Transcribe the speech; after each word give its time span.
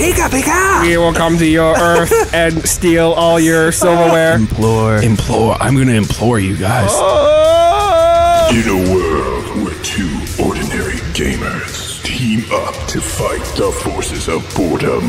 Pika 0.00 0.30
Pika! 0.30 0.80
We 0.80 0.96
will 0.96 1.12
come 1.12 1.36
to 1.36 1.44
your 1.44 1.76
earth 1.76 2.10
and 2.34 2.66
steal 2.66 3.12
all 3.12 3.38
your 3.38 3.70
silverware. 3.70 4.34
Implore. 4.34 5.02
Implore. 5.02 5.56
I'm 5.60 5.76
gonna 5.76 5.92
implore 5.92 6.38
you 6.40 6.56
guys. 6.56 6.90
In 8.50 8.66
a 8.66 8.94
world 8.94 9.44
where 9.62 9.74
two 9.82 10.08
ordinary 10.42 10.94
gamers 11.12 12.02
team 12.02 12.50
up 12.50 12.74
to 12.88 12.98
fight 12.98 13.44
the 13.58 13.70
forces 13.84 14.26
of 14.26 14.42
boredom, 14.56 15.02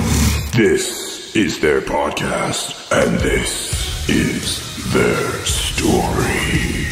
this 0.51 1.33
is 1.37 1.61
their 1.61 1.79
podcast, 1.79 2.91
and 2.91 3.17
this 3.19 4.09
is 4.09 4.91
their 4.91 5.31
story. 5.45 6.87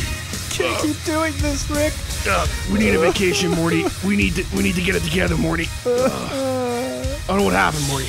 Can't 0.52 0.82
keep 0.82 1.04
doing 1.04 1.34
this, 1.40 1.70
Rick. 1.70 1.92
Uh, 2.26 2.48
we 2.72 2.80
need 2.80 2.96
a 2.96 3.00
vacation, 3.00 3.52
Morty. 3.52 3.84
We 4.08 4.16
need 4.16 4.36
to 4.36 4.46
we 4.56 4.64
need 4.64 4.76
to 4.76 4.82
get 4.82 4.96
it 4.96 5.04
together, 5.04 5.36
Morty. 5.36 5.68
Uh, 5.86 6.79
I 7.30 7.34
don't 7.34 7.38
know 7.40 7.46
what 7.46 7.54
happened, 7.54 7.88
Morty. 7.88 8.08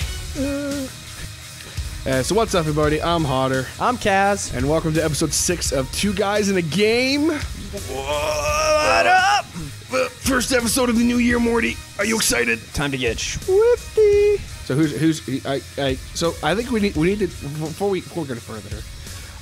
Uh, 2.07 2.23
so 2.23 2.35
what's 2.35 2.55
up, 2.55 2.61
everybody? 2.61 3.03
I'm 3.03 3.23
Hotter, 3.25 3.67
I'm 3.79 3.99
Kaz. 3.99 4.55
and 4.55 4.67
welcome 4.69 4.95
to 4.95 5.05
episode 5.05 5.35
six 5.35 5.73
of 5.73 5.91
Two 5.93 6.15
Guys 6.15 6.49
in 6.49 6.57
a 6.57 6.63
Game. 6.63 7.27
What 7.29 9.07
up? 9.07 9.45
First 9.45 10.53
episode 10.55 10.89
of 10.89 10.97
the 10.97 11.05
new 11.05 11.19
year, 11.19 11.39
Morty. 11.39 11.77
Are 11.99 12.07
you 12.07 12.17
excited? 12.17 12.59
Time 12.73 12.91
to 12.93 12.97
get 12.99 13.19
swifty. 13.19 14.39
So 14.65 14.75
who's 14.75 14.99
who's 14.99 15.45
I, 15.45 15.61
I 15.77 15.95
so 16.15 16.33
I 16.43 16.55
think 16.55 16.71
we 16.71 16.81
need 16.81 16.97
we 16.97 17.09
need 17.09 17.19
to 17.19 17.27
before 17.27 17.91
we 17.91 18.01
before 18.01 18.23
we 18.23 18.29
go 18.31 18.35
further. 18.37 18.81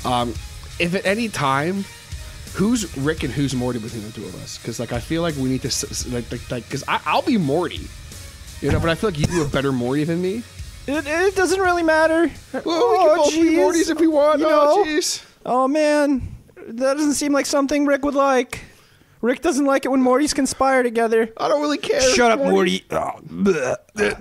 Um, 0.09 0.31
if 0.81 0.95
at 0.97 1.07
any 1.07 1.29
time, 1.29 1.85
who's 2.55 2.97
Rick 2.99 3.23
and 3.23 3.33
who's 3.33 3.55
Morty 3.55 3.79
between 3.79 4.03
the 4.03 4.11
two 4.11 4.25
of 4.25 4.35
us? 4.43 4.59
Because 4.59 4.81
like 4.81 4.93
I 4.93 4.99
feel 4.99 5.23
like 5.23 5.37
we 5.37 5.45
need 5.49 5.63
to 5.63 5.69
s- 5.69 5.85
s- 5.85 6.07
like 6.09 6.25
like 6.51 6.65
because 6.65 6.83
I'll 6.89 7.23
be 7.23 7.37
Morty, 7.37 7.87
you 8.61 8.73
know, 8.73 8.81
but 8.81 8.89
I 8.89 8.95
feel 8.95 9.11
like 9.11 9.19
you 9.19 9.27
do 9.27 9.43
a 9.43 9.49
better 9.49 9.73
Morty 9.73 10.05
than 10.05 10.21
me. 10.21 10.43
It, 10.87 11.07
it 11.07 11.37
doesn't 11.37 11.61
really 11.61 11.83
matter. 11.83 12.31
Well, 12.65 12.93
we 12.93 12.99
can 12.99 13.17
both 13.17 13.33
be 13.33 13.41
jeez. 13.41 13.57
Mortys 13.57 13.91
if 13.91 14.01
we 14.01 14.07
want. 14.07 14.41
You 14.41 14.47
oh, 14.49 14.85
jeez. 14.87 15.25
Oh 15.45 15.69
man, 15.69 16.37
that 16.57 16.95
doesn't 16.97 17.15
seem 17.15 17.33
like 17.33 17.47
something 17.47 17.87
Rick 17.87 18.05
would 18.05 18.15
like. 18.15 18.65
Rick 19.21 19.43
doesn't 19.43 19.67
like 19.67 19.85
it 19.85 19.89
when 19.89 20.03
Mortys 20.03 20.35
conspire 20.35 20.83
together. 20.83 21.33
I 21.37 21.49
don't 21.49 21.61
really 21.61 21.79
care. 21.79 22.01
Shut 22.01 22.31
up, 22.31 22.39
Morty. 22.39 22.85
Oh, 22.91 23.21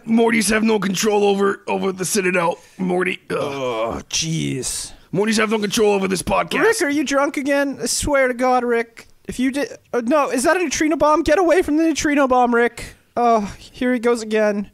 Mortys 0.07 0.49
have 0.49 0.63
no 0.63 0.79
control 0.79 1.23
over 1.23 1.61
over 1.67 1.91
the 1.91 2.05
Citadel. 2.05 2.59
Morty. 2.77 3.19
Ugh. 3.29 3.37
Oh, 3.39 4.01
jeez. 4.09 4.93
Mortys 5.13 5.37
have 5.37 5.51
no 5.51 5.59
control 5.59 5.93
over 5.93 6.07
this 6.07 6.23
podcast. 6.23 6.59
Rick, 6.59 6.81
are 6.81 6.89
you 6.89 7.03
drunk 7.03 7.37
again? 7.37 7.77
I 7.81 7.85
swear 7.85 8.27
to 8.27 8.33
God, 8.33 8.63
Rick. 8.63 9.07
If 9.25 9.39
you 9.39 9.51
did, 9.51 9.77
uh, 9.93 10.01
no, 10.05 10.31
is 10.31 10.43
that 10.43 10.57
a 10.57 10.59
neutrino 10.59 10.95
bomb? 10.95 11.23
Get 11.23 11.37
away 11.37 11.61
from 11.61 11.77
the 11.77 11.83
neutrino 11.83 12.27
bomb, 12.27 12.53
Rick. 12.53 12.96
Oh, 13.19 13.41
here 13.59 13.93
he 13.93 13.99
goes 13.99 14.21
again. 14.21 14.69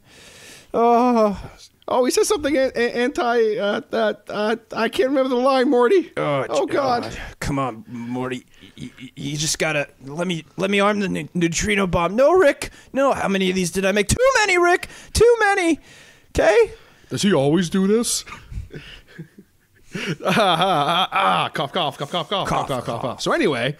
Oh, 0.74 1.40
Oh, 1.86 2.04
he 2.06 2.10
says 2.10 2.28
something 2.28 2.56
a- 2.56 2.72
a- 2.74 2.94
anti. 2.96 3.58
Uh, 3.58 3.82
uh, 3.92 4.14
uh, 4.30 4.56
I 4.74 4.88
can't 4.88 5.10
remember 5.10 5.28
the 5.28 5.36
line, 5.36 5.68
Morty. 5.68 6.12
oh 6.16 6.64
God. 6.66 7.14
Come 7.40 7.58
on, 7.58 7.84
Morty. 7.88 8.46
You, 8.74 8.88
you 9.14 9.36
just 9.36 9.58
gotta 9.58 9.88
let 10.02 10.26
me 10.26 10.46
let 10.56 10.70
me 10.70 10.80
arm 10.80 11.00
the 11.00 11.08
ne- 11.10 11.28
neutrino 11.34 11.86
bomb. 11.86 12.16
No, 12.16 12.32
Rick. 12.32 12.70
No. 12.94 13.12
How 13.12 13.28
many 13.28 13.50
of 13.50 13.54
these 13.54 13.70
did 13.70 13.84
I 13.84 13.92
make? 13.92 14.08
Too 14.08 14.16
many, 14.40 14.56
Rick. 14.56 14.88
Too 15.12 15.36
many. 15.40 15.78
Okay. 16.30 16.72
Does 17.10 17.20
he 17.20 17.34
always 17.34 17.68
do 17.68 17.86
this? 17.86 18.24
ah, 20.24 20.32
ah, 20.36 20.38
ah, 20.56 21.08
ah, 21.12 21.48
cough, 21.52 21.70
cough, 21.72 21.98
cough, 21.98 22.10
cough, 22.10 22.28
cough, 22.30 22.48
cough, 22.48 22.66
cough, 22.68 22.84
cough, 22.86 23.00
cough. 23.02 23.20
So 23.22 23.32
anyway, 23.32 23.76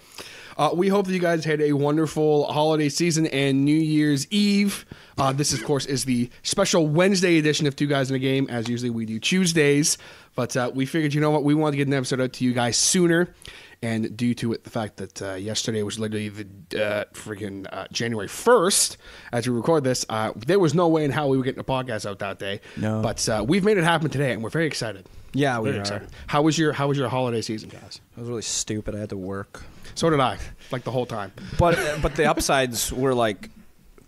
uh, 0.57 0.71
we 0.73 0.87
hope 0.87 1.05
that 1.07 1.13
you 1.13 1.19
guys 1.19 1.43
had 1.45 1.61
a 1.61 1.73
wonderful 1.73 2.45
holiday 2.51 2.89
season 2.89 3.27
and 3.27 3.65
New 3.65 3.77
Year's 3.77 4.27
Eve. 4.31 4.85
Uh, 5.17 5.31
this, 5.33 5.53
of 5.53 5.63
course, 5.63 5.85
is 5.85 6.05
the 6.05 6.29
special 6.43 6.87
Wednesday 6.87 7.37
edition 7.37 7.67
of 7.67 7.75
Two 7.75 7.87
Guys 7.87 8.09
in 8.09 8.15
a 8.15 8.19
Game. 8.19 8.47
As 8.49 8.67
usually, 8.69 8.89
we 8.89 9.05
do 9.05 9.19
Tuesdays, 9.19 9.97
but 10.35 10.55
uh, 10.55 10.71
we 10.73 10.85
figured, 10.85 11.13
you 11.13 11.21
know 11.21 11.31
what, 11.31 11.43
we 11.43 11.53
wanted 11.53 11.71
to 11.71 11.77
get 11.77 11.87
an 11.87 11.93
episode 11.93 12.21
out 12.21 12.33
to 12.33 12.43
you 12.45 12.53
guys 12.53 12.77
sooner. 12.77 13.33
And 13.81 14.15
due 14.17 14.33
to 14.35 14.53
it, 14.53 14.63
the 14.63 14.69
fact 14.69 14.97
that 14.97 15.21
uh, 15.21 15.33
yesterday 15.33 15.83
was 15.83 15.99
literally 15.99 16.29
the 16.29 16.45
uh, 16.83 17.03
freaking 17.13 17.67
uh, 17.71 17.87
January 17.91 18.27
1st, 18.27 18.97
as 19.31 19.47
we 19.47 19.55
record 19.55 19.83
this, 19.83 20.05
uh, 20.09 20.31
there 20.35 20.57
was 20.57 20.73
no 20.73 20.87
way 20.87 21.03
in 21.03 21.11
how 21.11 21.27
we 21.27 21.37
were 21.37 21.43
getting 21.43 21.59
a 21.59 21.63
podcast 21.65 22.09
out 22.09 22.19
that 22.19 22.39
day. 22.39 22.61
No. 22.77 23.01
But 23.01 23.27
uh, 23.29 23.43
we've 23.47 23.63
made 23.63 23.77
it 23.77 23.83
happen 23.83 24.09
today, 24.09 24.31
and 24.31 24.41
we're 24.41 24.49
very 24.49 24.65
excited. 24.65 25.05
Yeah, 25.33 25.59
we 25.59 25.65
Very 25.65 25.79
are. 25.79 25.81
excited. 25.81 26.09
How 26.27 26.41
was 26.41 26.57
your 26.57 26.71
How 26.71 26.87
was 26.87 26.97
your 26.97 27.09
holiday 27.09 27.41
season, 27.41 27.67
guys? 27.67 27.99
That 28.15 28.21
was 28.21 28.29
really 28.29 28.41
stupid. 28.41 28.95
I 28.95 28.99
had 28.99 29.09
to 29.09 29.17
work. 29.17 29.63
So 29.95 30.09
did 30.09 30.19
I, 30.19 30.37
like 30.71 30.83
the 30.83 30.91
whole 30.91 31.05
time. 31.05 31.31
But 31.57 31.79
uh, 31.79 31.97
but 32.01 32.15
the 32.15 32.25
upsides 32.29 32.91
were 32.93 33.13
like 33.13 33.49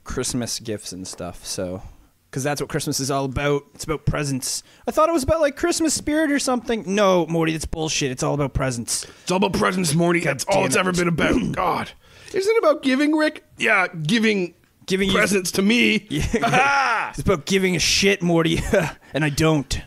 Christmas 0.03 0.59
gifts 0.59 0.91
and 0.91 1.07
stuff. 1.07 1.45
So. 1.45 1.81
Because 2.29 2.43
that's 2.43 2.59
what 2.59 2.69
Christmas 2.69 2.99
is 2.99 3.09
all 3.09 3.23
about. 3.23 3.63
It's 3.73 3.85
about 3.85 4.05
presents. 4.05 4.61
I 4.85 4.91
thought 4.91 5.07
it 5.07 5.13
was 5.13 5.23
about 5.23 5.39
like 5.39 5.55
Christmas 5.55 5.93
spirit 5.93 6.29
or 6.29 6.39
something. 6.39 6.83
No, 6.85 7.25
Morty, 7.27 7.53
that's 7.53 7.65
bullshit. 7.65 8.11
It's 8.11 8.21
all 8.21 8.33
about 8.33 8.53
presents. 8.53 9.05
It's 9.23 9.31
all 9.31 9.37
about 9.37 9.53
presents, 9.53 9.95
Morty. 9.95 10.19
That's 10.19 10.43
all 10.43 10.65
it's 10.65 10.75
it. 10.75 10.79
ever 10.79 10.91
been 10.91 11.07
about. 11.07 11.35
God, 11.53 11.89
isn't 12.33 12.53
it 12.53 12.59
about 12.59 12.83
giving, 12.83 13.15
Rick? 13.15 13.45
Yeah, 13.57 13.87
giving 13.87 14.53
Giving 14.87 15.07
you- 15.09 15.15
presents 15.15 15.51
to 15.51 15.61
me. 15.61 16.05
Yeah, 16.09 17.09
It's 17.11 17.19
about 17.19 17.45
giving 17.45 17.77
a 17.77 17.79
shit, 17.79 18.21
Morty, 18.21 18.59
and 19.13 19.23
I 19.23 19.29
don't. 19.29 19.81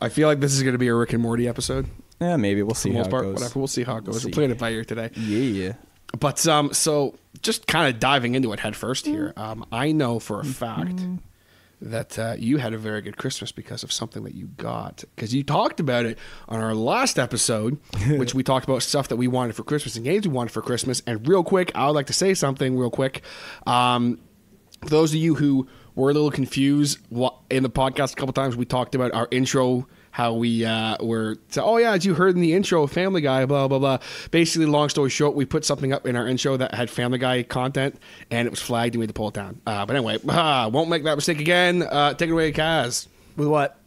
I 0.00 0.08
feel 0.08 0.28
like 0.28 0.38
this 0.38 0.54
is 0.54 0.62
going 0.62 0.74
to 0.74 0.78
be 0.78 0.86
a 0.88 0.94
Rick 0.94 1.12
and 1.14 1.22
Morty 1.22 1.48
episode. 1.48 1.86
Yeah, 2.20 2.36
maybe 2.36 2.62
we'll 2.62 2.74
see 2.74 2.90
For 2.90 2.92
the 2.92 2.98
how 2.98 3.00
most 3.04 3.06
it 3.06 3.10
part, 3.10 3.22
goes. 3.24 3.34
whatever. 3.34 3.58
We'll 3.58 3.66
see 3.68 3.84
how 3.84 3.96
it 3.98 4.04
goes. 4.04 4.22
see. 4.22 4.28
We're 4.28 4.32
playing 4.32 4.50
it 4.50 4.58
by 4.58 4.70
ear 4.70 4.84
today. 4.84 5.10
Yeah. 5.14 5.38
Yeah. 5.38 5.72
But 6.18 6.46
um, 6.48 6.72
so 6.72 7.16
just 7.42 7.66
kind 7.66 7.92
of 7.94 8.00
diving 8.00 8.34
into 8.34 8.52
it 8.52 8.60
head 8.60 8.74
first 8.74 9.06
here. 9.06 9.32
Um, 9.36 9.64
I 9.70 9.92
know 9.92 10.18
for 10.18 10.40
a 10.40 10.44
fact 10.44 11.00
that 11.80 12.18
uh, 12.18 12.34
you 12.36 12.56
had 12.56 12.74
a 12.74 12.78
very 12.78 13.00
good 13.02 13.16
Christmas 13.16 13.52
because 13.52 13.84
of 13.84 13.92
something 13.92 14.24
that 14.24 14.34
you 14.34 14.46
got. 14.56 15.04
Because 15.14 15.32
you 15.34 15.44
talked 15.44 15.78
about 15.80 16.06
it 16.06 16.18
on 16.48 16.60
our 16.60 16.74
last 16.74 17.18
episode, 17.18 17.78
which 18.08 18.34
we 18.34 18.42
talked 18.42 18.64
about 18.66 18.82
stuff 18.82 19.08
that 19.08 19.16
we 19.16 19.28
wanted 19.28 19.54
for 19.54 19.62
Christmas 19.62 19.94
and 19.96 20.04
games 20.04 20.26
we 20.26 20.32
wanted 20.34 20.50
for 20.50 20.62
Christmas. 20.62 21.02
And 21.06 21.26
real 21.28 21.44
quick, 21.44 21.70
I 21.76 21.86
would 21.86 21.92
like 21.92 22.06
to 22.06 22.12
say 22.12 22.34
something 22.34 22.76
real 22.76 22.90
quick. 22.90 23.22
Um, 23.66 24.18
for 24.82 24.88
those 24.88 25.12
of 25.12 25.20
you 25.20 25.34
who 25.36 25.68
were 25.94 26.10
a 26.10 26.14
little 26.14 26.30
confused 26.32 26.98
wha- 27.10 27.34
in 27.50 27.62
the 27.62 27.70
podcast 27.70 28.12
a 28.14 28.16
couple 28.16 28.32
times, 28.32 28.56
we 28.56 28.64
talked 28.64 28.94
about 28.94 29.12
our 29.12 29.28
intro. 29.30 29.86
How 30.18 30.32
we 30.32 30.64
uh, 30.64 30.96
were, 31.00 31.36
so, 31.50 31.62
oh 31.62 31.76
yeah, 31.76 31.92
as 31.92 32.04
you 32.04 32.12
heard 32.12 32.34
in 32.34 32.40
the 32.40 32.52
intro, 32.52 32.88
Family 32.88 33.20
Guy, 33.20 33.46
blah 33.46 33.68
blah 33.68 33.78
blah. 33.78 33.98
Basically, 34.32 34.66
long 34.66 34.88
story 34.88 35.10
short, 35.10 35.36
we 35.36 35.44
put 35.44 35.64
something 35.64 35.92
up 35.92 36.08
in 36.08 36.16
our 36.16 36.26
intro 36.26 36.56
that 36.56 36.74
had 36.74 36.90
Family 36.90 37.18
Guy 37.18 37.44
content, 37.44 38.00
and 38.28 38.44
it 38.44 38.50
was 38.50 38.60
flagged, 38.60 38.96
and 38.96 38.98
we 38.98 39.04
had 39.04 39.10
to 39.10 39.14
pull 39.14 39.28
it 39.28 39.34
down. 39.34 39.60
Uh, 39.64 39.86
but 39.86 39.94
anyway, 39.94 40.18
ah, 40.28 40.66
won't 40.72 40.88
make 40.90 41.04
that 41.04 41.14
mistake 41.14 41.38
again. 41.38 41.84
Uh, 41.84 42.14
take 42.14 42.30
it 42.30 42.32
away, 42.32 42.50
Kaz. 42.50 43.06
With 43.36 43.46
what? 43.46 43.78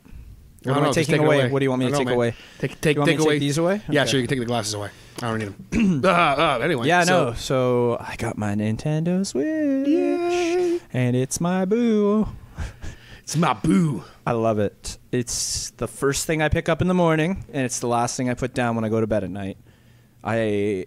I 0.66 0.70
What 0.70 0.78
am 0.78 0.84
I 0.84 0.86
know, 0.88 0.94
taking 0.94 1.16
take 1.16 1.22
it 1.22 1.25
away? 1.25 1.50
What 1.50 1.59
do 1.59 1.66
you 1.66 1.70
want 1.70 1.81
me 1.81 1.88
to 1.88 1.91
don't 1.91 2.00
take 2.00 2.08
know, 2.08 2.14
away? 2.14 2.28
man. 2.30 2.38
Take 2.59 2.80
take 2.80 2.96
You 2.96 3.02
want 3.02 3.08
me 3.08 3.12
take 3.14 3.18
to 3.18 3.24
take 3.24 3.28
away 3.28 3.40
these 3.40 3.58
away? 3.58 3.81
Yeah, 3.90 4.06
sure. 4.06 4.22
You 4.22 4.25
can 4.25 4.30
take 4.38 4.40
the 4.40 4.46
glasses 4.46 4.74
away. 4.74 4.90
I 5.22 5.28
don't 5.38 5.40
need 5.40 5.53
them. 5.72 6.02
uh, 6.06 6.08
uh, 6.08 6.59
anyway, 6.64 6.88
Yeah, 6.88 7.03
so- 7.03 7.25
no. 7.25 7.34
So 7.34 7.97
I 8.00 8.16
got 8.16 8.38
my 8.38 8.56
Nintendo 8.56 9.25
Switch, 9.25 10.81
and 10.94 11.14
it's 11.14 11.41
my 11.41 11.66
boo. 11.66 12.30
It's 13.31 13.38
my 13.38 13.53
boo. 13.53 14.03
I 14.28 14.34
love 14.34 14.59
it. 14.59 14.97
It's 15.14 15.69
the 15.78 15.88
first 15.88 16.28
thing 16.28 16.42
I 16.42 16.50
pick 16.50 16.68
up 16.68 16.81
in 16.81 16.90
the 16.90 16.94
morning, 16.94 17.46
and 17.53 17.64
it's 17.64 17.80
the 17.80 17.88
last 17.88 18.18
thing 18.18 18.30
I 18.30 18.34
put 18.34 18.53
down 18.53 18.75
when 18.75 18.84
I 18.84 18.90
go 18.90 19.00
to 19.00 19.08
bed 19.08 19.24
at 19.24 19.30
night. 19.30 19.56
I 20.22 20.86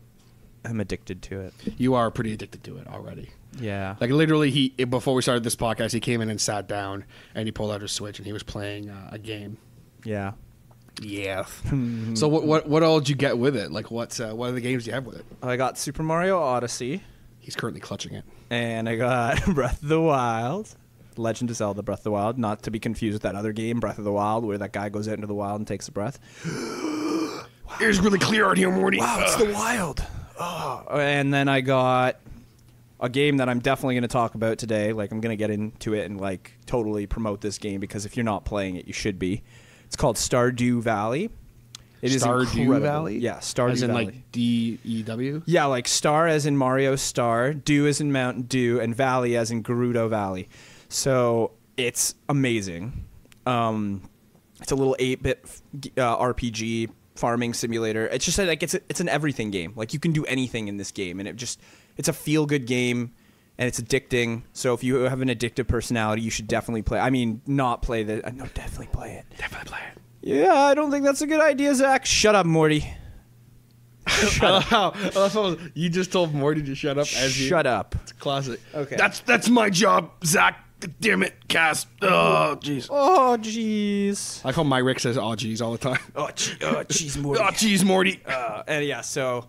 am 0.63 0.79
addicted 0.79 1.23
to 1.23 1.41
it. 1.41 1.55
You 1.79 1.95
are 1.95 2.11
pretty 2.11 2.35
addicted 2.35 2.63
to 2.65 2.77
it 2.77 2.87
already. 2.87 3.31
Yeah. 3.59 3.97
Like 3.99 4.11
literally, 4.11 4.51
he 4.51 4.69
before 4.85 5.15
we 5.15 5.23
started 5.23 5.43
this 5.43 5.57
podcast, 5.57 5.93
he 5.93 6.01
came 6.01 6.21
in 6.21 6.29
and 6.29 6.39
sat 6.39 6.69
down 6.69 7.07
and 7.35 7.49
he 7.49 7.51
pulled 7.51 7.73
out 7.73 7.81
his 7.81 7.93
Switch 7.93 8.19
and 8.19 8.27
he 8.27 8.35
was 8.35 8.43
playing 8.43 8.91
uh, 8.91 9.09
a 9.13 9.19
game. 9.19 9.57
yeah. 10.05 10.33
Yeah. 11.01 11.47
so 12.13 12.29
what 12.29 12.45
what 12.45 12.69
what 12.69 12.83
all 12.83 12.99
did 12.99 13.09
you 13.09 13.15
get 13.15 13.39
with 13.39 13.57
it? 13.57 13.73
Like 13.73 13.91
what 13.91 14.21
uh, 14.21 14.35
what 14.35 14.51
are 14.51 14.53
the 14.53 14.61
games 14.61 14.87
you 14.87 14.93
have 14.93 15.07
with 15.07 15.17
it? 15.19 15.25
I 15.43 15.57
got 15.57 15.79
Super 15.79 16.03
Mario 16.03 16.39
Odyssey, 16.39 17.01
He's 17.41 17.57
currently 17.57 17.81
clutching 17.81 18.13
it. 18.13 18.25
and 18.51 18.87
I 18.87 18.97
got 18.97 19.43
Breath 19.55 19.83
of 19.83 19.89
the 19.89 19.99
Wild. 19.99 20.77
Legend 21.19 21.51
of 21.51 21.57
Zelda 21.57 21.83
Breath 21.83 22.01
of 22.01 22.05
the 22.05 22.11
Wild, 22.11 22.39
not 22.39 22.63
to 22.65 22.71
be 22.71 22.79
confused 22.79 23.15
with 23.15 23.23
that 23.23 23.35
other 23.35 23.53
game, 23.53 23.81
Breath 23.81 23.99
of 23.99 24.05
the 24.05 24.13
Wild, 24.13 24.45
where 24.45 24.59
that 24.59 24.73
guy 24.73 24.89
goes 24.89 25.09
out 25.09 25.15
into 25.15 25.27
the 25.27 25.35
wild 25.35 25.61
and 25.61 25.67
takes 25.67 25.89
a 25.89 25.93
breath. 25.93 26.19
wow. 26.47 27.47
It's 27.81 27.99
really 27.99 28.19
clear 28.19 28.47
out 28.47 28.57
here, 28.57 28.71
Morty. 28.71 28.99
Wow, 28.99 29.19
it's 29.21 29.37
the 29.37 29.53
wild. 29.53 30.05
Oh, 30.39 30.85
and 30.91 31.33
then 31.33 31.49
I 31.49 31.61
got 31.61 32.21
a 33.01 33.09
game 33.09 33.37
that 33.39 33.49
I'm 33.49 33.61
definitely 33.61 33.95
going 33.95 34.03
to 34.03 34.09
talk 34.09 34.35
about 34.35 34.59
today. 34.59 34.93
Like 34.93 35.13
I'm 35.13 35.21
going 35.21 35.33
to 35.33 35.37
get 35.37 35.51
into 35.51 35.95
it 35.95 36.07
and 36.07 36.21
like 36.21 36.53
totally 36.67 37.07
promote 37.07 37.41
this 37.41 37.59
game 37.59 37.81
because 37.81 38.07
if 38.07 38.17
you're 38.17 38.25
not 38.25 38.45
playing 38.45 38.77
it, 38.77 38.87
you 38.87 38.93
should 38.93 39.19
be. 39.19 39.43
It's 39.87 39.97
called 39.97 40.17
Stardew 40.17 40.81
Valley. 40.83 41.31
It 42.03 42.15
is 42.15 42.23
Stardew 42.23 42.57
incredible. 42.57 42.81
Valley? 42.81 43.19
Yeah, 43.19 43.39
Stardew 43.39 43.73
As 43.73 43.83
in 43.83 43.91
Valley. 43.91 44.05
like 44.07 44.33
D 44.33 44.79
E 44.85 45.03
W. 45.05 45.43
yeah, 45.47 45.65
like 45.67 45.89
Star 45.89 46.27
as 46.27 46.45
in 46.45 46.57
Mario 46.57 46.97
Star, 46.97 47.55
Dew 47.55 47.87
as 47.87 48.01
in 48.01 48.13
Mountain 48.13 48.43
Dew, 48.43 48.79
and 48.79 48.95
Valley 48.95 49.37
as 49.37 49.51
in 49.51 49.63
Gerudo 49.63 50.11
Valley. 50.11 50.49
So 50.95 51.51
it's 51.77 52.15
amazing. 52.29 53.05
Um, 53.47 54.09
it's 54.61 54.71
a 54.71 54.77
little 54.77 54.97
8-bit 55.01 55.45
uh, 55.99 56.17
RPG 56.19 56.91
farming 57.17 57.53
simulator. 57.55 58.07
It's 58.07 58.25
just 58.25 58.39
like 58.39 58.63
it's 58.63 58.75
a, 58.75 58.81
it's 58.89 59.01
an 59.01 59.09
everything 59.09 59.51
game. 59.51 59.73
Like 59.77 59.93
you 59.93 59.99
can 59.99 60.13
do 60.13 60.25
anything 60.27 60.69
in 60.69 60.77
this 60.77 60.93
game, 60.93 61.19
and 61.19 61.29
it 61.29 61.37
just 61.37 61.61
it's 61.97 62.09
a 62.09 62.13
feel 62.13 62.47
good 62.47 62.67
game. 62.67 63.13
and 63.59 63.67
it's 63.69 63.81
addicting. 63.81 64.43
So 64.53 64.73
if 64.75 64.85
you 64.85 64.95
have 64.97 65.21
an 65.21 65.29
addictive 65.29 65.67
personality, 65.67 66.23
you 66.23 66.31
should 66.31 66.47
definitely 66.47 66.83
play. 66.83 67.01
I 67.01 67.11
mean, 67.11 67.41
not 67.47 67.83
play 67.83 68.05
the. 68.05 68.25
uh, 68.27 68.31
No, 68.31 68.47
definitely 68.55 68.89
play 68.93 69.15
it. 69.15 69.27
Definitely 69.37 69.69
play 69.71 69.81
it. 69.93 69.99
Yeah, 70.23 70.55
I 70.55 70.75
don't 70.75 70.91
think 70.91 71.05
that's 71.05 71.21
a 71.23 71.27
good 71.27 71.41
idea, 71.41 71.75
Zach. 71.75 72.07
Shut 72.07 72.35
up, 72.35 72.47
Morty. 72.47 72.81
Shut 74.09 74.43
love 74.43 74.63
how, 74.65 74.91
I 74.95 75.09
love 75.19 75.33
how 75.33 75.57
you 75.75 75.89
just 75.89 76.13
told 76.13 76.33
Morty 76.35 76.63
to 76.63 76.75
shut 76.75 76.99
up 76.99 77.09
as 77.17 77.39
you. 77.41 77.49
Shut 77.49 77.67
up. 77.67 77.95
It's 78.03 78.13
classic. 78.13 78.61
Okay. 78.75 78.97
That's 78.97 79.21
that's 79.21 79.49
my 79.49 79.71
job, 79.71 80.11
Zach. 80.25 80.64
Damn 81.01 81.23
it, 81.23 81.35
Cass. 81.49 81.87
Oh, 82.03 82.59
jeez. 82.61 82.89
Oh, 82.91 83.39
jeez. 83.41 84.45
I 84.45 84.53
call 84.53 84.65
my 84.65 84.79
Rick 84.79 85.01
says, 85.01 85.17
"Oh, 85.17 85.31
jeez, 85.35 85.63
all 85.63 85.73
the 85.73 85.79
time. 85.79 85.99
Oh, 86.15 86.27
jeez, 86.27 86.63
oh, 86.63 86.85
jeez, 86.85 87.17
Morty. 87.17 87.41
Oh, 87.41 87.47
jeez, 87.47 87.85
Morty. 87.85 88.21
uh, 88.27 88.63
and 88.67 88.85
yeah, 88.85 89.01
so 89.01 89.47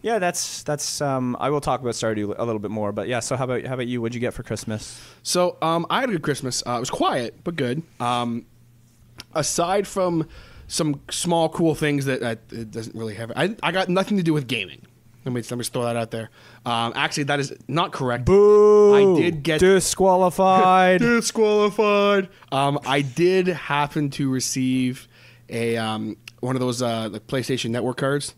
yeah, 0.00 0.18
that's 0.18 0.62
that's. 0.62 1.00
Um, 1.00 1.36
I 1.38 1.50
will 1.50 1.60
talk 1.60 1.80
about 1.80 1.92
Stardew 1.94 2.34
a 2.38 2.44
little 2.44 2.58
bit 2.58 2.70
more, 2.70 2.90
but 2.92 3.06
yeah. 3.06 3.20
So 3.20 3.36
how 3.36 3.44
about 3.44 3.64
how 3.66 3.74
about 3.74 3.86
you? 3.86 4.00
What'd 4.00 4.14
you 4.14 4.20
get 4.20 4.32
for 4.34 4.42
Christmas? 4.42 4.98
So 5.22 5.58
um, 5.60 5.84
I 5.90 6.00
had 6.00 6.08
a 6.08 6.12
good 6.12 6.22
Christmas. 6.22 6.62
Uh, 6.66 6.72
it 6.76 6.80
was 6.80 6.90
quiet 6.90 7.36
but 7.44 7.54
good. 7.56 7.82
Um, 8.00 8.46
aside 9.34 9.86
from 9.86 10.26
some 10.68 11.00
small 11.10 11.50
cool 11.50 11.74
things 11.74 12.06
that, 12.06 12.20
that 12.20 12.38
it 12.50 12.70
doesn't 12.70 12.96
really 12.96 13.14
have, 13.14 13.30
I, 13.36 13.54
I 13.62 13.72
got 13.72 13.90
nothing 13.90 14.16
to 14.16 14.22
do 14.22 14.32
with 14.32 14.46
gaming. 14.46 14.80
Let 15.24 15.32
me 15.32 15.42
let 15.42 15.56
me 15.56 15.64
throw 15.64 15.84
that 15.84 15.96
out 15.96 16.10
there. 16.10 16.30
Um, 16.66 16.92
actually, 16.96 17.24
that 17.24 17.38
is 17.38 17.52
not 17.68 17.92
correct. 17.92 18.24
Boo! 18.24 19.16
I 19.16 19.20
did 19.20 19.42
get 19.42 19.60
disqualified. 19.60 21.00
disqualified. 21.00 22.28
Um, 22.50 22.78
I 22.84 23.02
did 23.02 23.46
happen 23.46 24.10
to 24.10 24.28
receive 24.30 25.06
a 25.48 25.76
um, 25.76 26.16
one 26.40 26.56
of 26.56 26.60
those 26.60 26.82
uh, 26.82 27.08
the 27.08 27.20
PlayStation 27.20 27.70
Network 27.70 27.98
cards. 27.98 28.34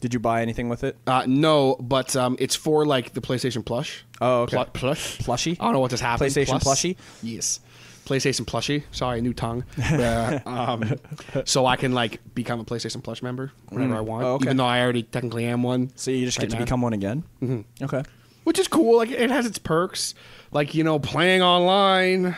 Did 0.00 0.14
you 0.14 0.20
buy 0.20 0.42
anything 0.42 0.68
with 0.68 0.82
it? 0.82 0.96
Uh, 1.06 1.24
no, 1.28 1.76
but 1.80 2.16
um, 2.16 2.36
it's 2.40 2.56
for 2.56 2.84
like 2.84 3.12
the 3.14 3.20
PlayStation 3.20 3.64
Plush. 3.64 4.04
Oh, 4.20 4.42
okay. 4.42 4.56
Plu- 4.56 4.64
plush. 4.66 5.18
Plushie? 5.18 5.56
I 5.60 5.64
don't 5.64 5.74
know 5.74 5.80
what 5.80 5.90
just 5.90 6.02
happened. 6.02 6.30
PlayStation 6.30 6.60
plushie? 6.60 6.96
Yes. 7.22 7.60
PlayStation 8.04 8.44
plushie. 8.44 8.82
Sorry, 8.90 9.20
new 9.20 9.32
tongue. 9.32 9.64
Uh, 9.92 10.40
um, 10.46 10.98
so 11.44 11.66
I 11.66 11.76
can 11.76 11.92
like 11.92 12.20
become 12.34 12.58
a 12.60 12.64
PlayStation 12.64 13.02
Plush 13.02 13.22
member 13.22 13.52
whenever 13.68 13.94
I 13.96 14.00
want, 14.00 14.24
Oh, 14.24 14.34
okay. 14.34 14.46
even 14.46 14.56
though 14.56 14.64
I 14.66 14.80
already 14.82 15.02
technically 15.04 15.44
am 15.46 15.62
one. 15.62 15.90
So 15.96 16.10
you 16.10 16.24
just 16.26 16.38
right 16.38 16.44
get 16.44 16.50
to 16.50 16.56
now. 16.58 16.64
become 16.64 16.82
one 16.82 16.92
again. 16.92 17.24
Mm-hmm. 17.42 17.84
Okay. 17.84 18.02
which 18.44 18.58
is 18.58 18.68
cool. 18.68 18.96
Like 18.98 19.10
it 19.10 19.30
has 19.30 19.46
its 19.46 19.58
perks, 19.58 20.14
like 20.50 20.74
you 20.74 20.82
know, 20.84 20.98
playing 20.98 21.42
online. 21.42 22.36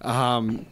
Um, 0.00 0.66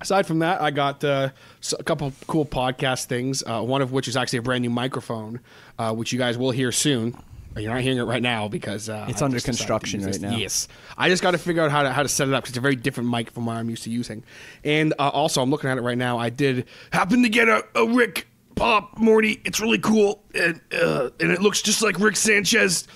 aside 0.00 0.26
from 0.26 0.40
that, 0.40 0.60
I 0.60 0.70
got 0.70 1.02
uh, 1.04 1.30
s- 1.60 1.74
a 1.78 1.82
couple 1.84 2.12
cool 2.26 2.44
podcast 2.46 3.06
things. 3.06 3.42
Uh, 3.46 3.62
one 3.62 3.82
of 3.82 3.92
which 3.92 4.08
is 4.08 4.16
actually 4.16 4.38
a 4.40 4.42
brand 4.42 4.62
new 4.62 4.70
microphone, 4.70 5.40
uh, 5.78 5.92
which 5.94 6.12
you 6.12 6.18
guys 6.18 6.36
will 6.38 6.50
hear 6.52 6.72
soon. 6.72 7.16
You're 7.56 7.72
not 7.72 7.82
hearing 7.82 7.98
it 7.98 8.02
right 8.04 8.22
now 8.22 8.46
because 8.48 8.88
uh, 8.88 9.06
It's 9.08 9.20
I 9.22 9.24
under 9.24 9.36
just 9.36 9.46
decided 9.46 9.58
to 9.58 9.76
construction 9.80 10.04
right 10.04 10.20
now. 10.20 10.36
Yes, 10.36 10.68
I 10.96 11.08
just 11.08 11.22
got 11.22 11.32
to 11.32 11.38
figure 11.38 11.62
out 11.62 11.70
how 11.70 11.82
to 11.82 11.92
how 11.92 12.02
to 12.02 12.08
set 12.08 12.28
it 12.28 12.34
up 12.34 12.44
because 12.44 12.50
it's 12.52 12.58
a 12.58 12.60
very 12.62 12.76
different 12.76 13.10
mic 13.10 13.30
from 13.32 13.46
what 13.46 13.56
I'm 13.56 13.68
used 13.68 13.82
to 13.84 13.90
using. 13.90 14.22
And 14.64 14.94
uh, 14.98 15.08
also, 15.08 15.42
I'm 15.42 15.50
looking 15.50 15.68
at 15.68 15.76
it 15.76 15.82
right 15.82 15.98
now. 15.98 16.16
I 16.18 16.30
did 16.30 16.66
happen 16.92 17.22
to 17.22 17.28
get 17.28 17.48
a, 17.48 17.64
a 17.74 17.86
Rick 17.86 18.28
Pop 18.54 18.98
Morty. 18.98 19.40
It's 19.44 19.60
really 19.60 19.78
cool, 19.78 20.22
and 20.34 20.60
uh, 20.72 21.10
and 21.18 21.32
it 21.32 21.42
looks 21.42 21.60
just 21.60 21.82
like 21.82 21.98
Rick 21.98 22.16
Sanchez, 22.16 22.86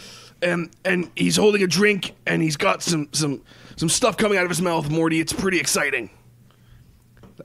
and 0.40 0.70
and 0.84 1.10
he's 1.16 1.36
holding 1.36 1.62
a 1.62 1.66
drink, 1.66 2.14
and 2.26 2.40
he's 2.40 2.56
got 2.56 2.80
some 2.82 3.08
some 3.12 3.42
some 3.76 3.88
stuff 3.88 4.16
coming 4.16 4.38
out 4.38 4.44
of 4.44 4.50
his 4.50 4.62
mouth. 4.62 4.88
Morty, 4.88 5.18
it's 5.20 5.32
pretty 5.32 5.58
exciting. 5.58 6.10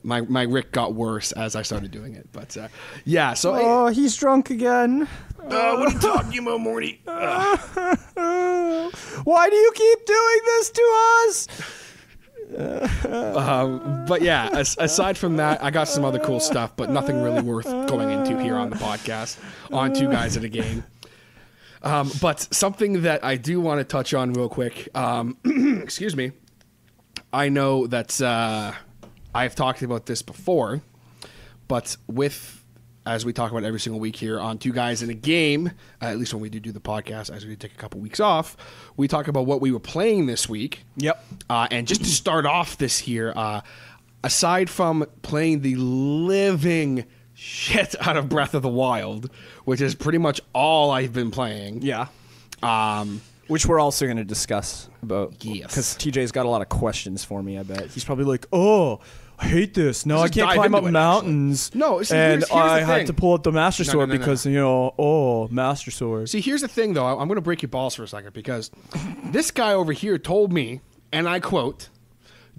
My 0.04 0.22
my 0.22 0.44
Rick 0.44 0.72
got 0.72 0.94
worse 0.94 1.32
as 1.32 1.56
I 1.56 1.64
started 1.64 1.90
doing 1.90 2.14
it, 2.14 2.30
but 2.32 2.56
uh, 2.56 2.68
yeah. 3.04 3.34
So 3.34 3.56
Oh, 3.56 3.88
he's 3.88 4.16
drunk 4.16 4.52
again. 4.52 5.08
Uh, 5.52 5.76
what 5.78 5.90
are 5.90 5.94
you 5.94 6.00
talking 6.00 6.40
about, 6.40 6.60
Morty? 6.62 7.02
Uh, 7.08 7.58
Why 9.24 9.50
do 9.50 9.56
you 9.56 9.72
keep 9.76 10.06
doing 10.06 10.40
this 10.46 10.70
to 10.72 10.82
us? 11.28 11.48
Um, 13.06 14.06
but 14.08 14.22
yeah, 14.22 14.50
as, 14.54 14.76
aside 14.80 15.18
from 15.18 15.38
that, 15.38 15.64
I 15.64 15.70
got 15.70 15.88
some 15.88 16.04
other 16.04 16.20
cool 16.20 16.40
stuff, 16.40 16.76
but 16.76 16.90
nothing 16.90 17.22
really 17.22 17.42
worth 17.42 17.66
going 17.88 18.10
into 18.10 18.42
here 18.42 18.56
on 18.56 18.70
the 18.70 18.76
podcast 18.76 19.38
on 19.72 19.94
Two 19.94 20.10
Guys 20.10 20.36
at 20.36 20.44
a 20.44 20.50
Game. 20.50 20.84
Um, 21.84 22.12
but 22.22 22.54
something 22.54 23.04
that 23.04 23.24
I 23.24 23.38
do 23.38 23.62
want 23.62 23.80
to 23.80 23.84
touch 23.84 24.14
on 24.14 24.34
real 24.34 24.50
quick. 24.50 24.90
Um, 24.96 25.38
excuse 25.82 26.16
me. 26.16 26.32
I 27.32 27.50
know 27.50 27.88
that 27.88 28.20
uh, 28.22 28.74
I've 29.34 29.56
talked 29.56 29.82
about 29.84 30.08
this 30.08 30.22
before, 30.22 30.82
but 31.68 31.96
with 32.08 32.59
as 33.10 33.26
we 33.26 33.34
talk 33.34 33.50
about 33.52 33.64
every 33.64 33.80
single 33.80 34.00
week 34.00 34.16
here 34.16 34.40
on 34.40 34.60
Two 34.60 34.72
Guys 34.72 35.02
in 35.02 35.10
a 35.10 35.16
Game, 35.16 35.72
uh, 36.00 36.06
at 36.06 36.20
least 36.20 36.32
when 36.32 36.42
we 36.42 36.50
do 36.50 36.60
do 36.60 36.72
the 36.72 36.80
podcast, 36.80 37.36
as 37.36 37.44
we 37.44 37.56
take 37.56 37.74
a 37.74 37.78
couple 37.78 38.00
weeks 38.00 38.20
off, 38.20 38.56
we 38.98 39.08
talk 39.08 39.28
about 39.28 39.48
what 39.48 39.62
we 39.62 39.72
were 39.72 39.80
playing 39.80 40.28
this 40.28 40.48
week. 40.48 40.86
Yep. 40.98 41.24
Uh, 41.50 41.68
and 41.72 41.88
just 41.88 42.04
to 42.04 42.10
start 42.10 42.46
off 42.46 42.78
this 42.78 43.00
here, 43.00 43.34
uh, 43.36 43.62
aside 44.24 44.70
from 44.70 45.08
playing 45.24 45.62
the 45.62 45.76
living 45.76 47.06
shit 47.34 47.96
out 48.08 48.16
of 48.16 48.30
Breath 48.30 48.54
of 48.54 48.62
the 48.62 48.70
Wild, 48.70 49.32
which 49.66 49.82
is 49.82 49.96
pretty 49.96 50.20
much 50.20 50.40
all 50.54 50.92
I've 50.92 51.14
been 51.14 51.32
playing. 51.32 51.82
Yeah. 51.82 52.08
Um, 52.62 53.22
Which 53.48 53.66
we're 53.66 53.80
also 53.80 54.06
going 54.06 54.18
to 54.18 54.24
discuss 54.24 54.88
about. 55.02 55.44
Yes. 55.44 55.72
Because 55.72 55.96
TJ's 55.96 56.32
got 56.32 56.46
a 56.46 56.50
lot 56.50 56.62
of 56.62 56.70
questions 56.70 57.24
for 57.24 57.42
me, 57.42 57.58
I 57.58 57.64
bet. 57.64 57.88
He's 57.88 58.04
probably 58.04 58.26
like, 58.26 58.46
oh, 58.54 59.00
I 59.42 59.46
hate 59.48 59.74
this. 59.74 60.06
No, 60.06 60.20
I 60.20 60.28
can't 60.28 60.52
climb 60.52 60.76
up 60.76 60.84
it, 60.84 60.92
mountains. 60.92 61.74
No, 61.74 62.04
see, 62.04 62.14
and 62.16 62.42
here's- 62.42 62.50
here's 62.50 62.72
I 62.72 62.80
had 62.82 63.08
to 63.08 63.14
pull 63.14 63.34
up 63.34 63.44
the 63.44 63.52
Master 63.54 63.84
No, 63.86 63.92
Sword 63.92 64.10
no, 64.10 64.16
no. 64.16 64.20
because, 64.20 64.46
you 64.46 64.54
know, 64.54 64.94
oh, 65.00 65.48
Master 65.48 65.92
Sword. 65.92 66.28
see, 66.30 66.42
here's 66.42 66.62
the 66.62 66.68
thing, 66.68 66.94
though. 66.94 67.06
I'm 67.08 67.28
going 67.28 67.36
to 67.38 67.42
break 67.42 67.62
your 67.62 67.70
balls 67.70 67.96
for 67.96 68.04
a 68.04 68.08
second 68.08 68.34
because 68.34 68.70
this 69.32 69.50
guy 69.52 69.74
over 69.74 69.94
here 69.94 70.18
told 70.18 70.52
me, 70.52 70.82
and 71.14 71.28
I 71.28 71.40
quote, 71.40 71.90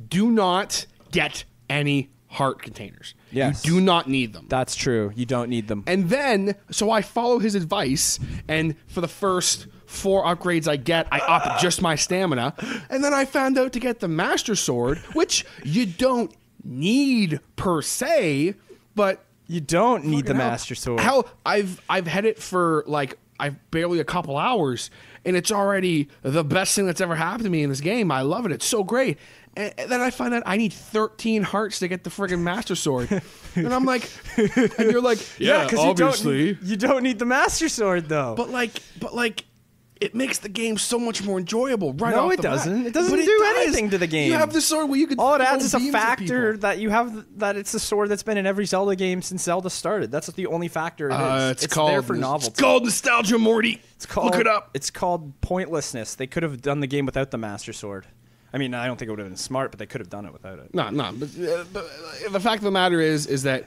do 0.09 0.31
not 0.31 0.87
get 1.13 1.45
any 1.69 2.11
heart 2.29 2.63
containers. 2.63 3.15
Yes. 3.31 3.65
You 3.67 3.75
do 3.75 3.81
not 3.81 4.09
need 4.09 4.33
them. 4.33 4.47
That's 4.49 4.75
true. 4.75 5.13
You 5.15 5.27
don't 5.27 5.51
need 5.51 5.69
them. 5.69 5.85
And 5.87 6.09
then, 6.09 6.55
so 6.71 6.91
I 6.91 7.03
follow 7.03 7.41
his 7.41 7.55
advice, 7.55 8.19
and 8.49 8.75
for 8.87 9.01
the 9.01 9.09
first 9.09 9.67
four 9.87 10.25
upgrades 10.25 10.69
I 10.69 10.77
get, 10.77 11.09
I 11.13 11.19
up 11.19 11.61
just 11.61 11.83
my 11.83 11.97
stamina. 11.97 12.55
And 12.89 13.03
then 13.05 13.13
I 13.13 13.25
found 13.25 13.59
out 13.59 13.73
to 13.73 13.81
get 13.81 13.99
the 14.01 14.07
Master 14.09 14.55
Sword, 14.55 14.99
which 15.15 15.45
you 15.65 15.85
don't 15.87 16.33
need 16.65 17.41
per 17.57 17.83
se, 17.83 18.55
but 18.95 19.25
You 19.47 19.61
don't 19.61 20.05
need 20.05 20.25
the 20.27 20.35
fucking 20.35 20.37
hell- 20.41 20.51
Master 20.51 20.75
Sword. 20.75 21.01
Hell, 21.01 21.29
I've 21.45 21.81
I've 21.89 22.07
had 22.07 22.25
it 22.25 22.39
for 22.39 22.85
like 22.87 23.19
I've 23.39 23.57
barely 23.71 24.01
a 24.01 24.05
couple 24.05 24.37
hours, 24.37 24.91
and 25.25 25.35
it's 25.37 25.51
already 25.51 26.09
the 26.23 26.45
best 26.45 26.75
thing 26.77 26.85
that's 26.87 27.01
ever 27.01 27.15
happened 27.15 27.45
to 27.45 27.51
me 27.51 27.63
in 27.63 27.71
this 27.71 27.81
game. 27.81 28.11
I 28.13 28.21
love 28.21 28.45
it. 28.47 28.53
It's 28.53 28.67
so 28.67 28.85
great. 28.85 29.17
And, 29.57 29.73
and 29.79 29.91
then 29.91 30.01
I 30.03 30.11
find 30.11 30.35
out 30.35 30.43
I 30.47 30.59
need 30.59 30.73
13 30.75 31.43
hearts 31.43 31.79
to 31.81 31.89
get 31.89 32.05
the 32.05 32.11
friggin' 32.11 32.41
Master 32.43 32.75
Sword, 32.77 33.11
and 33.57 33.73
I'm 33.75 33.85
like, 33.87 34.09
and 34.37 34.73
you're 34.93 35.01
like, 35.01 35.19
yeah, 35.41 35.67
'cause 35.67 35.79
obviously. 35.79 36.41
You 36.49 36.55
don't, 36.55 36.65
you 36.69 36.77
don't 36.77 37.03
need 37.03 37.19
the 37.19 37.25
Master 37.25 37.69
Sword, 37.71 38.09
though. 38.11 38.35
But 38.37 38.51
like, 38.51 38.73
but 39.01 39.15
like, 39.15 39.45
it 40.01 40.15
makes 40.15 40.39
the 40.39 40.49
game 40.49 40.79
so 40.79 40.99
much 40.99 41.23
more 41.23 41.39
enjoyable. 41.39 41.93
Right? 41.93 42.15
No, 42.15 42.31
it 42.31 42.41
doesn't. 42.41 42.87
It 42.87 42.95
doesn't 42.95 43.11
But 43.15 43.25
do 43.25 43.39
does. 43.39 43.57
anything 43.59 43.91
to 43.91 43.99
the 43.99 44.07
game. 44.07 44.31
You 44.31 44.39
have 44.39 44.53
the 44.53 44.61
sword 44.61 44.89
where 44.89 44.99
you 44.99 45.07
can. 45.07 45.19
All 45.19 45.35
it 45.35 45.43
adds 45.43 45.65
is 45.65 45.75
a 45.75 45.81
factor 45.93 46.57
that 46.59 46.79
you 46.79 46.89
have 46.91 47.27
that 47.39 47.57
it's 47.57 47.73
the 47.73 47.81
sword 47.81 48.09
that's 48.09 48.23
been 48.23 48.39
in 48.39 48.47
every 48.47 48.65
Zelda 48.65 48.97
game 48.97 49.21
since 49.21 49.43
Zelda 49.43 49.69
started. 49.69 50.11
That's 50.11 50.29
the 50.29 50.47
only 50.47 50.69
factor 50.69 51.11
it 51.11 51.13
is. 51.13 51.19
Uh, 51.19 51.49
it's, 51.53 51.67
called 51.67 51.91
there 51.91 52.03
for 52.03 52.17
novelty. 52.17 52.49
It's 52.53 52.61
called 52.61 52.85
nostalgia, 52.85 53.39
Morty. 53.39 53.83
It's 53.97 54.07
called- 54.07 54.33
Look 54.33 54.41
it 54.41 54.47
up. 54.47 54.71
It's 54.73 54.91
called 54.91 55.39
pointlessness. 55.43 56.15
They 56.15 56.27
could 56.27 56.43
have 56.43 56.63
done 56.63 56.81
the 56.81 56.87
game 56.87 57.05
without 57.05 57.31
the 57.31 57.39
Master 57.39 57.73
Sword. 57.73 58.07
I 58.53 58.59
mean, 58.59 58.75
I 58.75 58.87
don't 58.87 58.99
think 58.99 59.09
it 59.09 59.13
would 59.13 59.21
have 59.21 59.29
been 59.29 59.37
smart, 59.37 59.71
but 59.71 59.79
they 59.79 59.87
could 59.87 60.01
have 60.01 60.11
done 60.11 60.25
it 60.27 60.33
without 60.33 60.59
it. 60.59 60.75
No, 60.75 60.91
no. 60.91 61.13
But, 61.13 61.29
uh, 61.39 61.65
but 61.73 61.85
uh, 61.85 62.31
the 62.31 62.41
fact 62.41 62.57
of 62.59 62.65
the 62.65 62.71
matter 62.71 63.01
is, 63.01 63.27
is 63.27 63.45
that 63.45 63.67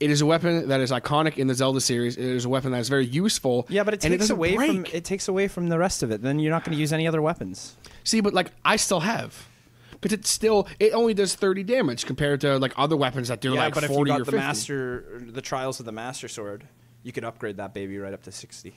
it 0.00 0.10
is 0.10 0.20
a 0.20 0.26
weapon 0.26 0.68
that 0.68 0.80
is 0.80 0.90
iconic 0.90 1.36
in 1.38 1.46
the 1.46 1.54
Zelda 1.54 1.80
series. 1.80 2.16
It 2.16 2.24
is 2.24 2.44
a 2.44 2.48
weapon 2.48 2.72
that 2.72 2.78
is 2.80 2.88
very 2.88 3.06
useful. 3.06 3.66
Yeah, 3.68 3.84
but 3.84 3.94
it 3.94 4.00
takes 4.00 4.16
doesn't 4.18 4.36
away 4.36 4.56
from 4.56 4.86
it 4.92 5.04
takes 5.04 5.28
away 5.28 5.48
from 5.48 5.68
the 5.68 5.78
rest 5.78 6.02
of 6.02 6.10
it. 6.10 6.22
Then 6.22 6.38
you're 6.38 6.50
not 6.52 6.64
going 6.64 6.74
to 6.76 6.80
use 6.80 6.92
any 6.92 7.06
other 7.06 7.22
weapons. 7.22 7.76
See, 8.02 8.20
but 8.20 8.34
like 8.34 8.50
I 8.64 8.76
still 8.76 9.00
have, 9.00 9.48
but 10.00 10.12
it's 10.12 10.28
still 10.28 10.66
it 10.80 10.92
only 10.92 11.14
does 11.14 11.34
thirty 11.34 11.62
damage 11.62 12.06
compared 12.06 12.40
to 12.42 12.58
like 12.58 12.72
other 12.76 12.96
weapons 12.96 13.28
that 13.28 13.40
do 13.40 13.54
Yeah, 13.54 13.60
like 13.64 13.74
but 13.74 13.84
if 13.84 13.90
you 13.90 14.04
got 14.04 14.20
or 14.20 14.24
the 14.24 14.32
50. 14.32 14.36
master, 14.38 15.22
the 15.26 15.42
trials 15.42 15.80
of 15.80 15.86
the 15.86 15.92
Master 15.92 16.28
Sword, 16.28 16.66
you 17.02 17.12
could 17.12 17.24
upgrade 17.24 17.56
that 17.58 17.72
baby 17.74 17.98
right 17.98 18.12
up 18.14 18.22
to 18.24 18.32
sixty. 18.32 18.76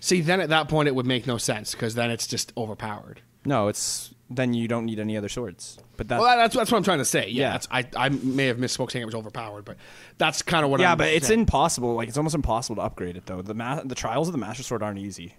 See, 0.00 0.20
then 0.20 0.40
at 0.40 0.50
that 0.50 0.68
point 0.68 0.88
it 0.88 0.94
would 0.94 1.06
make 1.06 1.26
no 1.26 1.38
sense 1.38 1.72
because 1.72 1.94
then 1.94 2.10
it's 2.10 2.26
just 2.26 2.52
overpowered. 2.56 3.22
No, 3.46 3.68
it's 3.68 4.13
then 4.30 4.54
you 4.54 4.66
don't 4.68 4.86
need 4.86 4.98
any 4.98 5.16
other 5.16 5.28
swords. 5.28 5.78
But 5.96 6.08
that, 6.08 6.20
Well, 6.20 6.36
that's 6.36 6.54
that's 6.56 6.70
what 6.72 6.78
I'm 6.78 6.84
trying 6.84 6.98
to 6.98 7.04
say. 7.04 7.28
Yeah, 7.28 7.42
Yeah. 7.52 7.58
that's- 7.58 7.68
I 7.96 8.06
I 8.06 8.08
may 8.08 8.46
have 8.46 8.56
misspoke 8.58 8.90
saying 8.90 9.02
it 9.02 9.06
was 9.06 9.14
overpowered, 9.14 9.64
but 9.64 9.76
that's 10.18 10.42
kind 10.42 10.64
of 10.64 10.70
what. 10.70 10.80
yeah, 10.80 10.92
I'm 10.92 10.98
saying. 10.98 11.08
Yeah, 11.12 11.14
but 11.18 11.22
it's 11.22 11.30
impossible. 11.30 11.94
Like 11.94 12.08
it's 12.08 12.16
almost 12.16 12.34
impossible 12.34 12.76
to 12.76 12.82
upgrade 12.82 13.16
it 13.16 13.26
though. 13.26 13.42
The 13.42 13.54
ma- 13.54 13.82
the 13.84 13.94
trials 13.94 14.28
of 14.28 14.32
the 14.32 14.38
Master 14.38 14.62
Sword 14.62 14.82
aren't 14.82 14.98
easy. 14.98 15.34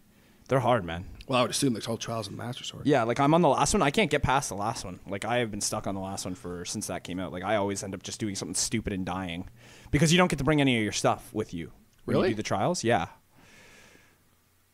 They're 0.48 0.60
hard, 0.60 0.86
man. 0.86 1.06
Well, 1.28 1.40
I 1.40 1.42
would 1.42 1.50
assume 1.50 1.74
there's 1.74 1.86
whole 1.88 1.98
trials 1.98 2.28
of 2.28 2.34
the 2.34 2.38
Master 2.38 2.64
Sword. 2.64 2.86
Yeah, 2.86 3.02
like 3.02 3.20
I'm 3.20 3.34
on 3.34 3.42
the 3.42 3.50
last 3.50 3.74
one. 3.74 3.82
I 3.82 3.90
can't 3.90 4.12
get 4.12 4.22
past 4.22 4.50
the 4.50 4.56
last 4.56 4.86
one. 4.86 5.00
Like 5.08 5.26
I 5.26 5.38
have 5.40 5.50
been 5.50 5.62
stuck 5.62 5.88
on 5.88 5.96
the 5.96 6.02
last 6.02 6.24
one 6.26 6.36
for 6.36 6.64
since 6.66 6.86
that 6.88 7.04
came 7.04 7.20
out. 7.20 7.32
Like 7.32 7.44
I 7.44 7.56
always 7.56 7.82
end 7.84 7.96
up 7.96 8.04
just 8.04 8.20
doing 8.20 8.36
something 8.36 8.54
stupid 8.54 8.94
and 8.94 9.04
dying 9.06 9.50
because 9.90 10.12
you 10.12 10.20
don't 10.20 10.30
get 10.30 10.38
to 10.38 10.46
bring 10.46 10.62
any 10.62 10.78
of 10.78 10.84
your 10.84 10.92
stuff 10.92 11.34
with 11.34 11.52
you. 11.56 11.72
When 12.06 12.18
Really? 12.18 12.30
You 12.30 12.34
do 12.36 12.38
the 12.38 12.44
trials, 12.44 12.84
yeah. 12.84 13.08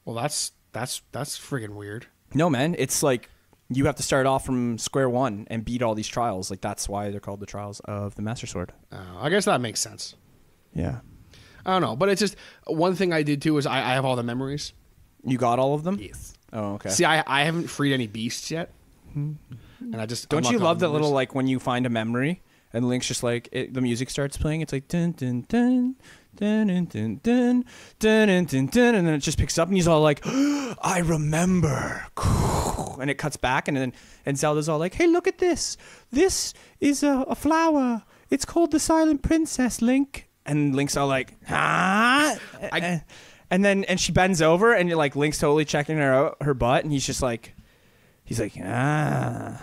Well, 0.04 0.16
that's 0.16 0.52
that's 0.74 1.02
that's 1.14 1.38
friggin' 1.40 1.70
weird. 1.76 2.08
No, 2.34 2.50
man, 2.50 2.76
it's 2.78 3.02
like 3.04 3.30
you 3.74 3.86
have 3.86 3.96
to 3.96 4.04
start 4.04 4.26
off 4.26 4.46
from 4.46 4.78
square 4.78 5.10
one 5.10 5.48
and 5.50 5.64
beat 5.64 5.82
all 5.82 5.96
these 5.96 6.08
trials. 6.08 6.50
Like 6.50 6.62
that's 6.62 6.90
why 6.90 7.10
they're 7.10 7.20
called 7.20 7.40
the 7.40 7.46
trials 7.46 7.80
of 7.82 8.16
the 8.16 8.22
Master 8.22 8.48
Sword. 8.48 8.74
Uh, 8.92 8.98
I 9.20 9.30
guess 9.30 9.46
that 9.46 9.62
makes 9.62 9.80
sense. 9.80 10.16
Yeah. 10.74 11.00
I 11.66 11.74
don't 11.74 11.82
know, 11.82 11.96
but 11.96 12.10
it's 12.10 12.20
just 12.20 12.36
one 12.66 12.96
thing 12.96 13.14
I 13.14 13.24
did 13.24 13.42
too 13.42 13.58
is 13.58 13.66
I, 13.66 13.78
I 13.78 13.94
have 13.94 14.06
all 14.06 14.16
the 14.16 14.24
memories. 14.24 14.74
You 15.24 15.38
got 15.38 15.60
all 15.60 15.76
of 15.76 15.84
them? 15.84 16.00
Yes. 16.00 16.34
Oh, 16.52 16.74
okay. 16.74 16.90
See, 16.90 17.06
I, 17.06 17.24
I 17.28 17.44
haven't 17.44 17.68
freed 17.68 17.94
any 17.94 18.08
beasts 18.08 18.50
yet, 18.50 18.72
and 19.14 19.38
I 19.96 20.06
just 20.06 20.30
Don't 20.30 20.50
you 20.50 20.58
love 20.58 20.80
that 20.80 20.90
little 20.90 21.12
like 21.12 21.36
when 21.36 21.48
you 21.48 21.60
find 21.60 21.86
a 21.86 21.90
memory 21.90 22.42
and 22.74 22.88
Link's 22.88 23.08
just 23.08 23.22
like 23.22 23.48
it, 23.52 23.74
the 23.74 23.82
music 23.82 24.10
starts 24.10 24.38
playing? 24.38 24.62
It's 24.62 24.74
like 24.74 24.88
dun 24.88 25.12
dun 25.12 25.46
dun 25.48 25.96
dun 26.42 26.68
dun 26.68 26.86
dun 26.86 27.20
dun 27.22 27.66
dun 28.00 28.28
dun 28.28 28.46
dun 28.46 28.66
dun, 28.66 28.96
and 28.96 29.08
then 29.08 29.14
it 29.14 29.20
just 29.20 29.38
picks 29.38 29.58
up 29.60 29.68
and 29.68 29.78
he's 29.78 29.88
all 29.88 30.02
like, 30.02 30.22
"I 30.26 31.02
remember," 31.06 32.08
and 33.00 33.10
it 33.10 33.20
cuts 33.20 33.38
back 33.38 33.68
and 33.68 33.78
then 33.78 33.94
and 34.26 34.38
Zelda's 34.38 34.68
all 34.68 34.80
like, 34.80 34.96
"Hey, 34.96 35.08
look 35.08 35.28
at 35.28 35.38
this! 35.38 35.78
This 36.12 36.54
is 36.80 37.04
a, 37.04 37.26
a 37.28 37.36
flower. 37.36 38.04
It's 38.30 38.46
called 38.46 38.72
the 38.72 38.80
Silent 38.80 39.22
Princess, 39.22 39.82
Link." 39.82 40.28
And 40.46 40.76
Link's 40.76 40.98
all 40.98 41.08
like, 41.08 41.36
"Huh?" 41.48 42.36
I- 42.72 43.04
and 43.52 43.64
then 43.64 43.84
and 43.84 44.00
she 44.00 44.12
bends 44.12 44.42
over 44.42 44.74
and 44.74 44.88
you're 44.90 44.98
like 44.98 45.16
Link's 45.16 45.38
totally 45.38 45.66
checking 45.66 45.98
her 45.98 46.14
out 46.14 46.38
her 46.42 46.54
butt 46.54 46.84
and 46.84 46.92
he's 46.92 47.06
just 47.06 47.22
like. 47.22 47.54
He's 48.24 48.40
like, 48.40 48.54
ah. 48.64 49.60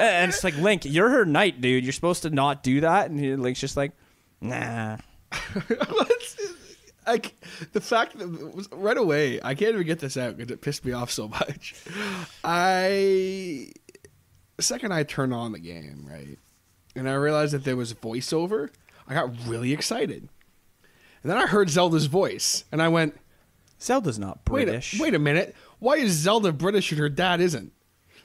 and 0.00 0.30
it's 0.32 0.42
like, 0.42 0.56
Link, 0.56 0.84
you're 0.84 1.10
her 1.10 1.24
knight, 1.24 1.60
dude. 1.60 1.84
You're 1.84 1.92
supposed 1.92 2.22
to 2.22 2.30
not 2.30 2.64
do 2.64 2.80
that. 2.80 3.08
And 3.08 3.40
Link's 3.40 3.60
just 3.60 3.76
like, 3.76 3.92
nah. 4.40 4.96
like 7.06 7.34
the 7.72 7.80
fact 7.80 8.18
that 8.18 8.66
right 8.72 8.96
away 8.96 9.40
I 9.42 9.54
can't 9.54 9.74
even 9.74 9.86
get 9.86 10.00
this 10.00 10.16
out 10.16 10.36
because 10.36 10.50
it 10.50 10.60
pissed 10.60 10.84
me 10.84 10.92
off 10.92 11.10
so 11.10 11.28
much. 11.28 11.74
I 12.44 13.72
the 14.56 14.62
second 14.62 14.92
I 14.92 15.02
turned 15.04 15.32
on 15.32 15.52
the 15.52 15.58
game, 15.58 16.06
right, 16.08 16.38
and 16.94 17.08
I 17.08 17.14
realized 17.14 17.54
that 17.54 17.64
there 17.64 17.76
was 17.76 17.94
voiceover, 17.94 18.70
I 19.08 19.14
got 19.14 19.30
really 19.46 19.72
excited. 19.72 20.28
And 21.22 21.30
then 21.30 21.38
I 21.38 21.46
heard 21.46 21.68
Zelda's 21.68 22.06
voice, 22.06 22.64
and 22.72 22.80
I 22.80 22.88
went, 22.88 23.18
Zelda's 23.80 24.18
not 24.18 24.40
"Wait, 24.48 24.64
British. 24.66 24.98
a, 24.98 25.02
wait 25.02 25.14
a 25.14 25.18
minute! 25.18 25.54
Why 25.78 25.96
is 25.96 26.12
Zelda 26.12 26.52
British 26.52 26.90
and 26.92 26.98
her 27.00 27.08
dad 27.08 27.40
isn't? 27.40 27.72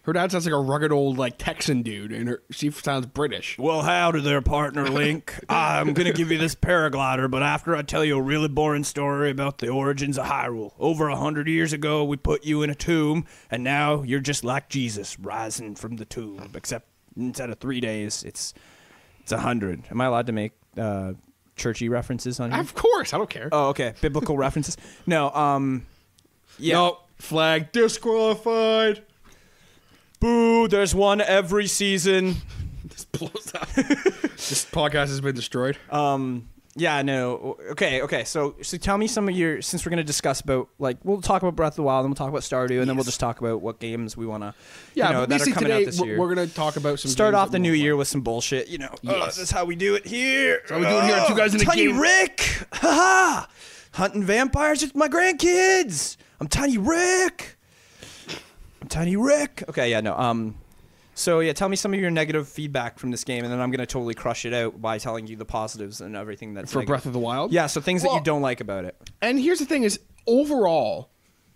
Her 0.05 0.13
dad 0.13 0.31
sounds 0.31 0.45
like 0.45 0.53
a 0.53 0.59
rugged 0.59 0.91
old 0.91 1.17
like 1.17 1.37
Texan 1.37 1.81
dude, 1.81 2.11
and 2.11 2.29
her, 2.29 2.43
she 2.51 2.69
sounds 2.71 3.07
British." 3.07 3.57
Well, 3.57 3.81
howdy 3.81 4.21
their 4.21 4.41
partner 4.41 4.87
Link. 4.87 5.33
I'm 5.49 5.93
going 5.93 6.07
to 6.07 6.13
give 6.13 6.31
you 6.31 6.37
this 6.37 6.55
paraglider, 6.55 7.29
but 7.29 7.41
after 7.41 7.75
I 7.75 7.81
tell 7.81 8.05
you 8.05 8.17
a 8.17 8.21
really 8.21 8.47
boring 8.47 8.83
story 8.83 9.31
about 9.31 9.57
the 9.57 9.69
origins 9.69 10.17
of 10.17 10.25
Hyrule. 10.25 10.73
Over 10.79 11.09
a 11.09 11.15
hundred 11.15 11.47
years 11.47 11.73
ago, 11.73 12.03
we 12.03 12.17
put 12.17 12.45
you 12.45 12.61
in 12.61 12.69
a 12.69 12.75
tomb, 12.75 13.25
and 13.49 13.63
now 13.63 14.03
you're 14.03 14.19
just 14.19 14.43
like 14.43 14.69
Jesus, 14.69 15.19
rising 15.19 15.75
from 15.75 15.95
the 15.95 16.05
tomb. 16.05 16.51
Except 16.53 16.87
instead 17.17 17.49
of 17.49 17.59
three 17.59 17.79
days, 17.79 18.23
it's 18.23 18.53
it's 19.21 19.31
a 19.31 19.39
hundred. 19.39 19.83
Am 19.89 19.99
I 20.01 20.05
allowed 20.05 20.27
to 20.27 20.33
make 20.33 20.53
uh, 20.77 21.13
churchy 21.55 21.89
references 21.89 22.39
on 22.39 22.51
here? 22.51 22.59
Of 22.59 22.75
course, 22.75 23.13
I 23.13 23.17
don't 23.17 23.29
care. 23.29 23.49
Oh, 23.51 23.69
okay. 23.69 23.93
Biblical 24.01 24.37
references. 24.37 24.77
No, 25.07 25.31
um 25.31 25.85
yeah. 26.57 26.75
No, 26.75 26.99
flag 27.17 27.71
disqualified. 27.71 29.03
Boo, 30.29 30.67
there's 30.67 30.95
one 30.95 31.21
every 31.21 31.67
season. 31.67 32.35
This 32.87 33.03
blows 33.05 33.51
up. 33.55 33.67
this 33.73 34.65
podcast 34.71 35.07
has 35.09 35.19
been 35.19 35.35
destroyed. 35.35 35.77
Um 35.89 36.49
yeah, 36.75 37.01
no. 37.01 37.57
Okay, 37.71 38.01
okay. 38.03 38.23
So 38.25 38.55
so 38.61 38.77
tell 38.77 38.97
me 38.97 39.07
some 39.07 39.27
of 39.27 39.35
your 39.35 39.61
since 39.61 39.85
we're 39.85 39.89
going 39.89 39.97
to 39.97 40.03
discuss 40.03 40.39
about 40.41 40.69
like 40.79 40.97
we'll 41.03 41.19
talk 41.21 41.41
about 41.41 41.55
Breath 41.55 41.73
of 41.73 41.77
the 41.77 41.83
Wild 41.83 42.05
and 42.05 42.11
we'll 42.11 42.15
talk 42.15 42.29
about 42.29 42.41
Stardew 42.41 42.79
and 42.79 42.87
then 42.89 42.95
we'll 42.95 43.03
just 43.05 43.19
talk 43.19 43.39
about 43.39 43.61
what 43.61 43.79
games 43.79 44.15
we 44.15 44.25
want 44.27 44.43
to 44.43 44.53
yeah, 44.93 45.07
you 45.07 45.13
know, 45.13 45.19
that 45.21 45.23
are 45.25 45.27
basically 45.39 45.53
coming 45.53 45.69
today 45.71 45.81
out 45.81 45.85
this 45.85 45.99
we're- 45.99 46.11
year. 46.11 46.19
we're 46.19 46.33
going 46.35 46.47
to 46.47 46.53
talk 46.55 46.75
about 46.77 46.99
some. 46.99 47.09
Start 47.11 47.33
off 47.33 47.51
the 47.51 47.59
new 47.59 47.73
year 47.73 47.95
with 47.95 48.07
some 48.07 48.21
bullshit, 48.21 48.67
you 48.67 48.77
know. 48.77 48.87
Uh, 48.87 48.97
Yes. 49.25 49.37
that's 49.37 49.51
how 49.51 49.65
we 49.65 49.75
do 49.75 49.95
it 49.95 50.05
here. 50.05 50.61
how 50.69 50.79
we 50.79 50.85
do 50.85 50.97
it 50.97 51.03
here 51.05 51.15
on 51.17 51.27
Two 51.27 51.35
Guys 51.35 51.53
in 51.55 51.61
a 51.61 51.63
Tiny 51.65 51.87
Game. 51.87 51.99
Rick. 51.99 52.67
Ha 52.73 53.47
Hunting 53.93 54.23
vampires 54.23 54.81
with 54.83 54.95
my 54.95 55.07
grandkids. 55.09 56.17
I'm 56.39 56.47
Tiny 56.47 56.77
Rick. 56.77 57.54
Tiny 58.89 59.15
Rick. 59.15 59.63
Okay, 59.69 59.89
yeah, 59.91 60.01
no. 60.01 60.15
Um 60.15 60.55
so 61.17 61.39
yeah, 61.39 61.53
tell 61.53 61.69
me 61.69 61.75
some 61.77 61.93
of 61.93 61.99
your 61.99 62.11
negative 62.11 62.47
feedback 62.47 62.99
from 62.99 63.09
this 63.11 63.23
game 63.23 63.43
and 63.45 63.53
then 63.53 63.61
I'm 63.61 63.71
going 63.71 63.79
to 63.79 63.85
totally 63.85 64.13
crush 64.15 64.43
it 64.45 64.53
out 64.53 64.81
by 64.81 64.97
telling 64.97 65.27
you 65.27 65.37
the 65.37 65.45
positives 65.45 66.01
and 66.01 66.13
everything 66.13 66.53
that's 66.53 66.73
for 66.73 66.79
negative. 66.79 66.87
Breath 66.89 67.05
of 67.05 67.13
the 67.13 67.19
Wild. 67.19 67.53
Yeah, 67.53 67.67
so 67.67 67.79
things 67.79 68.01
that 68.03 68.11
you 68.13 68.21
don't 68.21 68.41
like 68.41 68.59
about 68.59 68.83
it. 68.83 68.97
and 69.21 69.39
here's 69.39 69.59
the 69.59 69.65
thing: 69.65 69.83
is 69.83 69.97
overall, 70.27 71.09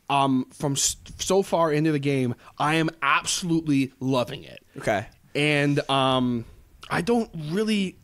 um, 0.09 0.45
from 0.53 0.77
so 0.77 1.43
far 1.43 1.73
into 1.73 1.91
the 1.91 1.99
game, 1.99 2.35
I 2.57 2.75
am 2.75 2.89
absolutely 3.01 3.91
loving 3.99 4.43
it. 4.45 4.65
Okay. 4.77 5.07
and 5.35 5.77
um, 5.89 6.45
I 6.89 7.01
don't 7.01 7.29
really 7.51 7.97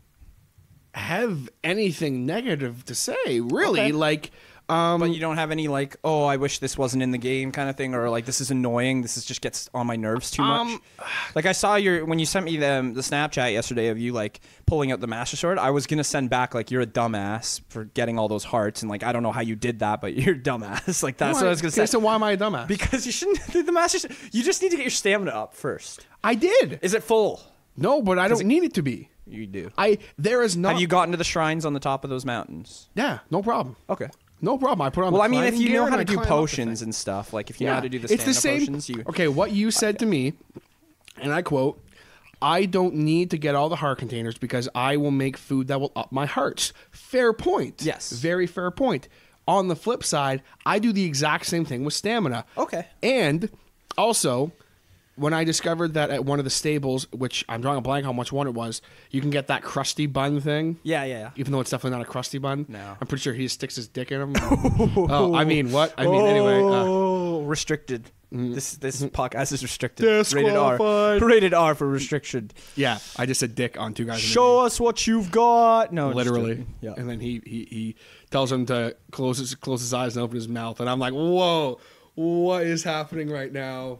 have 0.93 1.49
anything 1.63 2.25
negative 2.25 2.85
to 2.85 2.95
say. 2.95 3.39
Really, 3.39 3.79
Okay. 3.81 3.91
like, 3.91 4.31
um, 4.67 4.99
But 4.99 5.11
you 5.11 5.19
don't 5.19 5.37
have 5.37 5.51
any 5.51 5.67
like, 5.67 5.97
oh, 6.03 6.23
I 6.23 6.37
wish 6.37 6.59
this 6.59 6.77
wasn't 6.77 7.03
in 7.03 7.11
the 7.11 7.17
game 7.17 7.51
kind 7.51 7.69
of 7.69 7.75
thing, 7.75 7.93
or 7.93 8.09
like 8.09 8.25
this 8.25 8.41
is 8.41 8.51
annoying. 8.51 9.01
This 9.01 9.17
is 9.17 9.25
just 9.25 9.41
gets 9.41 9.69
on 9.73 9.85
my 9.87 9.95
nerves 9.95 10.31
too 10.31 10.41
much. 10.41 10.61
Um, 10.61 10.81
like 11.35 11.45
I 11.45 11.51
saw 11.51 11.75
your 11.75 12.05
when 12.05 12.19
you 12.19 12.25
sent 12.25 12.45
me 12.45 12.57
the 12.57 12.91
the 12.93 13.01
Snapchat 13.01 13.53
yesterday 13.53 13.87
of 13.89 13.99
you 13.99 14.11
like 14.13 14.39
pulling 14.65 14.91
out 14.91 14.99
the 15.01 15.07
Master 15.07 15.37
Sword. 15.37 15.57
I 15.59 15.69
was 15.71 15.85
gonna 15.87 16.03
send 16.03 16.29
back 16.29 16.53
like 16.55 16.71
you're 16.71 16.81
a 16.81 16.87
dumbass 16.87 17.61
for 17.69 17.85
getting 17.85 18.17
all 18.17 18.27
those 18.27 18.43
hearts, 18.43 18.81
and 18.81 18.89
like 18.89 19.03
I 19.03 19.11
don't 19.11 19.23
know 19.23 19.31
how 19.31 19.41
you 19.41 19.55
did 19.55 19.79
that, 19.79 20.01
but 20.01 20.13
you're 20.17 20.35
a 20.35 20.39
dumbass. 20.39 21.03
like 21.03 21.17
that's 21.17 21.35
what 21.37 21.45
I 21.45 21.49
was 21.49 21.61
gonna 21.61 21.71
say. 21.71 21.85
So 21.85 21.99
why 21.99 22.15
am 22.15 22.23
I 22.23 22.31
a 22.31 22.37
dumbass? 22.37 22.67
because 22.67 23.05
you 23.05 23.11
shouldn't 23.11 23.39
do 23.51 23.63
the 23.63 23.71
Master. 23.71 24.07
You 24.31 24.43
just 24.43 24.61
need 24.61 24.69
to 24.71 24.77
get 24.77 24.83
your 24.83 24.89
stamina 24.91 25.31
up 25.31 25.53
first. 25.53 26.05
I 26.23 26.35
did. 26.35 26.79
Is 26.81 26.93
it 26.93 27.03
full? 27.03 27.41
No, 27.77 28.01
but 28.01 28.17
I 28.17 28.27
don't 28.27 28.45
need 28.45 28.63
it 28.63 28.73
to 28.75 28.81
be. 28.81 29.09
You 29.27 29.47
do. 29.47 29.71
I 29.77 29.97
there 30.17 30.43
is 30.43 30.55
not. 30.55 30.73
Have 30.73 30.81
you 30.81 30.87
gotten 30.87 31.11
to 31.11 31.17
the 31.17 31.23
shrines 31.23 31.65
on 31.65 31.73
the 31.73 31.79
top 31.79 32.03
of 32.03 32.09
those 32.09 32.25
mountains? 32.25 32.89
Yeah, 32.95 33.19
no 33.31 33.41
problem. 33.41 33.75
Okay. 33.89 34.09
No 34.41 34.57
problem. 34.57 34.85
I 34.85 34.89
put 34.89 35.03
on. 35.03 35.13
Well, 35.13 35.21
I 35.21 35.27
mean, 35.27 35.43
if 35.43 35.57
you 35.57 35.73
know 35.73 35.85
how 35.85 35.95
to 35.95 36.05
do 36.05 36.13
climb 36.13 36.19
up 36.19 36.25
the 36.25 36.29
potions 36.29 36.81
and 36.81 36.93
stuff, 36.93 37.33
like 37.33 37.49
if 37.49 37.59
you 37.59 37.67
know 37.67 37.75
how 37.75 37.79
to 37.79 37.89
do 37.89 37.99
the 37.99 38.13
it's 38.13 38.25
the 38.25 38.33
same. 38.33 38.59
potions, 38.59 38.89
you 38.89 39.03
Okay, 39.07 39.27
what 39.27 39.51
you 39.51 39.71
said 39.71 39.99
to 39.99 40.05
me, 40.05 40.33
and 41.21 41.33
I 41.33 41.41
quote. 41.41 41.81
I 42.41 42.65
don't 42.65 42.95
need 42.95 43.31
to 43.31 43.37
get 43.37 43.55
all 43.55 43.69
the 43.69 43.77
heart 43.77 43.97
containers 43.97 44.37
because 44.37 44.67
I 44.75 44.97
will 44.97 45.09
make 45.09 45.37
food 45.37 45.69
that 45.69 45.79
will 45.79 45.93
up 45.95 46.11
my 46.11 46.25
hearts. 46.25 46.73
Fair 46.91 47.31
point. 47.33 47.81
Yes. 47.81 48.11
Very 48.11 48.45
fair 48.45 48.69
point. 48.71 49.07
On 49.47 49.67
the 49.67 49.75
flip 49.75 50.03
side, 50.03 50.43
I 50.65 50.77
do 50.77 50.91
the 50.91 51.05
exact 51.05 51.45
same 51.45 51.65
thing 51.65 51.85
with 51.85 51.93
stamina. 51.93 52.45
Okay. 52.57 52.87
And 53.01 53.49
also, 53.97 54.51
when 55.15 55.33
I 55.33 55.43
discovered 55.43 55.93
that 55.93 56.09
at 56.09 56.25
one 56.25 56.39
of 56.39 56.45
the 56.45 56.51
stables, 56.51 57.07
which 57.11 57.45
I'm 57.47 57.61
drawing 57.61 57.77
a 57.77 57.81
blank 57.81 58.05
on 58.05 58.17
which 58.17 58.31
one 58.31 58.47
it 58.47 58.53
was, 58.53 58.81
you 59.11 59.21
can 59.21 59.29
get 59.29 59.47
that 59.47 59.63
crusty 59.63 60.05
bun 60.07 60.41
thing. 60.41 60.77
Yeah, 60.83 61.03
yeah, 61.05 61.19
yeah. 61.19 61.29
Even 61.35 61.51
though 61.53 61.61
it's 61.61 61.71
definitely 61.71 61.97
not 61.97 62.07
a 62.07 62.09
crusty 62.11 62.37
bun. 62.37 62.65
No. 62.67 62.97
I'm 62.99 63.07
pretty 63.07 63.21
sure 63.21 63.33
he 63.33 63.47
sticks 63.47 63.75
his 63.75 63.87
dick 63.87 64.11
in 64.11 64.19
them. 64.19 64.33
oh, 64.97 65.33
I 65.33 65.45
mean, 65.45 65.71
what? 65.71 65.93
I 65.97 66.05
mean, 66.05 66.25
anyway. 66.25 66.59
Uh, 66.59 67.05
Oh, 67.35 67.41
restricted. 67.41 68.11
This 68.31 68.75
this 68.77 69.01
podcast 69.01 69.53
is 69.53 69.61
restricted. 69.63 70.05
Rated 70.33 70.55
R. 70.55 71.19
Rated 71.19 71.53
R 71.53 71.73
for 71.75 71.87
restriction. 71.87 72.51
yeah, 72.75 72.97
I 73.17 73.25
just 73.25 73.39
said 73.39 73.55
dick 73.55 73.79
on 73.79 73.93
two 73.93 74.03
guys. 74.05 74.19
Show 74.19 74.59
us 74.61 74.79
what 74.79 75.07
you've 75.07 75.31
got. 75.31 75.93
No, 75.93 76.09
literally. 76.09 76.65
Yeah. 76.81 76.93
And 76.97 77.09
then 77.09 77.19
he, 77.21 77.41
he 77.45 77.67
he 77.69 77.95
tells 78.31 78.51
him 78.51 78.65
to 78.65 78.95
close 79.11 79.37
his 79.37 79.55
close 79.55 79.79
his 79.81 79.93
eyes 79.93 80.17
and 80.17 80.23
open 80.23 80.35
his 80.35 80.49
mouth, 80.49 80.79
and 80.81 80.89
I'm 80.89 80.99
like, 80.99 81.13
whoa, 81.13 81.79
what 82.15 82.63
is 82.63 82.83
happening 82.83 83.29
right 83.29 83.51
now? 83.53 83.99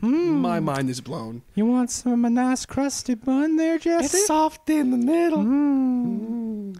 Hmm. 0.00 0.40
My 0.40 0.60
mind 0.60 0.90
is 0.90 1.00
blown. 1.00 1.42
You 1.54 1.66
want 1.66 1.90
some 1.90 2.12
of 2.12 2.18
my 2.18 2.28
nice 2.28 2.66
crusty 2.66 3.14
bun 3.14 3.56
there, 3.56 3.78
Jesse? 3.78 4.18
soft 4.18 4.68
in 4.68 4.90
the 4.90 4.98
middle. 4.98 5.42
Hmm. 5.42 6.72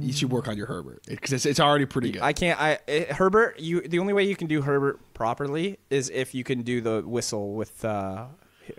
You 0.00 0.12
should 0.14 0.30
work 0.30 0.48
on 0.48 0.56
your 0.56 0.66
Herbert 0.66 1.02
because 1.06 1.32
it's, 1.32 1.44
it's 1.44 1.60
already 1.60 1.84
pretty 1.84 2.12
good. 2.12 2.22
I 2.22 2.32
can't. 2.32 2.58
I 2.58 2.78
eh, 2.88 3.12
Herbert. 3.12 3.60
You. 3.60 3.82
The 3.82 3.98
only 3.98 4.14
way 4.14 4.24
you 4.24 4.34
can 4.34 4.46
do 4.46 4.62
Herbert 4.62 4.98
properly 5.12 5.78
is 5.90 6.08
if 6.08 6.34
you 6.34 6.42
can 6.42 6.62
do 6.62 6.80
the 6.80 7.02
whistle 7.02 7.52
with 7.52 7.84
uh, 7.84 8.26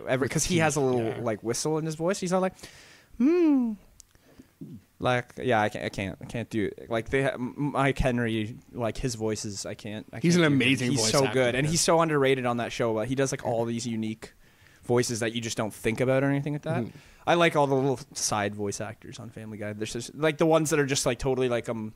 every 0.08 0.28
because 0.28 0.46
he 0.46 0.58
has 0.58 0.76
a 0.76 0.82
little 0.82 1.04
yeah. 1.04 1.20
like 1.22 1.44
whistle 1.44 1.78
in 1.78 1.86
his 1.86 1.94
voice. 1.94 2.20
He's 2.20 2.32
not 2.32 2.42
like, 2.42 2.54
hmm. 3.20 3.74
Like 5.00 5.34
yeah, 5.42 5.62
I 5.62 5.70
can't, 5.70 5.86
I 5.86 5.90
can't, 5.90 6.18
I 6.22 6.26
can't 6.26 6.50
do 6.50 6.66
it. 6.66 6.90
Like 6.90 7.10
they, 7.10 7.24
ha- 7.24 7.38
Mike 7.38 7.98
Henry, 7.98 8.58
like 8.72 8.98
his 8.98 9.16
voices, 9.16 9.66
I 9.66 9.74
can't. 9.74 10.06
I 10.14 10.20
He's 10.20 10.36
can't 10.36 10.46
an 10.46 10.54
amazing 10.54 10.92
He's 10.92 11.12
so 11.12 11.28
good, 11.28 11.54
and 11.56 11.68
he's 11.68 11.82
so 11.82 12.00
underrated 12.00 12.46
on 12.46 12.58
that 12.58 12.72
show. 12.72 12.94
But 12.94 13.08
he 13.08 13.16
does 13.16 13.32
like 13.32 13.46
all 13.46 13.66
these 13.66 13.86
unique 13.86 14.34
voices 14.86 15.20
that 15.20 15.34
you 15.34 15.42
just 15.42 15.58
don't 15.58 15.74
think 15.74 16.00
about 16.00 16.24
or 16.24 16.30
anything 16.30 16.54
like 16.54 16.62
that. 16.62 16.84
Mm-hmm. 16.84 16.98
I 17.28 17.34
like 17.34 17.56
all 17.56 17.68
the 17.68 17.76
little 17.76 18.00
side 18.14 18.56
voice 18.56 18.80
actors 18.80 19.20
on 19.20 19.30
Family 19.30 19.58
Guy. 19.58 19.74
There's 19.74 19.92
just 19.94 20.16
like 20.16 20.38
the 20.38 20.46
ones 20.46 20.70
that 20.70 20.80
are 20.80 20.86
just 20.86 21.06
like 21.06 21.20
totally 21.20 21.50
like 21.50 21.68
um, 21.68 21.94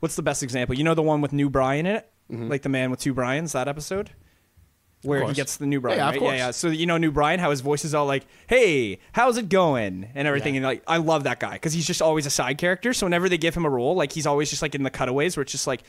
what's 0.00 0.16
the 0.16 0.22
best 0.22 0.42
example? 0.42 0.76
You 0.76 0.84
know 0.84 0.94
the 0.94 1.02
one 1.02 1.20
with 1.22 1.32
New 1.32 1.48
Brian 1.48 1.86
in 1.86 1.96
it, 1.96 2.10
like 2.28 2.62
the 2.62 2.68
man 2.68 2.90
with 2.90 3.00
two 3.00 3.14
Brians. 3.14 3.52
That 3.52 3.68
episode. 3.68 4.10
Where 5.04 5.26
he 5.26 5.32
gets 5.34 5.56
the 5.56 5.66
new 5.66 5.80
Brian, 5.80 5.98
Yeah, 5.98 6.04
yeah, 6.06 6.14
of 6.14 6.18
course. 6.18 6.32
yeah, 6.32 6.46
yeah. 6.46 6.50
So 6.50 6.68
you 6.68 6.86
know, 6.86 6.96
new 6.96 7.10
Brian, 7.12 7.40
how 7.40 7.50
his 7.50 7.60
voice 7.60 7.84
is 7.84 7.94
all 7.94 8.06
like, 8.06 8.26
"Hey, 8.46 8.98
how's 9.12 9.36
it 9.36 9.48
going?" 9.48 10.08
and 10.14 10.26
everything, 10.28 10.54
Yeah. 10.54 10.58
and 10.58 10.66
like, 10.66 10.82
I 10.86 10.96
love 10.96 11.24
that 11.24 11.40
guy 11.40 11.52
because 11.54 11.72
he's 11.72 11.86
just 11.86 12.02
always 12.02 12.26
a 12.26 12.30
side 12.30 12.58
character. 12.58 12.92
So 12.92 13.06
whenever 13.06 13.28
they 13.28 13.38
give 13.38 13.54
him 13.56 13.64
a 13.64 13.70
role, 13.70 13.94
like 13.94 14.12
he's 14.12 14.26
always 14.26 14.50
just 14.50 14.62
like 14.62 14.74
in 14.74 14.82
the 14.82 14.90
cutaways 14.90 15.36
where 15.36 15.42
it's 15.42 15.52
just 15.52 15.66
like, 15.66 15.82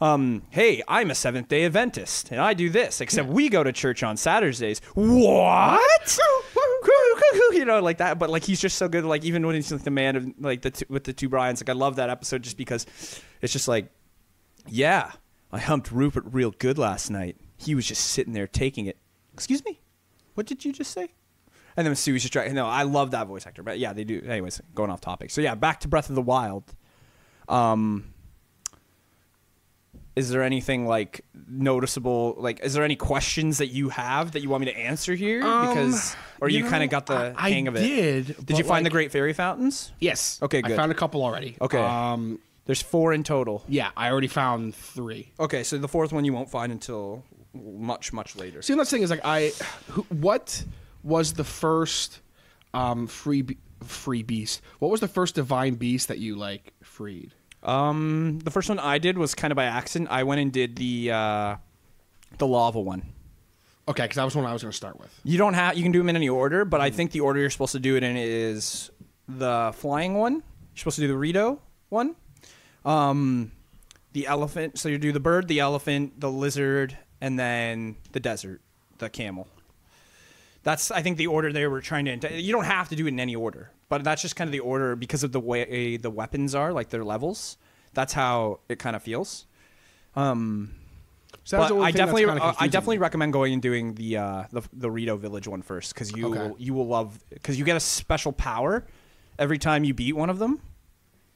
um, 0.00 0.42
hey, 0.50 0.82
I'm 0.88 1.10
a 1.10 1.14
Seventh 1.14 1.48
Day 1.48 1.64
Adventist, 1.64 2.30
and 2.30 2.40
I 2.40 2.54
do 2.54 2.68
this. 2.70 3.00
Except 3.00 3.28
we 3.28 3.48
go 3.48 3.62
to 3.62 3.72
church 3.72 4.02
on 4.02 4.16
Saturdays. 4.16 4.80
What? 4.94 6.18
you 7.52 7.64
know, 7.64 7.80
like 7.80 7.98
that. 7.98 8.18
But 8.18 8.30
like 8.30 8.44
he's 8.44 8.60
just 8.60 8.76
so 8.78 8.88
good. 8.88 9.04
Like 9.04 9.24
even 9.24 9.46
when 9.46 9.54
he's 9.54 9.70
like 9.72 9.82
the 9.84 9.90
man 9.90 10.16
of 10.16 10.26
like 10.38 10.62
the 10.62 10.70
two, 10.70 10.84
with 10.88 11.04
the 11.04 11.12
two 11.12 11.28
Brian's. 11.28 11.60
Like 11.62 11.70
I 11.70 11.78
love 11.78 11.96
that 11.96 12.10
episode 12.10 12.42
just 12.42 12.56
because 12.56 12.86
it's 13.40 13.52
just 13.52 13.68
like, 13.68 13.90
yeah, 14.68 15.12
I 15.52 15.58
humped 15.58 15.92
Rupert 15.92 16.24
real 16.32 16.50
good 16.50 16.78
last 16.78 17.10
night. 17.10 17.36
He 17.62 17.74
was 17.74 17.86
just 17.86 18.02
sitting 18.04 18.32
there 18.32 18.46
taking 18.46 18.86
it. 18.86 18.98
Excuse 19.34 19.64
me, 19.64 19.80
what 20.34 20.46
did 20.46 20.64
you 20.64 20.72
just 20.72 20.90
say? 20.92 21.08
And 21.76 21.86
then 21.86 21.94
Sue 21.96 22.12
was 22.12 22.22
just 22.22 22.32
trying. 22.32 22.54
No, 22.54 22.66
I 22.66 22.82
love 22.82 23.12
that 23.12 23.26
voice 23.26 23.46
actor. 23.46 23.62
But 23.62 23.78
yeah, 23.78 23.92
they 23.92 24.04
do. 24.04 24.20
Anyways, 24.26 24.60
going 24.74 24.90
off 24.90 25.00
topic. 25.00 25.30
So 25.30 25.40
yeah, 25.40 25.54
back 25.54 25.80
to 25.80 25.88
Breath 25.88 26.08
of 26.10 26.14
the 26.16 26.22
Wild. 26.22 26.74
Um, 27.48 28.12
is 30.14 30.28
there 30.28 30.42
anything 30.42 30.86
like 30.86 31.24
noticeable? 31.48 32.34
Like, 32.36 32.60
is 32.60 32.74
there 32.74 32.84
any 32.84 32.96
questions 32.96 33.58
that 33.58 33.68
you 33.68 33.88
have 33.88 34.32
that 34.32 34.42
you 34.42 34.50
want 34.50 34.62
me 34.66 34.70
to 34.70 34.76
answer 34.78 35.14
here? 35.14 35.38
Because, 35.40 36.14
or 36.40 36.50
you, 36.50 36.58
Um, 36.58 36.64
you 36.64 36.70
kind 36.70 36.84
of 36.84 36.90
got 36.90 37.06
the 37.06 37.34
I- 37.36 37.46
I 37.46 37.50
hang 37.50 37.68
of 37.68 37.76
it. 37.76 37.80
did, 37.80 38.46
Did 38.46 38.58
you 38.58 38.64
find 38.64 38.84
the 38.84 38.90
Great 38.90 39.10
Fairy 39.10 39.32
Fountains? 39.32 39.90
Yes. 39.98 40.38
Okay, 40.42 40.60
good. 40.60 40.72
I 40.72 40.76
found 40.76 40.92
a 40.92 40.94
couple 40.94 41.22
already. 41.24 41.56
Okay. 41.62 41.78
Um, 41.78 42.40
There's 42.66 42.82
four 42.82 43.14
in 43.14 43.24
total. 43.24 43.64
yeah, 43.68 43.90
I 43.96 44.10
already 44.10 44.28
found 44.28 44.74
three. 44.74 45.32
Okay, 45.40 45.62
so 45.64 45.78
the 45.78 45.88
fourth 45.88 46.12
one 46.12 46.26
you 46.26 46.34
won't 46.34 46.50
find 46.50 46.70
until 46.70 47.24
much, 47.54 48.12
much 48.12 48.36
later. 48.36 48.62
See, 48.62 48.74
the 48.74 48.84
thing 48.84 49.02
is, 49.02 49.10
like, 49.10 49.24
I, 49.24 49.52
who, 49.88 50.02
what 50.08 50.64
was 51.02 51.32
the 51.34 51.44
first 51.44 52.20
um, 52.74 53.06
free 53.06 53.42
be- 53.42 53.58
free 53.84 54.22
beast? 54.22 54.62
What 54.78 54.90
was 54.90 55.00
the 55.00 55.08
first 55.08 55.34
divine 55.34 55.74
beast 55.74 56.08
that 56.08 56.18
you 56.18 56.36
like 56.36 56.72
freed? 56.82 57.34
Um, 57.62 58.40
the 58.42 58.50
first 58.50 58.68
one 58.68 58.78
I 58.78 58.98
did 58.98 59.18
was 59.18 59.34
kind 59.34 59.52
of 59.52 59.56
by 59.56 59.64
accident. 59.64 60.10
I 60.10 60.24
went 60.24 60.40
and 60.40 60.52
did 60.52 60.76
the 60.76 61.10
uh, 61.12 61.56
the 62.38 62.46
lava 62.46 62.80
one. 62.80 63.02
Okay, 63.88 64.04
because 64.04 64.16
that 64.16 64.24
was 64.24 64.34
one 64.36 64.44
I 64.46 64.52
was 64.52 64.62
going 64.62 64.70
to 64.70 64.76
start 64.76 64.98
with. 64.98 65.12
You 65.24 65.38
don't 65.38 65.54
have 65.54 65.76
you 65.76 65.82
can 65.82 65.92
do 65.92 65.98
them 65.98 66.08
in 66.08 66.16
any 66.16 66.28
order, 66.28 66.64
but 66.64 66.80
I 66.80 66.90
Hmm. 66.90 66.96
think 66.96 67.10
the 67.12 67.20
order 67.20 67.40
you're 67.40 67.50
supposed 67.50 67.72
to 67.72 67.80
do 67.80 67.96
it 67.96 68.02
in 68.02 68.16
is 68.16 68.90
the 69.28 69.72
flying 69.76 70.14
one. 70.14 70.34
You're 70.34 70.42
supposed 70.76 70.96
to 70.96 71.02
do 71.02 71.08
the 71.08 71.16
Rito 71.16 71.60
one. 71.88 72.14
Um, 72.84 73.52
the 74.12 74.26
elephant. 74.26 74.78
So 74.78 74.88
you 74.88 74.98
do 74.98 75.12
the 75.12 75.20
bird, 75.20 75.48
the 75.48 75.60
elephant, 75.60 76.20
the 76.20 76.30
lizard, 76.30 76.96
and 77.22 77.38
then 77.38 77.96
the 78.12 78.20
desert, 78.20 78.60
the 78.98 79.08
camel. 79.08 79.46
That's 80.64 80.90
I 80.90 81.02
think 81.02 81.16
the 81.16 81.26
order 81.28 81.52
they 81.52 81.66
were 81.66 81.80
trying 81.80 82.04
to. 82.20 82.40
You 82.40 82.52
don't 82.52 82.64
have 82.64 82.88
to 82.90 82.96
do 82.96 83.06
it 83.06 83.08
in 83.08 83.18
any 83.20 83.34
order, 83.34 83.70
but 83.88 84.04
that's 84.04 84.22
just 84.22 84.36
kind 84.36 84.46
of 84.48 84.52
the 84.52 84.60
order 84.60 84.94
because 84.96 85.24
of 85.24 85.32
the 85.32 85.40
way 85.40 85.96
the 85.96 86.10
weapons 86.10 86.54
are, 86.54 86.72
like 86.72 86.90
their 86.90 87.04
levels. 87.04 87.56
That's 87.94 88.12
how 88.12 88.60
it 88.68 88.78
kind 88.78 88.94
of 88.96 89.02
feels. 89.02 89.46
Um, 90.14 90.74
So 91.44 91.56
but 91.56 91.72
I 91.72 91.90
definitely, 91.90 92.24
uh, 92.26 92.52
I 92.58 92.68
definitely 92.68 92.98
recommend 92.98 93.32
going 93.32 93.52
and 93.52 93.62
doing 93.62 93.94
the 93.94 94.16
uh, 94.18 94.44
the 94.52 94.62
the 94.72 94.90
Rito 94.90 95.16
Village 95.16 95.48
one 95.48 95.62
first 95.62 95.94
because 95.94 96.12
you 96.12 96.26
Okay. 96.28 96.38
will, 96.38 96.56
you 96.58 96.74
will 96.74 96.86
love 96.86 97.18
because 97.30 97.58
you 97.58 97.64
get 97.64 97.76
a 97.76 97.80
special 97.80 98.32
power 98.32 98.84
every 99.38 99.58
time 99.58 99.82
you 99.84 99.94
beat 99.94 100.14
one 100.14 100.30
of 100.30 100.38
them. 100.38 100.60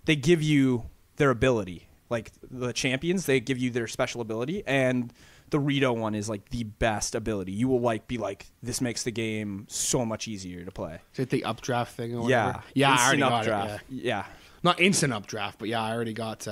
They 0.04 0.14
give 0.14 0.40
you 0.40 0.84
their 1.16 1.30
ability, 1.30 1.88
like 2.10 2.30
the 2.48 2.72
champions. 2.72 3.26
They 3.26 3.40
give 3.40 3.58
you 3.58 3.70
their 3.70 3.88
special 3.88 4.20
ability, 4.20 4.62
and 4.66 5.12
the 5.50 5.60
Rito 5.60 5.92
one 5.92 6.14
is 6.14 6.28
like 6.28 6.48
the 6.50 6.64
best 6.64 7.14
ability. 7.14 7.52
You 7.52 7.68
will 7.68 7.80
like 7.80 8.08
be 8.08 8.18
like, 8.18 8.46
this 8.62 8.80
makes 8.80 9.02
the 9.04 9.12
game 9.12 9.66
so 9.68 10.04
much 10.04 10.26
easier 10.28 10.64
to 10.64 10.70
play. 10.70 11.00
Is 11.14 11.20
it 11.20 11.30
the 11.30 11.44
updraft 11.44 11.94
thing 11.96 12.16
or 12.16 12.28
Yeah, 12.28 12.46
whatever? 12.46 12.64
Yeah, 12.74 12.90
I 12.90 13.06
already 13.06 13.22
Instant 13.22 13.46
got 13.46 13.68
it. 13.68 13.80
Yeah. 13.88 14.02
yeah. 14.02 14.24
Not 14.62 14.80
instant 14.80 15.12
updraft, 15.12 15.58
but 15.58 15.68
yeah, 15.68 15.82
I 15.82 15.92
already 15.92 16.12
got. 16.12 16.46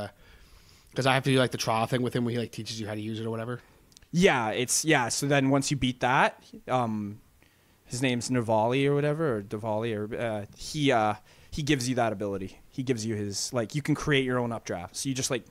Because 0.90 1.06
I 1.06 1.14
have 1.14 1.24
to 1.24 1.30
do 1.30 1.38
like 1.38 1.50
the 1.50 1.58
trial 1.58 1.86
thing 1.86 2.02
with 2.02 2.14
him 2.14 2.24
where 2.24 2.32
he 2.32 2.38
like 2.38 2.52
teaches 2.52 2.80
you 2.80 2.86
how 2.86 2.94
to 2.94 3.00
use 3.00 3.18
it 3.18 3.26
or 3.26 3.30
whatever. 3.30 3.60
Yeah, 4.12 4.50
it's 4.50 4.84
yeah. 4.84 5.08
So 5.08 5.26
then 5.26 5.50
once 5.50 5.72
you 5.72 5.76
beat 5.76 6.00
that, 6.00 6.40
um, 6.68 7.18
his 7.86 8.00
name's 8.00 8.30
Navali 8.30 8.86
or 8.86 8.94
whatever, 8.94 9.38
or 9.38 9.42
Diwali, 9.42 9.96
or 9.96 10.16
uh, 10.16 10.44
he 10.56 10.92
uh, 10.92 11.14
he 11.50 11.62
gives 11.62 11.88
you 11.88 11.96
that 11.96 12.12
ability. 12.12 12.60
He 12.70 12.84
gives 12.84 13.04
you 13.04 13.16
his 13.16 13.52
like 13.52 13.74
you 13.74 13.82
can 13.82 13.96
create 13.96 14.24
your 14.24 14.38
own 14.38 14.52
updraft. 14.52 14.94
So 14.96 15.08
you 15.08 15.14
just 15.16 15.32
like 15.32 15.44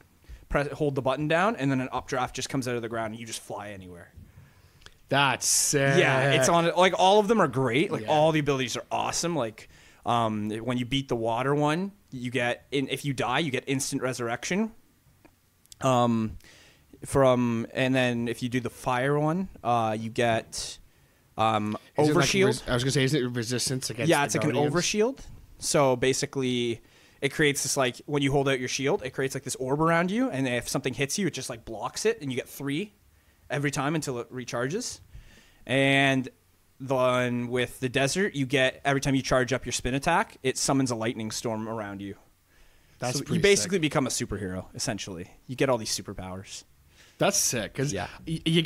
press 0.53 0.67
hold 0.71 0.93
the 0.95 1.01
button 1.01 1.27
down, 1.27 1.55
and 1.55 1.69
then 1.71 1.81
an 1.81 1.89
updraft 1.91 2.35
just 2.35 2.47
comes 2.49 2.67
out 2.67 2.75
of 2.75 2.81
the 2.81 2.89
ground, 2.89 3.11
and 3.13 3.19
you 3.19 3.25
just 3.25 3.41
fly 3.41 3.69
anywhere. 3.71 4.13
That's 5.09 5.45
sick. 5.45 5.97
Yeah, 5.99 6.31
it's 6.33 6.47
on 6.49 6.71
like 6.77 6.93
all 6.97 7.19
of 7.19 7.27
them 7.27 7.41
are 7.41 7.47
great. 7.47 7.91
Like 7.91 8.03
Yeah. 8.03 8.07
all 8.07 8.31
the 8.31 8.39
abilities 8.39 8.77
are 8.77 8.85
awesome. 8.91 9.35
Like 9.35 9.67
um, 10.05 10.49
when 10.49 10.77
you 10.77 10.85
beat 10.85 11.07
the 11.09 11.15
water 11.15 11.53
one, 11.55 11.91
you 12.11 12.29
get 12.31 12.65
in, 12.71 12.87
if 12.89 13.03
you 13.05 13.13
die, 13.13 13.39
you 13.39 13.51
get 13.51 13.63
instant 13.67 14.01
resurrection. 14.01 14.71
Um, 15.81 16.37
from 17.05 17.67
and 17.73 17.93
then 17.93 18.27
if 18.27 18.41
you 18.41 18.49
do 18.49 18.59
the 18.59 18.69
fire 18.69 19.19
one, 19.19 19.49
uh, 19.63 19.95
you 19.99 20.09
get 20.09 20.77
um 21.37 21.75
Is 21.97 22.09
it 22.09 22.15
like 22.15 22.33
res- 22.33 22.63
I 22.67 22.73
was 22.73 22.83
gonna 22.83 22.91
say, 22.91 23.03
is 23.03 23.13
it 23.13 23.23
resistance 23.31 23.89
against? 23.89 24.09
yeah, 24.09 24.23
it's 24.23 24.35
like 24.35 24.45
an 24.45 24.51
overshield. 24.53 25.19
So 25.59 25.95
basically, 25.95 26.81
it 27.23 27.31
creates 27.33 27.63
this 27.63 27.75
like 27.77 27.97
when 28.05 28.21
you 28.21 28.31
hold 28.31 28.47
out 28.49 28.59
your 28.59 28.67
shield, 28.69 29.01
it 29.03 29.11
creates 29.11 29.33
like 29.33 29.43
this 29.43 29.55
orb 29.55 29.81
around 29.81 30.11
you, 30.11 30.29
and 30.29 30.47
if 30.47 30.67
something 30.69 30.93
hits 30.93 31.17
you, 31.17 31.25
it 31.27 31.33
just 31.33 31.49
like 31.49 31.65
blocks 31.65 32.05
it, 32.05 32.21
and 32.21 32.31
you 32.31 32.35
get 32.35 32.47
three 32.49 32.93
every 33.49 33.71
time 33.71 33.95
until 33.95 34.19
it 34.19 34.31
recharges. 34.31 34.99
And 35.65 36.29
then 36.79 37.47
with 37.47 37.79
the 37.79 37.89
desert, 37.89 38.35
you 38.35 38.45
get 38.45 38.81
every 38.83 38.99
time 39.01 39.15
you 39.15 39.21
charge 39.21 39.53
up 39.53 39.65
your 39.65 39.71
spin 39.73 39.93
attack, 39.93 40.37
it 40.43 40.57
summons 40.57 40.91
a 40.91 40.95
lightning 40.95 41.31
storm 41.31 41.69
around 41.69 42.01
you. 42.01 42.15
That's 42.99 43.19
so 43.19 43.33
you 43.33 43.39
basically 43.39 43.77
sick. 43.77 43.81
become 43.83 44.05
a 44.07 44.09
superhero 44.09 44.65
essentially. 44.75 45.29
You 45.47 45.55
get 45.55 45.69
all 45.69 45.77
these 45.77 45.97
superpowers. 45.97 46.63
That's 47.17 47.37
sick 47.37 47.73
because 47.73 47.93
Yeah. 47.93 48.07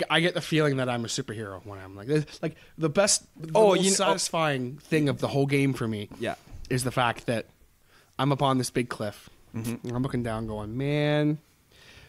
I 0.09 0.19
get 0.19 0.33
the 0.33 0.41
feeling 0.41 0.77
that 0.77 0.89
I'm 0.89 1.05
a 1.05 1.07
superhero 1.07 1.63
when 1.65 1.79
I'm 1.79 1.95
like 1.95 2.07
this. 2.07 2.25
Like 2.41 2.55
the 2.77 2.89
best, 2.89 3.25
the 3.39 3.51
Oh, 3.55 3.69
most 3.75 3.77
you 3.83 3.89
know- 3.91 3.93
oh. 3.93 4.07
satisfying 4.09 4.77
thing 4.77 5.09
of 5.09 5.19
the 5.19 5.27
whole 5.27 5.45
game 5.45 5.73
for 5.73 5.87
me. 5.87 6.09
Yeah. 6.19 6.35
is 6.69 6.83
the 6.83 6.91
fact 6.91 7.27
that 7.27 7.45
I'm 8.19 8.32
up 8.32 8.41
on 8.41 8.58
this 8.58 8.69
big 8.69 8.89
cliff. 8.89 9.30
Mm-hmm. 9.56 9.88
And 9.88 9.95
I'm 9.95 10.03
looking 10.03 10.23
down, 10.23 10.47
going, 10.47 10.77
man. 10.77 11.39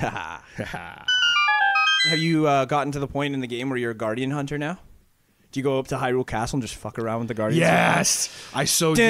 Have 2.10 2.18
you 2.18 2.46
uh, 2.46 2.66
gotten 2.66 2.92
to 2.92 2.98
the 2.98 3.06
point 3.06 3.32
in 3.34 3.40
the 3.40 3.46
game 3.46 3.70
where 3.70 3.78
you're 3.78 3.92
a 3.92 3.96
guardian 3.96 4.30
hunter 4.30 4.58
now? 4.58 4.78
Do 5.52 5.60
you 5.60 5.64
go 5.64 5.78
up 5.78 5.88
to 5.88 5.96
Hyrule 5.96 6.26
Castle 6.26 6.56
and 6.56 6.62
just 6.62 6.74
fuck 6.76 6.98
around 6.98 7.20
with 7.20 7.28
the 7.28 7.34
Guardians? 7.34 7.60
Yes, 7.60 8.30
I 8.54 8.64
so 8.64 8.94
do. 8.94 9.02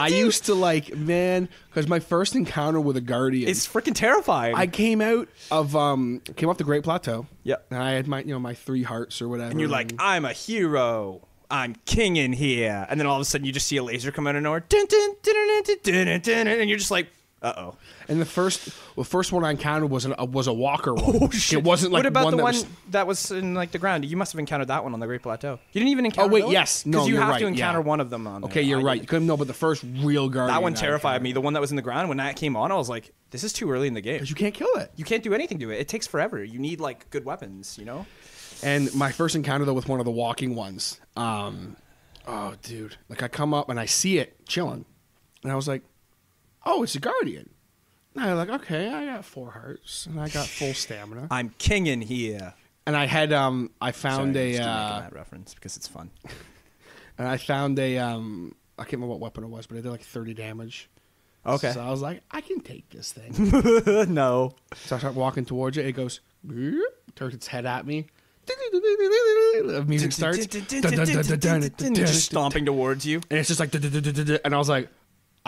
I 0.00 0.06
used 0.06 0.44
to 0.46 0.54
like 0.54 0.96
man 0.96 1.48
because 1.68 1.88
my 1.88 1.98
first 1.98 2.36
encounter 2.36 2.80
with 2.80 2.96
a 2.96 3.00
Guardian 3.00 3.50
it's 3.50 3.66
freaking 3.66 3.94
terrifying. 3.94 4.54
I 4.54 4.68
came 4.68 5.00
out 5.00 5.28
of 5.50 5.74
um 5.74 6.22
came 6.36 6.48
off 6.48 6.58
the 6.58 6.64
Great 6.64 6.84
Plateau. 6.84 7.26
Yep, 7.42 7.66
and 7.70 7.82
I 7.82 7.90
had 7.90 8.06
my 8.06 8.20
you 8.20 8.32
know 8.32 8.38
my 8.38 8.54
three 8.54 8.84
hearts 8.84 9.20
or 9.20 9.28
whatever. 9.28 9.50
And 9.50 9.58
you're 9.58 9.68
like, 9.68 9.92
I'm 9.98 10.24
a 10.24 10.32
hero. 10.32 11.26
I'm 11.50 11.74
king 11.86 12.16
in 12.16 12.32
here, 12.34 12.86
and 12.88 13.00
then 13.00 13.06
all 13.06 13.16
of 13.16 13.22
a 13.22 13.24
sudden 13.24 13.46
you 13.46 13.52
just 13.52 13.66
see 13.66 13.78
a 13.78 13.82
laser 13.82 14.12
come 14.12 14.26
out 14.26 14.36
of 14.36 14.42
nowhere, 14.42 14.62
and 14.70 16.68
you're 16.68 16.78
just 16.78 16.90
like, 16.90 17.08
uh 17.42 17.52
oh 17.56 17.76
and 18.08 18.20
the 18.20 18.24
first, 18.26 18.70
well, 18.96 19.04
first 19.04 19.32
one 19.32 19.44
I 19.44 19.50
encountered 19.50 19.88
was 19.90 20.04
an, 20.06 20.14
uh, 20.18 20.24
was 20.24 20.46
a 20.46 20.52
walker 20.52 20.94
one. 20.94 21.30
It 21.52 21.62
wasn't 21.62 21.92
like 21.92 22.00
what 22.00 22.06
about 22.06 22.24
one 22.24 22.30
the 22.32 22.36
that 22.38 22.42
one 22.42 22.54
was. 22.54 22.66
that 22.90 23.06
was 23.06 23.30
in 23.30 23.54
like 23.54 23.70
the 23.72 23.78
ground? 23.78 24.04
You 24.04 24.16
must 24.16 24.32
have 24.32 24.38
encountered 24.38 24.68
that 24.68 24.82
one 24.82 24.94
on 24.94 25.00
the 25.00 25.06
Great 25.06 25.22
Plateau. 25.22 25.58
You 25.72 25.80
didn't 25.80 25.88
even 25.90 26.06
encounter. 26.06 26.30
Oh, 26.30 26.32
wait, 26.32 26.40
those? 26.42 26.52
yes. 26.52 26.86
No, 26.86 27.04
you 27.06 27.12
you're 27.12 27.20
have 27.20 27.30
right, 27.30 27.38
to 27.40 27.46
encounter 27.46 27.80
yeah. 27.80 27.84
one 27.84 28.00
of 28.00 28.10
them 28.10 28.26
on. 28.26 28.40
there. 28.40 28.50
Okay, 28.50 28.62
you're 28.62 28.80
I 28.80 28.82
right. 28.82 29.00
You 29.00 29.06
couldn't 29.06 29.26
know, 29.26 29.36
but 29.36 29.46
the 29.46 29.54
first 29.54 29.84
real 30.00 30.28
guardian. 30.28 30.54
That 30.54 30.62
one 30.62 30.74
terrified 30.74 31.22
me. 31.22 31.32
The 31.32 31.40
one 31.40 31.52
that 31.52 31.60
was 31.60 31.70
in 31.70 31.76
the 31.76 31.82
ground 31.82 32.08
when 32.08 32.18
that 32.18 32.36
came 32.36 32.56
on, 32.56 32.72
I 32.72 32.76
was 32.76 32.88
like, 32.88 33.12
this 33.30 33.44
is 33.44 33.52
too 33.52 33.70
early 33.70 33.88
in 33.88 33.94
the 33.94 34.00
game. 34.00 34.18
'Cause 34.18 34.30
you 34.30 34.36
can't 34.36 34.54
kill 34.54 34.74
it. 34.76 34.90
You 34.96 35.04
can't 35.04 35.22
do 35.22 35.34
anything 35.34 35.58
to 35.60 35.70
it. 35.70 35.78
It 35.80 35.88
takes 35.88 36.06
forever. 36.06 36.42
You 36.42 36.58
need 36.58 36.80
like 36.80 37.10
good 37.10 37.24
weapons, 37.24 37.76
you 37.78 37.84
know? 37.84 38.06
And 38.62 38.92
my 38.94 39.12
first 39.12 39.36
encounter 39.36 39.64
though 39.66 39.74
with 39.74 39.88
one 39.88 40.00
of 40.00 40.04
the 40.06 40.10
walking 40.10 40.54
ones, 40.54 40.98
um, 41.16 41.76
oh 42.26 42.54
dude, 42.62 42.96
like 43.08 43.22
I 43.22 43.28
come 43.28 43.52
up 43.54 43.68
and 43.68 43.78
I 43.78 43.84
see 43.86 44.18
it 44.18 44.46
chilling, 44.46 44.84
and 45.42 45.52
I 45.52 45.54
was 45.54 45.68
like, 45.68 45.82
oh, 46.66 46.82
it's 46.82 46.94
a 46.96 47.00
guardian. 47.00 47.50
I 48.16 48.34
was 48.34 48.48
like, 48.48 48.60
okay, 48.62 48.92
I 48.92 49.04
got 49.06 49.24
four 49.24 49.50
hearts 49.50 50.06
and 50.06 50.20
I 50.20 50.28
got 50.28 50.46
full 50.46 50.74
stamina. 50.74 51.28
I'm 51.30 51.50
king 51.58 51.86
in 51.86 52.00
here. 52.00 52.54
and 52.86 52.96
I 52.96 53.06
had 53.06 53.32
um 53.32 53.70
I 53.80 53.92
Sorry, 53.92 54.14
found 54.14 54.30
I'm 54.30 54.42
a 54.42 54.52
just 54.52 54.62
uh, 54.62 54.84
making 54.88 55.02
that 55.02 55.12
reference 55.12 55.54
because 55.54 55.76
it's 55.76 55.86
fun. 55.88 56.10
and 57.18 57.28
I 57.28 57.36
found 57.36 57.78
a 57.78 57.98
um 57.98 58.54
I 58.78 58.82
can't 58.82 58.94
remember 58.94 59.12
what 59.12 59.20
weapon 59.20 59.44
it 59.44 59.48
was, 59.48 59.66
but 59.66 59.76
it 59.76 59.82
did 59.82 59.90
like 59.90 60.02
thirty 60.02 60.34
damage. 60.34 60.88
Okay. 61.46 61.72
So 61.72 61.80
I 61.80 61.90
was 61.90 62.02
like, 62.02 62.22
I 62.30 62.40
can 62.40 62.60
take 62.60 62.90
this 62.90 63.12
thing. 63.12 63.32
no. 64.12 64.54
so 64.74 64.96
I 64.96 64.98
start 64.98 65.14
walking 65.14 65.44
towards 65.44 65.78
it. 65.78 65.86
It 65.86 65.92
goes, 65.92 66.20
turns 67.14 67.34
its 67.34 67.46
head 67.46 67.64
at 67.64 67.86
me. 67.86 68.06
Music 69.86 70.12
starts. 70.12 70.46
just 70.46 72.24
stomping 72.24 72.66
towards 72.66 73.06
you. 73.06 73.20
And 73.30 73.38
it's 73.38 73.48
just 73.48 73.60
like, 73.60 73.74
and 73.74 74.54
I 74.54 74.58
was 74.58 74.68
like, 74.68 74.88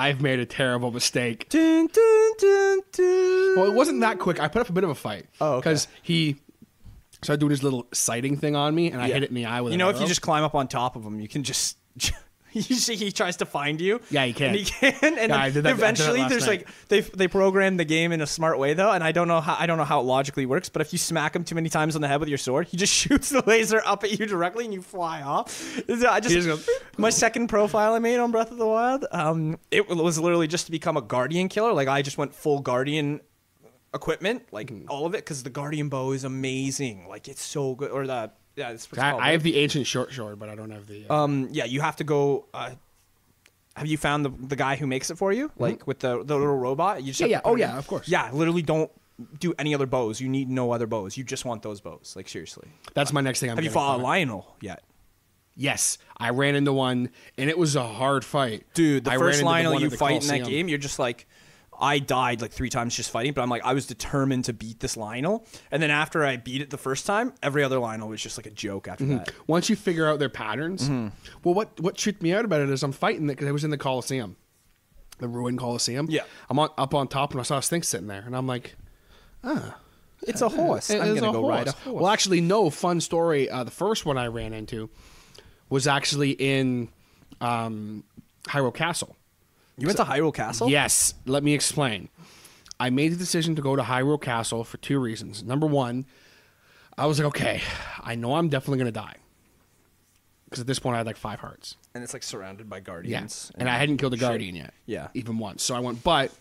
I've 0.00 0.22
made 0.22 0.38
a 0.38 0.46
terrible 0.46 0.90
mistake. 0.90 1.48
Dun, 1.50 1.86
dun, 1.88 2.32
dun. 2.40 3.56
Well, 3.56 3.66
it 3.66 3.74
wasn't 3.74 4.00
that 4.00 4.18
quick. 4.18 4.40
I 4.40 4.48
put 4.48 4.62
up 4.62 4.70
a 4.70 4.72
bit 4.72 4.82
of 4.84 4.88
a 4.90 4.94
fight. 4.94 5.26
Oh, 5.40 5.54
okay. 5.56 5.58
Because 5.70 5.88
he 6.02 6.36
started 7.22 7.40
doing 7.40 7.50
his 7.50 7.62
little 7.62 7.86
sighting 7.92 8.38
thing 8.38 8.56
on 8.56 8.74
me, 8.74 8.90
and 8.90 9.00
I 9.02 9.08
Yeah. 9.08 9.14
hit 9.14 9.24
it 9.24 9.28
in 9.28 9.34
the 9.34 9.44
eye 9.44 9.60
with 9.60 9.72
You 9.72 9.78
know, 9.78 9.90
if 9.90 10.00
you 10.00 10.06
just 10.06 10.22
climb 10.22 10.42
up 10.42 10.54
on 10.54 10.68
top 10.68 10.96
of 10.96 11.04
him, 11.04 11.20
you 11.20 11.28
can 11.28 11.42
just. 11.42 11.76
You 12.70 12.76
see, 12.76 12.96
he 12.96 13.12
tries 13.12 13.36
to 13.38 13.46
find 13.46 13.80
you. 13.80 14.00
Yeah, 14.10 14.24
he 14.24 14.32
can. 14.32 14.48
And 14.48 14.56
he 14.56 14.64
can. 14.64 14.92
And 15.02 15.16
Yeah, 15.16 15.26
then 15.26 15.30
I 15.30 15.30
did 15.30 15.30
that- 15.30 15.40
I 15.40 15.50
did 15.50 15.64
that 15.64 15.72
eventually, 15.72 16.24
there's 16.28 16.46
night. 16.46 16.66
like 16.66 16.68
they 16.88 17.00
they 17.00 17.28
programmed 17.28 17.78
the 17.78 17.84
game 17.84 18.12
in 18.12 18.20
a 18.20 18.26
smart 18.26 18.58
way 18.58 18.74
though, 18.74 18.90
and 18.90 19.04
I 19.04 19.12
don't 19.12 19.28
know 19.28 19.40
how 19.40 19.56
I 19.58 19.66
don't 19.66 19.78
know 19.78 19.84
how 19.84 20.00
it 20.00 20.04
logically 20.04 20.46
works. 20.46 20.68
But 20.68 20.82
if 20.82 20.92
you 20.92 20.98
smack 20.98 21.36
him 21.36 21.44
too 21.44 21.54
many 21.54 21.68
times 21.68 21.94
on 21.96 22.02
the 22.02 22.08
head 22.08 22.20
with 22.20 22.28
your 22.28 22.38
sword, 22.38 22.66
he 22.68 22.76
just 22.76 22.92
shoots 23.02 23.28
the 23.30 23.42
laser 23.46 23.82
up 23.86 24.04
at 24.04 24.18
you 24.18 24.26
directly, 24.26 24.64
and 24.64 24.74
you 24.74 24.82
fly 24.82 25.22
off. 25.22 25.78
I 25.88 26.20
just, 26.20 26.34
just 26.34 26.46
goes, 26.48 26.68
my 26.98 27.10
second 27.10 27.48
profile 27.48 27.94
I 27.94 27.98
made 27.98 28.18
on 28.18 28.30
Breath 28.30 28.50
of 28.50 28.58
the 28.58 28.66
Wild, 28.66 29.04
um, 29.12 29.58
it 29.70 29.88
was 29.88 30.18
literally 30.18 30.48
just 30.48 30.66
to 30.66 30.72
become 30.72 30.96
a 30.96 31.02
guardian 31.02 31.48
killer. 31.48 31.72
Like 31.72 31.88
I 31.88 32.02
just 32.02 32.18
went 32.18 32.34
full 32.34 32.60
guardian 32.60 33.20
equipment, 33.94 34.42
like 34.52 34.70
Mm-hmm. 34.70 34.88
all 34.90 35.06
of 35.06 35.14
it, 35.14 35.18
because 35.18 35.42
the 35.42 35.50
guardian 35.50 35.88
bow 35.88 36.12
is 36.12 36.24
amazing. 36.24 37.08
Like 37.08 37.28
it's 37.28 37.42
so 37.42 37.74
good. 37.74 37.90
Or 37.90 38.06
the 38.06 38.30
yeah, 38.60 38.70
it's 38.70 38.90
what's 38.90 38.98
I, 38.98 39.10
called, 39.10 39.22
I 39.22 39.26
right? 39.26 39.32
have 39.32 39.42
the 39.42 39.56
ancient 39.56 39.86
short 39.86 40.12
sword, 40.12 40.38
but 40.38 40.48
I 40.48 40.54
don't 40.54 40.70
have 40.70 40.86
the. 40.86 41.06
Uh, 41.08 41.14
Um, 41.24 41.48
yeah, 41.50 41.64
you 41.64 41.80
have 41.80 41.96
to 41.96 42.04
go. 42.04 42.46
Uh, 42.54 42.70
have 43.76 43.86
you 43.86 43.96
found 43.96 44.24
the 44.24 44.30
the 44.30 44.56
guy 44.56 44.76
who 44.76 44.86
makes 44.86 45.10
it 45.10 45.16
for 45.18 45.32
you, 45.32 45.50
like 45.58 45.86
with 45.86 46.00
the 46.00 46.22
the 46.24 46.36
little 46.36 46.56
robot? 46.56 47.02
You 47.02 47.12
just 47.12 47.20
Mm-hmm. 47.20 47.30
Yeah, 47.30 47.36
yeah. 47.38 47.50
Oh, 47.50 47.56
yeah, 47.56 47.72
in- 47.72 47.78
of 47.78 47.86
course. 47.86 48.08
Yeah, 48.08 48.30
literally 48.32 48.62
don't 48.62 48.90
do 49.38 49.54
any 49.58 49.74
other 49.74 49.86
bows. 49.86 50.20
You 50.20 50.28
need 50.28 50.48
no 50.48 50.72
other 50.72 50.86
bows. 50.86 51.16
You 51.16 51.24
just 51.24 51.44
want 51.44 51.62
those 51.62 51.80
bows. 51.80 52.14
Like 52.16 52.28
seriously. 52.28 52.68
that's 52.94 53.12
my 53.12 53.20
next 53.20 53.40
thing. 53.40 53.50
I'm 53.50 53.56
Have 53.56 53.64
you 53.64 53.70
fought 53.70 54.00
a. 54.00 54.02
Lynel 54.02 54.44
yet? 54.60 54.82
Yes, 55.56 55.98
I 56.16 56.30
ran 56.30 56.54
into 56.54 56.72
one, 56.72 57.10
and 57.36 57.50
it 57.50 57.58
was 57.58 57.76
a 57.76 57.86
hard 57.86 58.24
fight, 58.24 58.64
Dude, 58.72 59.04
the 59.04 59.10
I 59.10 59.18
first 59.18 59.42
Lynel 59.42 59.78
you 59.80 59.90
fight 59.90 60.22
in 60.22 60.28
that 60.28 60.48
game, 60.48 60.68
you're 60.68 60.78
just 60.78 60.98
like, 60.98 61.26
I 61.80 61.98
died 61.98 62.42
like 62.42 62.52
three 62.52 62.68
times 62.68 62.94
just 62.94 63.10
fighting, 63.10 63.32
but 63.32 63.40
I'm 63.42 63.48
like, 63.48 63.64
I 63.64 63.72
was 63.72 63.86
determined 63.86 64.44
to 64.46 64.52
beat 64.52 64.80
this 64.80 64.96
Lynel. 64.96 65.46
And 65.70 65.82
then 65.82 65.90
after 65.90 66.24
I 66.24 66.36
beat 66.36 66.60
it 66.60 66.70
the 66.70 66.76
first 66.78 67.06
time, 67.06 67.32
every 67.42 67.64
other 67.64 67.76
Lynel 67.78 68.08
was 68.08 68.20
just 68.22 68.36
like 68.38 68.46
a 68.46 68.50
joke 68.50 68.86
after 68.88 69.04
Mm-hmm. 69.04 69.16
that. 69.16 69.32
Once 69.46 69.70
you 69.70 69.76
figure 69.76 70.06
out 70.08 70.18
their 70.18 70.28
patterns, 70.28 70.82
Mm-hmm. 70.88 71.08
well, 71.42 71.54
what 71.54 71.80
what 71.80 71.96
tricked 71.96 72.22
me 72.22 72.32
out 72.34 72.44
about 72.44 72.60
it 72.60 72.68
is 72.70 72.82
I'm 72.82 72.92
fighting 72.92 73.24
it 73.24 73.32
because 73.32 73.48
I 73.48 73.52
was 73.52 73.64
in 73.64 73.70
the 73.70 73.78
Coliseum, 73.78 74.36
the 75.18 75.28
ruined 75.28 75.58
Coliseum. 75.58 76.06
Yeah. 76.10 76.24
I'm 76.50 76.58
on 76.58 76.68
up 76.76 76.94
on 76.94 77.08
top, 77.08 77.30
and 77.32 77.40
I 77.40 77.44
saw 77.44 77.58
a 77.58 77.62
Sphinx 77.62 77.88
sitting 77.88 78.06
there, 78.08 78.22
and 78.26 78.36
I'm 78.36 78.46
like, 78.46 78.76
ah. 79.42 79.76
It's 80.28 80.42
a 80.42 80.50
horse. 80.50 80.90
It 80.90 81.00
I'm 81.00 81.14
gonna 81.14 81.32
go 81.32 81.48
ride 81.48 81.66
a 81.68 81.70
horse. 81.72 81.84
horse. 81.84 82.02
Well, 82.02 82.12
actually, 82.12 82.42
no. 82.42 82.68
Fun 82.68 83.00
story. 83.00 83.48
Uh, 83.48 83.64
the 83.64 83.70
first 83.70 84.04
one 84.04 84.18
I 84.18 84.26
ran 84.26 84.52
into 84.52 84.90
was 85.70 85.86
actually 85.86 86.32
in 86.32 86.90
um, 87.40 88.04
Hyrule 88.46 88.74
Castle. 88.74 89.16
You 89.80 89.86
went 89.86 89.96
to 89.98 90.04
Hyrule 90.04 90.34
Castle? 90.34 90.68
Yes. 90.68 91.14
Let 91.26 91.42
me 91.42 91.54
explain. 91.54 92.08
I 92.78 92.90
made 92.90 93.12
the 93.12 93.16
decision 93.16 93.56
to 93.56 93.62
go 93.62 93.76
to 93.76 93.82
Hyrule 93.82 94.20
Castle 94.20 94.64
for 94.64 94.76
two 94.78 94.98
reasons. 94.98 95.42
Number 95.42 95.66
one, 95.66 96.06
I 96.96 97.06
was 97.06 97.18
like, 97.18 97.26
okay, 97.28 97.60
I 98.00 98.14
know 98.14 98.34
I'm 98.34 98.48
definitely 98.48 98.78
gonna 98.78 98.92
die 98.92 99.16
because 100.44 100.60
at 100.60 100.66
this 100.66 100.78
point 100.78 100.94
I 100.94 100.98
had 100.98 101.06
like 101.06 101.16
five 101.16 101.40
hearts. 101.40 101.76
And 101.94 102.02
it's 102.04 102.12
like 102.12 102.22
surrounded 102.22 102.68
by 102.68 102.80
guardians. 102.80 103.10
Yeah, 103.10 103.18
guardians. 103.18 103.52
and 103.58 103.68
I 103.68 103.78
hadn't 103.78 103.96
killed 103.98 104.14
a 104.14 104.16
Shit. 104.16 104.28
guardian 104.28 104.56
yet. 104.56 104.74
Yeah. 104.86 105.08
even 105.14 105.38
once. 105.38 105.62
So 105.62 105.74
I 105.74 105.80
went, 105.80 106.02
but 106.02 106.32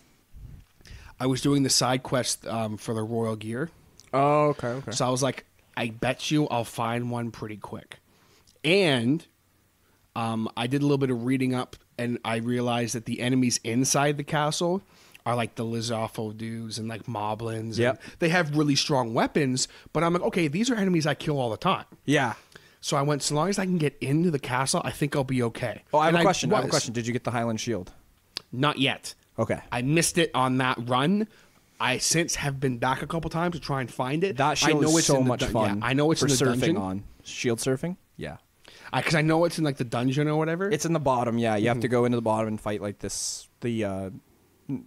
I 1.18 1.26
was 1.26 1.40
doing 1.40 1.62
the 1.62 1.70
side 1.70 2.02
quest 2.02 2.46
um, 2.46 2.76
for 2.76 2.94
the 2.94 3.02
royal 3.02 3.36
gear. 3.36 3.70
Oh, 4.12 4.48
okay, 4.48 4.68
okay. 4.68 4.90
So 4.92 5.06
I 5.06 5.10
was 5.10 5.22
like, 5.22 5.44
I 5.76 5.90
bet 5.90 6.30
you 6.30 6.48
I'll 6.48 6.64
find 6.64 7.10
one 7.10 7.30
pretty 7.30 7.56
quick. 7.58 7.98
And 8.64 9.24
um, 10.16 10.48
I 10.56 10.66
did 10.66 10.80
a 10.80 10.84
little 10.84 10.98
bit 10.98 11.10
of 11.10 11.24
reading 11.24 11.54
up, 11.54 11.76
and 12.00 12.18
I 12.24 12.36
realized 12.36 12.94
that 12.94 13.04
the 13.04 13.20
enemies 13.20 13.60
inside 13.64 14.16
the 14.16 14.24
castle 14.24 14.82
are 15.26 15.36
like 15.36 15.54
the 15.54 15.64
Lizalfo 15.64 16.36
dudes 16.36 16.78
and 16.78 16.88
like 16.88 17.04
moblins. 17.04 17.78
Yep. 17.78 18.00
They 18.20 18.30
have 18.30 18.56
really 18.56 18.74
strong 18.74 19.12
weapons, 19.14 19.68
but 19.92 20.02
I'm 20.02 20.12
like, 20.14 20.22
okay, 20.22 20.48
these 20.48 20.70
are 20.70 20.74
enemies 20.74 21.06
I 21.06 21.14
kill 21.14 21.38
all 21.38 21.50
the 21.50 21.56
time. 21.58 21.84
Yeah. 22.06 22.34
So 22.80 22.96
I 22.96 23.02
went, 23.02 23.22
so 23.22 23.34
long 23.34 23.50
as 23.50 23.58
I 23.58 23.66
can 23.66 23.76
get 23.76 23.96
into 24.00 24.30
the 24.30 24.38
castle, 24.38 24.80
I 24.82 24.90
think 24.90 25.14
I'll 25.14 25.22
be 25.24 25.42
okay. 25.42 25.82
Oh, 25.92 25.98
I 25.98 26.06
have 26.06 26.14
And 26.14 26.22
a 26.22 26.24
question. 26.24 26.52
I 26.52 26.56
have 26.56 26.64
a 26.64 26.68
question. 26.68 26.94
Did 26.94 27.06
you 27.06 27.12
get 27.12 27.24
the 27.24 27.30
Hylian 27.30 27.58
Shield? 27.58 27.92
Not 28.50 28.78
yet. 28.78 29.14
Okay. 29.38 29.60
I 29.70 29.82
missed 29.82 30.16
it 30.16 30.30
on 30.34 30.56
that 30.58 30.78
run. 30.88 31.28
I 31.78 31.98
since 31.98 32.34
have 32.36 32.58
been 32.58 32.78
back 32.78 33.02
a 33.02 33.06
couple 33.06 33.28
times 33.30 33.54
to 33.54 33.60
try 33.60 33.80
and 33.82 33.90
find 33.92 34.24
it. 34.24 34.38
That 34.38 34.62
I 34.66 34.72
know 34.72 34.82
is 34.82 34.98
it's 34.98 35.06
so 35.06 35.22
much 35.22 35.40
dun- 35.40 35.50
fun. 35.52 35.78
yeah, 35.80 35.86
I 35.86 35.92
know 35.92 36.10
it's 36.10 36.20
for 36.20 36.26
in 36.26 36.30
the 36.32 36.36
surfing 36.36 36.60
dungeon. 36.60 36.76
on 36.78 37.04
shield 37.24 37.58
surfing. 37.58 37.96
Yeah, 38.16 38.36
because 38.94 39.14
I 39.14 39.22
know 39.22 39.44
it's 39.44 39.58
in 39.58 39.64
like 39.64 39.76
the 39.76 39.84
dungeon 39.84 40.28
or 40.28 40.36
whatever. 40.36 40.70
it's 40.70 40.84
in 40.84 40.92
the 40.92 41.00
bottom. 41.00 41.38
Yeah, 41.38 41.56
you 41.56 41.68
have 41.68 41.80
to 41.80 41.88
go 41.88 42.04
into 42.04 42.16
the 42.16 42.22
bottom 42.22 42.48
and 42.48 42.60
fight 42.60 42.80
like 42.80 42.98
this. 42.98 43.48
The 43.60 43.84
uh, 43.84 44.10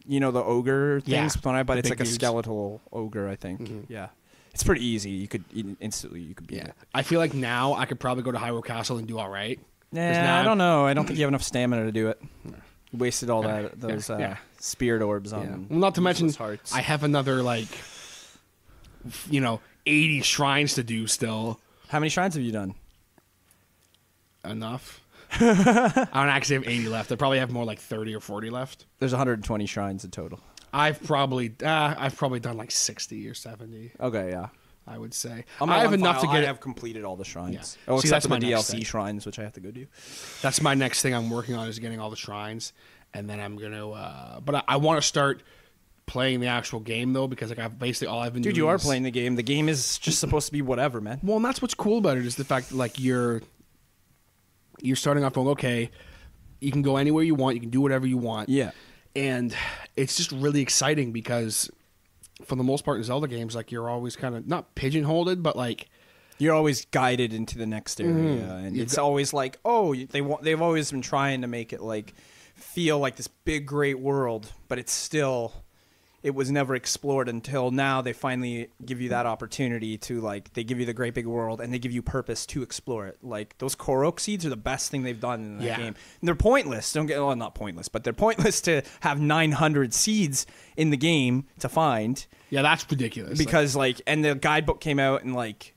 you 0.07 0.19
know 0.19 0.31
the 0.31 0.43
ogre 0.43 1.01
things, 1.01 1.09
Yeah, 1.09 1.27
things, 1.27 1.37
but 1.41 1.65
the 1.65 1.77
it's 1.79 1.89
big 1.89 1.99
like 1.99 2.07
a 2.07 2.09
skeletal 2.11 2.81
ogre. 2.91 3.27
I 3.27 3.35
think. 3.35 3.85
Yeah, 3.89 4.09
it's 4.53 4.63
pretty 4.63 4.85
easy. 4.85 5.11
You 5.11 5.27
could 5.27 5.43
instantly 5.79 6.21
you 6.21 6.35
could 6.35 6.47
beat 6.47 6.57
yeah. 6.57 6.65
it. 6.67 6.73
I 6.93 7.01
feel 7.03 7.19
like 7.19 7.33
now 7.33 7.73
I 7.73 7.85
could 7.85 7.99
probably 7.99 8.23
go 8.23 8.31
to 8.31 8.37
Hyrule 8.39 8.63
Castle 8.65 8.97
and 8.97 9.07
do 9.07 9.19
all 9.19 9.29
right. 9.29 9.59
Nah, 9.91 10.11
now 10.11 10.39
I 10.39 10.43
don't 10.43 10.57
know. 10.57 10.85
I 10.85 10.93
don't 10.93 11.05
think 11.05 11.19
you 11.19 11.23
have 11.23 11.29
enough 11.29 11.43
stamina 11.43 11.85
to 11.85 11.91
do 11.91 12.07
it. 12.09 12.19
You 12.91 12.99
wasted 12.99 13.29
all 13.29 13.43
that 13.43 13.79
those 13.79 14.09
yeah, 14.09 14.15
uh, 14.15 14.19
yeah. 14.19 14.37
spirit 14.59 15.01
orbs 15.01 15.31
Yeah. 15.31 15.39
on. 15.39 15.67
Well, 15.69 15.79
not 15.79 15.95
to 15.95 16.01
mention, 16.01 16.31
hearts. 16.33 16.73
I 16.73 16.81
have 16.81 17.03
another 17.03 17.43
like, 17.43 17.67
you 19.29 19.41
know, 19.41 19.59
eighty 19.85 20.21
shrines 20.21 20.75
to 20.75 20.83
do 20.83 21.07
still. 21.07 21.59
How 21.89 21.99
many 21.99 22.09
shrines 22.09 22.35
have 22.35 22.43
you 22.43 22.51
done? 22.51 22.73
Enough. 24.45 25.01
I 25.31 26.07
don't 26.13 26.29
actually 26.29 26.55
have 26.57 26.67
eighty 26.67 26.87
left. 26.89 27.11
I 27.11 27.15
probably 27.15 27.39
have 27.39 27.51
more 27.51 27.65
like 27.65 27.79
thirty 27.79 28.13
or 28.13 28.19
forty 28.19 28.49
left. 28.49 28.85
There's 28.99 29.13
120 29.13 29.65
shrines 29.65 30.03
in 30.03 30.11
total. 30.11 30.39
I've 30.71 31.01
probably, 31.03 31.53
uh, 31.63 31.93
I've 31.97 32.15
probably 32.17 32.39
done 32.39 32.57
like 32.57 32.71
sixty 32.71 33.27
or 33.27 33.33
seventy. 33.33 33.91
Okay, 33.99 34.29
yeah. 34.29 34.47
I 34.85 34.97
would 34.97 35.13
say. 35.13 35.45
On 35.61 35.69
my 35.69 35.75
I 35.77 35.79
have 35.79 35.91
one 35.91 35.99
enough 36.01 36.19
to 36.21 36.27
get 36.27 36.43
I 36.43 36.47
have 36.47 36.59
completed 36.59 37.05
all 37.05 37.15
the 37.15 37.23
shrines. 37.23 37.77
Yeah. 37.87 37.93
Oh, 37.93 37.97
See, 37.99 38.07
except 38.07 38.11
that's 38.11 38.25
for 38.25 38.29
my 38.31 38.39
the 38.39 38.49
next 38.49 38.63
DLC 38.63 38.71
thing. 38.71 38.83
shrines, 38.83 39.25
which 39.25 39.39
I 39.39 39.43
have 39.43 39.53
to 39.53 39.61
go 39.61 39.71
do. 39.71 39.87
That's 40.41 40.61
my 40.61 40.73
next 40.73 41.01
thing 41.01 41.15
I'm 41.15 41.29
working 41.29 41.55
on 41.55 41.67
is 41.69 41.79
getting 41.79 41.99
all 42.01 42.09
the 42.09 42.15
shrines, 42.17 42.73
and 43.13 43.29
then 43.29 43.39
I'm 43.39 43.55
gonna. 43.57 43.89
Uh, 43.89 44.39
but 44.41 44.55
I, 44.55 44.63
I 44.67 44.75
want 44.77 45.01
to 45.01 45.07
start 45.07 45.41
playing 46.05 46.41
the 46.41 46.47
actual 46.47 46.81
game 46.81 47.13
though 47.13 47.27
because 47.27 47.49
like 47.49 47.59
I've 47.59 47.79
basically 47.79 48.07
all 48.07 48.19
I've 48.19 48.33
been. 48.33 48.41
Doing. 48.41 48.51
Dude, 48.51 48.55
doing 48.55 48.65
you 48.65 48.69
are 48.71 48.75
is- 48.75 48.83
playing 48.83 49.03
the 49.03 49.11
game. 49.11 49.35
The 49.35 49.43
game 49.43 49.69
is 49.69 49.97
just 49.99 50.19
supposed 50.19 50.47
to 50.47 50.51
be 50.51 50.61
whatever, 50.61 50.99
man. 50.99 51.19
Well, 51.23 51.37
and 51.37 51.45
that's 51.45 51.61
what's 51.61 51.73
cool 51.75 51.99
about 51.99 52.17
it 52.17 52.25
is 52.25 52.35
the 52.35 52.43
fact 52.45 52.69
that 52.69 52.75
like 52.75 52.99
you're 52.99 53.41
you're 54.83 54.95
starting 54.95 55.23
off 55.23 55.33
going 55.33 55.47
okay, 55.49 55.89
you 56.61 56.71
can 56.71 56.81
go 56.83 56.97
anywhere 56.97 57.23
you 57.23 57.33
want, 57.35 57.55
you 57.55 57.61
can 57.61 57.69
do 57.71 57.81
whatever 57.81 58.05
you 58.05 58.17
want. 58.17 58.49
Yeah. 58.49 58.71
and 59.15 59.55
it's 59.95 60.15
just 60.17 60.31
really 60.31 60.61
exciting 60.61 61.11
because 61.11 61.69
for 62.45 62.55
the 62.55 62.63
most 62.63 62.83
part 62.85 62.97
in 62.97 63.03
Zelda 63.03 63.27
games, 63.27 63.55
like 63.55 63.71
you're 63.71 63.89
always 63.89 64.15
kind 64.15 64.35
of 64.35 64.47
not 64.47 64.75
pigeonholed, 64.75 65.41
but 65.43 65.55
like 65.55 65.87
You're 66.39 66.53
always 66.55 66.85
guided 66.85 67.31
into 67.33 67.57
the 67.57 67.65
next 67.65 68.01
area, 68.01 68.13
Mm-hmm. 68.13 68.65
and 68.65 68.77
it's 68.77 68.97
always 68.97 69.33
like, 69.33 69.57
oh, 69.63 69.95
they 69.95 70.21
want. 70.21 70.43
They've 70.43 70.61
always 70.61 70.91
been 70.91 71.01
trying 71.01 71.41
to 71.41 71.47
make 71.47 71.73
it 71.73 71.81
like 71.81 72.13
feel 72.55 72.99
like 72.99 73.15
this 73.15 73.27
big, 73.27 73.65
great 73.65 73.99
world, 73.99 74.51
but 74.67 74.77
it's 74.79 74.91
still. 74.93 75.53
It 76.23 76.33
was 76.33 76.49
never 76.49 76.73
explored 76.73 77.27
until 77.27 77.69
now. 77.69 78.01
They 78.01 78.13
finally 78.13 78.69
give 78.85 79.01
you 79.01 79.09
that 79.09 79.25
opportunity 79.25 79.97
to 79.99 80.21
like. 80.21 80.53
They 80.53 80.63
give 80.63 80.79
you 80.79 80.85
the 80.85 80.93
great 80.93 81.13
big 81.13 81.27
world, 81.27 81.59
and 81.59 81.73
they 81.73 81.79
give 81.79 81.91
you 81.91 82.01
purpose 82.01 82.45
to 82.47 82.63
explore 82.63 83.07
it. 83.07 83.17
Like 83.21 83.57
those 83.57 83.75
Korok 83.75 84.19
seeds 84.21 84.45
are 84.45 84.49
the 84.49 84.55
best 84.55 84.89
thing 84.89 85.03
they've 85.03 85.19
done 85.19 85.41
in 85.41 85.57
that 85.57 85.63
Yeah. 85.65 85.77
game. 85.77 85.87
And 86.21 86.27
they're 86.27 86.33
pointless. 86.35 86.93
Don't 86.93 87.07
get 87.07 87.19
well, 87.19 87.35
not 87.35 87.55
pointless, 87.55 87.89
but 87.89 88.03
they're 88.05 88.13
pointless 88.13 88.61
to 88.61 88.83
have 89.01 89.19
900 89.19 89.93
seeds 89.93 90.45
in 90.77 90.89
the 90.89 90.97
game 90.97 91.45
to 91.59 91.67
find 91.69 92.25
yeah, 92.49 92.61
that's 92.61 92.85
ridiculous. 92.89 93.37
Like, 93.39 93.47
because 93.47 93.75
like 93.75 93.99
and 94.07 94.23
the 94.23 94.35
guidebook 94.35 94.79
came 94.79 94.99
out 94.99 95.23
and 95.23 95.35
like 95.35 95.72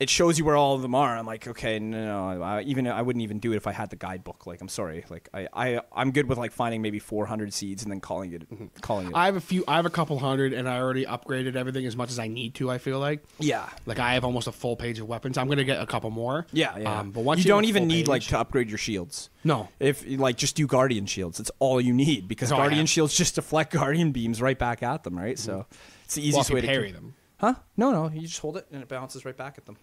it 0.00 0.08
shows 0.08 0.38
you 0.38 0.44
where 0.44 0.56
all 0.56 0.74
of 0.74 0.82
them 0.82 0.94
are 0.94 1.16
i'm 1.16 1.26
like 1.26 1.46
okay 1.48 1.78
no, 1.78 2.34
no 2.34 2.42
I, 2.42 2.62
even 2.62 2.86
i 2.86 3.02
wouldn't 3.02 3.22
even 3.22 3.38
do 3.40 3.52
it 3.52 3.56
if 3.56 3.66
i 3.66 3.72
had 3.72 3.90
the 3.90 3.96
guidebook 3.96 4.46
like 4.46 4.60
i'm 4.60 4.68
sorry 4.68 5.04
like 5.10 5.28
i, 5.34 5.48
I 5.52 5.80
i'm 5.92 6.12
good 6.12 6.26
with 6.28 6.38
like 6.38 6.52
finding 6.52 6.82
maybe 6.82 6.98
400 6.98 7.52
seeds 7.52 7.82
and 7.82 7.90
then 7.90 8.00
calling 8.00 8.32
it 8.32 8.46
calling 8.80 9.08
it 9.08 9.14
I 9.14 9.26
have 9.26 9.36
a 9.36 9.40
few, 9.40 9.64
I 9.66 9.76
have 9.76 9.86
a 9.86 9.90
couple 9.90 10.18
hundred, 10.18 10.52
and 10.52 10.68
I 10.68 10.78
already 10.78 11.04
upgraded 11.04 11.56
everything 11.56 11.86
as 11.86 11.96
much 11.96 12.10
as 12.10 12.18
I 12.18 12.28
need 12.28 12.54
to. 12.56 12.70
I 12.70 12.78
feel 12.78 13.00
like. 13.00 13.24
yeah 13.38 13.68
Like 13.86 13.98
I 13.98 14.14
have 14.14 14.24
almost 14.24 14.46
a 14.46 14.52
full 14.52 14.76
page 14.76 15.00
of 15.00 15.08
weapons. 15.08 15.36
I'm 15.36 15.48
gonna 15.48 15.64
get 15.64 15.80
a 15.80 15.86
couple 15.86 16.10
more. 16.10 16.46
yeah 16.52 16.76
yeah 16.78 17.00
Um, 17.00 17.10
but 17.10 17.24
once 17.24 17.38
you, 17.40 17.44
you, 17.44 17.48
don't 17.48 17.64
even 17.64 17.88
need 17.88 18.06
like 18.06 18.22
to 18.22 18.38
upgrade 18.38 18.68
your 18.68 18.78
shields 18.78 19.30
No. 19.44 19.68
if 19.80 20.04
like 20.06 20.36
just 20.36 20.54
do 20.56 20.66
guardian 20.66 21.06
shields 21.06 21.40
it's 21.40 21.50
all 21.58 21.80
you 21.80 21.92
need 21.92 22.28
because 22.28 22.50
That's 22.50 22.58
guardian 22.58 22.86
shields 22.86 23.16
just 23.16 23.34
deflect 23.34 23.72
guardian 23.72 24.12
beams 24.12 24.40
right 24.40 24.58
back 24.58 24.82
at 24.82 25.02
them 25.04 25.18
right 25.18 25.38
so 25.38 25.66
it's 26.04 26.14
the 26.14 26.20
well, 26.22 26.28
easiest 26.28 26.50
you 26.50 26.54
way 26.54 26.60
to 26.60 26.66
carry 26.66 26.92
them. 26.92 27.14
Huh? 27.40 27.54
No, 27.76 27.90
no. 27.92 28.10
You 28.10 28.26
just 28.26 28.40
hold 28.40 28.56
it 28.56 28.66
and 28.72 28.82
it 28.82 28.88
bounces 28.88 29.24
right 29.24 29.36
back 29.36 29.54
at 29.58 29.66
them. 29.66 29.76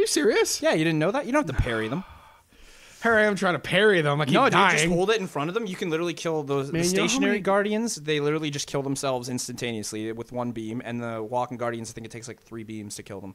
Are 0.00 0.04
you 0.04 0.06
serious? 0.06 0.62
Yeah, 0.62 0.72
you 0.72 0.82
didn't 0.82 0.98
know 0.98 1.10
that? 1.10 1.26
You 1.26 1.32
don't 1.32 1.46
have 1.46 1.54
to 1.54 1.62
parry 1.62 1.86
them. 1.88 2.04
Here 3.02 3.14
I 3.16 3.24
am 3.24 3.36
trying 3.36 3.52
to 3.52 3.58
parry 3.58 4.00
them. 4.00 4.18
I 4.18 4.24
keep 4.24 4.32
No, 4.32 4.44
dude, 4.44 4.52
dying. 4.52 4.76
just 4.78 4.86
hold 4.88 5.10
it 5.10 5.20
in 5.20 5.26
front 5.26 5.48
of 5.50 5.54
them. 5.54 5.66
You 5.66 5.76
can 5.76 5.90
literally 5.90 6.14
kill 6.14 6.42
those 6.42 6.72
Man, 6.72 6.80
the 6.80 6.88
you 6.88 6.94
know 6.94 7.06
stationary 7.06 7.32
many- 7.32 7.42
guardians. 7.42 7.96
They 7.96 8.18
literally 8.18 8.48
just 8.50 8.66
kill 8.66 8.82
themselves 8.82 9.28
instantaneously 9.28 10.10
with 10.12 10.32
one 10.32 10.52
beam, 10.52 10.80
and 10.82 11.02
the 11.02 11.22
walking 11.22 11.58
guardians, 11.58 11.90
I 11.90 11.92
think 11.92 12.06
it 12.06 12.10
takes 12.10 12.28
like 12.28 12.40
three 12.40 12.62
beams 12.64 12.94
to 12.94 13.02
kill 13.02 13.20
them. 13.20 13.34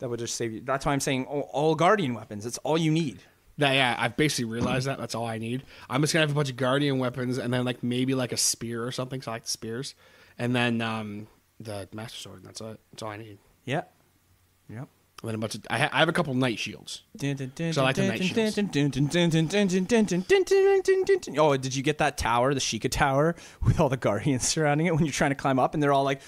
That 0.00 0.08
would 0.08 0.18
just 0.18 0.34
save 0.34 0.52
you. 0.52 0.60
That's 0.60 0.84
why 0.86 0.92
I'm 0.92 0.98
saying 1.00 1.26
all, 1.26 1.48
all 1.52 1.74
guardian 1.76 2.14
weapons. 2.14 2.44
It's 2.46 2.58
all 2.58 2.76
you 2.76 2.90
need. 2.90 3.20
That, 3.58 3.74
yeah, 3.74 3.94
I've 3.96 4.16
basically 4.16 4.50
realized 4.50 4.88
that. 4.88 4.98
That's 4.98 5.14
all 5.14 5.26
I 5.26 5.38
need. 5.38 5.62
I'm 5.88 6.00
just 6.00 6.12
gonna 6.12 6.22
have 6.24 6.32
a 6.32 6.34
bunch 6.34 6.50
of 6.50 6.56
guardian 6.56 6.98
weapons 6.98 7.38
and 7.38 7.52
then 7.54 7.64
like 7.64 7.84
maybe 7.84 8.16
like 8.16 8.32
a 8.32 8.36
spear 8.36 8.84
or 8.84 8.90
something. 8.90 9.22
So 9.22 9.30
I 9.30 9.34
like 9.36 9.44
the 9.44 9.50
spears, 9.50 9.94
and 10.36 10.54
then 10.56 10.80
um, 10.80 11.28
the 11.60 11.88
master 11.92 12.18
sword. 12.18 12.38
And 12.38 12.46
that's 12.46 12.60
it. 12.60 12.80
That's 12.90 13.02
all 13.04 13.10
I 13.10 13.18
need. 13.18 13.38
Yeah. 13.64 13.82
Yep. 14.68 14.88
And 15.22 15.28
then 15.28 15.34
a 15.34 15.38
bunch 15.38 15.54
of 15.54 15.66
I, 15.68 15.78
ha- 15.78 15.90
I 15.92 15.98
have 15.98 16.08
a 16.08 16.12
couple 16.12 16.32
knight 16.34 16.58
shields. 16.58 17.02
So 17.74 17.82
I 17.82 17.84
like 17.84 17.96
the 17.96 18.02
knight 18.08 18.20
shields. 18.24 18.56
Oh, 21.38 21.56
did 21.56 21.74
you 21.74 21.82
get 21.82 21.98
that 21.98 22.16
tower, 22.16 22.54
the 22.54 22.60
Sheikah 22.60 22.90
Tower, 22.90 23.36
with 23.64 23.78
all 23.80 23.88
the 23.88 23.96
guardians 23.98 24.48
surrounding 24.48 24.86
it 24.86 24.94
when 24.94 25.04
you're 25.04 25.12
trying 25.12 25.30
to 25.32 25.34
climb 25.36 25.58
up, 25.58 25.74
and 25.74 25.82
they're 25.82 25.92
all 25.92 26.04
like. 26.04 26.20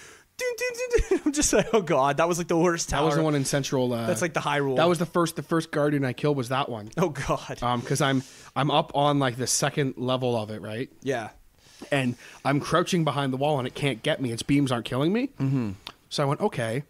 I'm 1.25 1.33
just 1.33 1.53
like, 1.53 1.69
oh 1.73 1.83
god, 1.83 2.17
that 2.17 2.27
was 2.27 2.39
like 2.39 2.49
the 2.49 2.57
worst 2.57 2.89
tower. 2.89 3.03
That 3.03 3.07
was 3.07 3.17
the 3.17 3.23
one 3.23 3.35
in 3.35 3.45
central. 3.45 3.93
Uh, 3.93 4.07
That's 4.07 4.23
like 4.23 4.35
the 4.35 4.41
Hyrule. 4.41 4.77
That 4.77 4.89
was 4.89 4.99
the 4.99 5.07
first. 5.07 5.37
The 5.37 5.43
first 5.43 5.71
guardian 5.71 6.05
I 6.05 6.15
killed 6.15 6.37
was 6.37 6.49
that 6.49 6.69
one. 6.69 6.89
Oh 6.97 7.11
god. 7.11 7.63
Um, 7.63 7.81
because 7.81 8.01
I'm 8.01 8.23
I'm 8.57 8.71
up 8.71 8.93
on 8.97 9.19
like 9.19 9.37
the 9.37 9.47
second 9.47 9.95
level 9.99 10.37
of 10.37 10.51
it, 10.51 10.61
right? 10.61 10.91
yeah. 11.03 11.31
and 11.93 12.17
I'm 12.45 12.61
crouching 12.61 13.05
behind 13.05 13.33
the 13.33 13.37
wall 13.37 13.59
and 13.59 13.67
it 13.69 13.75
can't 13.75 14.03
get 14.03 14.21
me. 14.21 14.33
Its 14.33 14.43
beams 14.43 14.73
aren't 14.73 14.85
killing 14.85 15.13
me. 15.13 15.29
Mm-hmm. 15.39 15.73
So 16.09 16.23
I 16.23 16.27
went, 16.27 16.41
okay, 16.41 16.85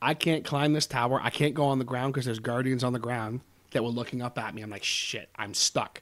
I 0.00 0.14
can't 0.14 0.44
climb 0.44 0.72
this 0.72 0.86
tower. 0.86 1.20
I 1.22 1.30
can't 1.30 1.54
go 1.54 1.64
on 1.66 1.78
the 1.78 1.84
ground 1.84 2.12
because 2.12 2.26
there's 2.26 2.38
guardians 2.38 2.84
on 2.84 2.92
the 2.92 2.98
ground 2.98 3.40
that 3.72 3.82
were 3.82 3.90
looking 3.90 4.22
up 4.22 4.38
at 4.38 4.54
me. 4.54 4.62
I'm 4.62 4.70
like, 4.70 4.84
shit, 4.84 5.28
I'm 5.36 5.54
stuck. 5.54 6.00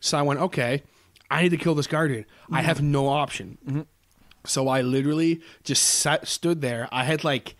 So 0.00 0.18
I 0.18 0.22
went, 0.22 0.40
okay, 0.40 0.82
I 1.30 1.42
need 1.42 1.50
to 1.50 1.56
kill 1.56 1.74
this 1.74 1.86
guardian. 1.86 2.24
I 2.50 2.58
mm-hmm. 2.58 2.66
have 2.66 2.82
no 2.82 3.08
option. 3.08 3.58
Mm-hmm. 3.66 3.80
So 4.44 4.68
I 4.68 4.82
literally 4.82 5.42
just 5.64 5.82
sat, 5.82 6.26
stood 6.26 6.60
there. 6.60 6.88
I 6.90 7.04
had 7.04 7.24
like 7.24 7.56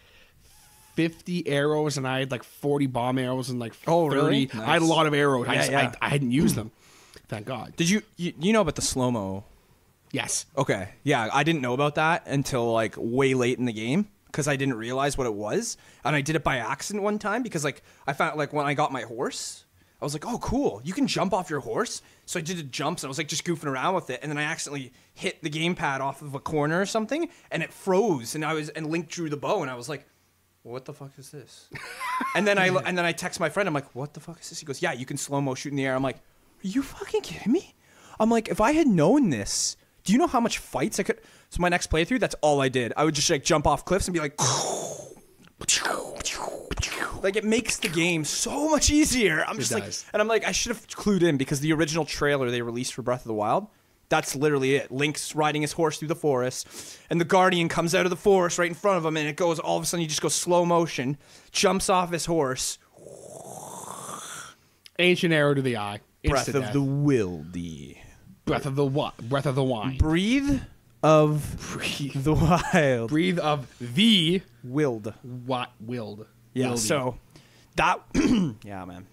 50 0.94 1.46
arrows 1.48 1.96
and 1.96 2.06
I 2.06 2.20
had 2.20 2.30
like 2.30 2.42
40 2.42 2.86
bomb 2.86 3.18
arrows 3.18 3.50
and 3.50 3.58
like 3.58 3.74
30. 3.74 3.90
Oh, 3.90 4.06
really? 4.06 4.50
I 4.54 4.72
had 4.72 4.82
a 4.82 4.86
lot 4.86 5.06
of 5.06 5.14
arrows. 5.14 5.46
I, 5.48 5.54
just, 5.56 5.70
yeah. 5.70 5.92
I, 6.00 6.06
I 6.06 6.08
hadn't 6.08 6.30
used 6.30 6.56
them. 6.56 6.70
Thank 7.28 7.46
God. 7.46 7.74
Did 7.76 7.88
you, 7.88 8.02
you 8.16 8.32
you 8.40 8.52
know 8.52 8.60
about 8.60 8.74
the 8.74 8.82
slow 8.82 9.10
mo? 9.10 9.44
Yes. 10.10 10.46
Okay. 10.56 10.88
Yeah, 11.04 11.28
I 11.32 11.44
didn't 11.44 11.62
know 11.62 11.74
about 11.74 11.94
that 11.94 12.26
until 12.26 12.72
like 12.72 12.94
way 12.96 13.34
late 13.34 13.58
in 13.58 13.66
the 13.66 13.72
game 13.72 14.08
because 14.30 14.48
I 14.48 14.56
didn't 14.56 14.74
realize 14.74 15.16
what 15.16 15.26
it 15.26 15.34
was, 15.34 15.76
and 16.04 16.14
I 16.14 16.20
did 16.20 16.36
it 16.36 16.44
by 16.44 16.58
accident 16.58 17.02
one 17.02 17.18
time 17.18 17.42
because 17.42 17.64
like 17.64 17.82
I 18.06 18.12
found 18.12 18.38
like 18.38 18.52
when 18.52 18.66
I 18.66 18.74
got 18.74 18.92
my 18.92 19.02
horse, 19.02 19.64
I 20.00 20.04
was 20.04 20.12
like, 20.12 20.26
oh 20.26 20.38
cool, 20.38 20.80
you 20.84 20.92
can 20.92 21.06
jump 21.06 21.32
off 21.32 21.50
your 21.50 21.60
horse. 21.60 22.02
So 22.26 22.38
I 22.38 22.42
did 22.42 22.56
the 22.56 22.62
jumps 22.62 23.02
and 23.02 23.08
I 23.08 23.10
was 23.10 23.18
like 23.18 23.28
just 23.28 23.44
goofing 23.44 23.66
around 23.66 23.94
with 23.94 24.10
it, 24.10 24.20
and 24.22 24.30
then 24.30 24.38
I 24.38 24.44
accidentally 24.44 24.92
hit 25.14 25.42
the 25.42 25.50
gamepad 25.50 26.00
off 26.00 26.22
of 26.22 26.34
a 26.34 26.40
corner 26.40 26.80
or 26.80 26.86
something, 26.86 27.28
and 27.50 27.62
it 27.62 27.72
froze, 27.72 28.34
and 28.34 28.44
I 28.44 28.54
was 28.54 28.68
and 28.70 28.86
Link 28.90 29.08
drew 29.08 29.28
the 29.28 29.36
bow, 29.36 29.62
and 29.62 29.70
I 29.70 29.74
was 29.74 29.88
like. 29.88 30.06
What 30.62 30.84
the 30.84 30.92
fuck 30.92 31.12
is 31.16 31.30
this? 31.30 31.70
and 32.34 32.46
then 32.46 32.58
I 32.58 32.66
and 32.66 32.98
then 32.98 33.06
I 33.06 33.12
text 33.12 33.40
my 33.40 33.48
friend. 33.48 33.66
I'm 33.66 33.72
like, 33.72 33.94
"What 33.94 34.12
the 34.12 34.20
fuck 34.20 34.42
is 34.42 34.50
this?" 34.50 34.60
He 34.60 34.66
goes, 34.66 34.82
"Yeah, 34.82 34.92
you 34.92 35.06
can 35.06 35.16
slow 35.16 35.40
mo 35.40 35.54
shoot 35.54 35.70
in 35.70 35.76
the 35.76 35.86
air." 35.86 35.94
I'm 35.94 36.02
like, 36.02 36.16
"Are 36.16 36.68
you 36.68 36.82
fucking 36.82 37.22
kidding 37.22 37.50
me?" 37.50 37.74
I'm 38.20 38.30
like, 38.30 38.48
if 38.48 38.60
I 38.60 38.72
had 38.72 38.86
known 38.86 39.30
this, 39.30 39.78
do 40.04 40.12
you 40.12 40.18
know 40.18 40.26
how 40.26 40.40
much 40.40 40.58
fights 40.58 41.00
I 41.00 41.04
could? 41.04 41.20
So 41.50 41.60
my 41.60 41.68
next 41.68 41.90
playthrough, 41.90 42.20
that's 42.20 42.36
all 42.42 42.60
I 42.60 42.68
did. 42.68 42.92
I 42.96 43.04
would 43.04 43.14
just 43.14 43.28
like 43.28 43.44
jump 43.44 43.66
off 43.66 43.84
cliffs 43.84 44.06
and 44.06 44.14
be 44.14 44.20
like, 44.20 44.40
like 47.22 47.36
it 47.36 47.44
makes 47.44 47.76
the 47.78 47.88
game 47.88 48.24
so 48.24 48.70
much 48.70 48.88
easier. 48.88 49.44
I'm 49.46 49.58
just 49.58 49.72
like, 49.72 49.84
and 50.12 50.22
I'm 50.22 50.28
like, 50.28 50.46
I 50.46 50.52
should 50.52 50.70
have 50.70 50.86
clued 50.86 51.22
in 51.22 51.36
because 51.36 51.58
the 51.58 51.72
original 51.72 52.04
trailer 52.04 52.50
they 52.50 52.62
released 52.62 52.94
for 52.94 53.02
Breath 53.02 53.22
of 53.22 53.26
the 53.26 53.34
Wild. 53.34 53.66
That's 54.08 54.34
literally 54.36 54.76
it. 54.76 54.90
Link's 54.92 55.34
riding 55.34 55.62
his 55.62 55.72
horse 55.72 55.98
through 55.98 56.08
the 56.08 56.16
forest, 56.16 56.98
and 57.10 57.20
the 57.20 57.24
Guardian 57.24 57.68
comes 57.68 57.94
out 57.94 58.06
of 58.06 58.10
the 58.10 58.16
forest 58.16 58.58
right 58.58 58.68
in 58.68 58.74
front 58.74 58.98
of 58.98 59.04
him, 59.04 59.16
and 59.16 59.28
it 59.28 59.36
goes 59.36 59.58
all 59.58 59.76
of 59.76 59.82
a 59.82 59.86
sudden. 59.86 60.02
You 60.02 60.08
just 60.08 60.22
go 60.22 60.28
slow 60.28 60.64
motion, 60.64 61.16
jumps 61.52 61.88
off 61.88 62.10
his 62.10 62.26
horse. 62.26 62.78
Ancient 64.98 65.32
arrow 65.32 65.54
to 65.54 65.62
the 65.62 65.76
eye. 65.76 66.00
Breath 66.24 66.48
of 66.48 66.62
death. 66.62 66.72
the 66.72 66.80
Wildy. 66.80 67.98
breath 68.44 68.66
of 68.66 68.76
the 68.76 68.84
what? 68.84 69.16
Breath 69.16 69.46
of 69.46 69.54
the 69.54 69.64
wine. 69.64 69.96
Breathe 69.96 70.60
of 71.02 71.56
breathe. 71.72 72.24
the 72.24 72.34
wild. 72.34 73.10
Breathe 73.10 73.38
of 73.38 73.66
the 73.80 74.42
Willed. 74.64 75.14
what 75.22 75.70
willed. 75.80 76.26
Yeah. 76.52 76.68
Wildy. 76.68 76.78
So 76.78 77.18
that. 77.76 78.00
yeah, 78.64 78.84
man. 78.84 79.06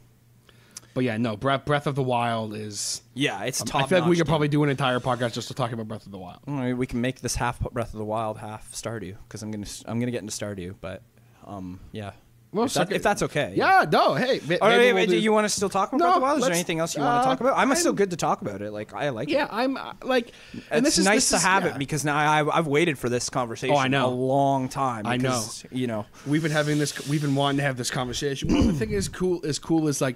but 0.94 1.04
yeah, 1.04 1.18
no. 1.18 1.38
Breath 1.38 1.66
Breath 1.66 1.88
of 1.88 1.96
the 1.96 2.04
Wild 2.04 2.54
is. 2.56 3.02
Yeah, 3.14 3.44
it's 3.44 3.64
top. 3.64 3.84
I 3.84 3.88
feel 3.88 4.00
like 4.00 4.10
we 4.10 4.18
could 4.18 4.28
probably 4.28 4.48
do 4.48 4.64
an 4.64 4.70
entire 4.70 5.00
podcast 5.00 5.34
just 5.34 5.48
to 5.50 5.54
talk 5.54 5.72
about 5.72 5.88
Breath 5.88 6.06
of 6.06 6.12
the 6.12 6.18
Wild. 6.18 6.40
We 6.78 6.88
can 6.88 7.02
make 7.02 7.22
this 7.22 7.36
half 7.36 7.60
Breath 7.60 7.94
of 7.94 8.00
the 8.00 8.06
Wild, 8.06 8.38
half 8.38 8.72
Stardew, 8.72 9.16
because 9.28 9.44
I'm 9.44 9.52
gonna 9.52 9.68
I'm 9.86 10.00
gonna 10.00 10.12
get 10.12 10.22
into 10.22 10.34
Stardew, 10.34 10.76
but 10.82 11.02
um 11.46 11.80
yeah. 11.92 12.12
Well, 12.54 12.66
if, 12.66 12.74
that- 12.76 12.92
if 12.94 13.04
that's 13.04 13.22
okay. 13.24 13.54
Yeah, 13.56 13.86
no. 13.92 14.16
Hey, 14.16 14.40
ma- 14.48 14.56
All 14.62 14.70
right, 14.70 14.78
we'll 14.78 14.96
wait, 14.96 15.10
do- 15.10 15.18
you 15.18 15.34
want 15.34 15.46
to 15.46 15.50
still 15.50 15.70
talk 15.70 15.90
about 15.92 16.00
No, 16.00 16.14
the 16.16 16.20
Wild? 16.22 16.40
Is 16.40 16.46
there 16.46 16.54
anything 16.54 16.80
else 16.80 16.96
you 16.96 17.02
want 17.02 17.18
uh, 17.18 17.22
to 17.22 17.26
talk 17.28 17.40
about? 17.42 17.58
I'm, 17.58 17.76
still 17.76 17.88
I'm- 17.90 17.96
good 17.96 18.12
to 18.12 18.16
talk 18.18 18.42
about 18.42 18.62
it. 18.62 18.72
Like 18.72 18.94
I 18.94 19.10
like. 19.10 19.28
It. 19.28 19.34
Yeah, 19.34 19.46
it. 19.46 19.50
I'm 19.52 19.76
uh, 19.76 19.94
like. 20.04 20.32
It's 20.54 20.66
And 20.72 20.86
this 20.86 20.98
is 20.98 21.06
nice 21.06 21.30
this 21.30 21.30
to 21.32 21.36
is- 21.38 21.44
have 21.44 21.66
yeah. 21.66 21.76
it 21.76 21.78
because 21.78 22.06
now 22.06 22.16
I, 22.18 22.58
I've 22.58 22.68
waited 22.68 22.98
for 22.98 23.10
this 23.10 23.30
conversation. 23.30 23.76
Oh, 23.76 23.80
I 23.80 23.90
know. 23.90 24.08
a 24.08 24.10
long 24.10 24.70
time. 24.70 25.06
I 25.06 25.18
know. 25.18 25.44
You 25.72 25.88
know. 25.88 26.06
we've 26.26 26.42
been 26.42 26.52
having 26.52 26.80
this 26.80 27.08
we've 27.10 27.22
been 27.22 27.36
wanting 27.36 27.58
to 27.58 27.64
have 27.64 27.76
this 27.78 27.92
conversation 27.92 28.48
the 28.48 28.74
thing 28.74 28.92
is 28.92 29.10
cool 29.10 29.42
is 29.44 29.60
cool 29.60 29.88
is 29.88 30.00
like 30.02 30.16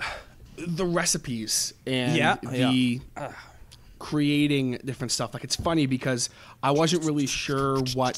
the 0.56 0.86
recipes 0.86 1.74
and 1.86 2.16
Yeah, 2.16 2.36
the 2.42 3.00
creating 4.04 4.78
different 4.84 5.10
stuff 5.10 5.32
like 5.32 5.42
it's 5.44 5.56
funny 5.56 5.86
because 5.86 6.28
i 6.62 6.70
wasn't 6.70 7.02
really 7.04 7.24
sure 7.26 7.78
what 7.94 8.14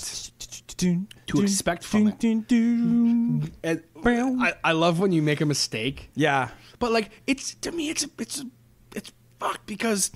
to 0.77 1.41
expect 1.41 1.85
from 1.85 2.09
it. 2.09 2.21
and 2.25 3.53
I, 4.05 4.55
I 4.65 4.73
love 4.73 4.99
when 4.99 5.13
you 5.13 5.23
make 5.23 5.41
a 5.41 5.47
mistake 5.47 6.11
Yeah. 6.17 6.49
but 6.81 6.91
like 6.91 7.11
it's 7.29 7.55
to 7.55 7.71
me 7.71 7.89
it's 7.91 8.05
it's 8.19 8.45
it's 8.97 9.13
fucked 9.39 9.67
because 9.67 10.11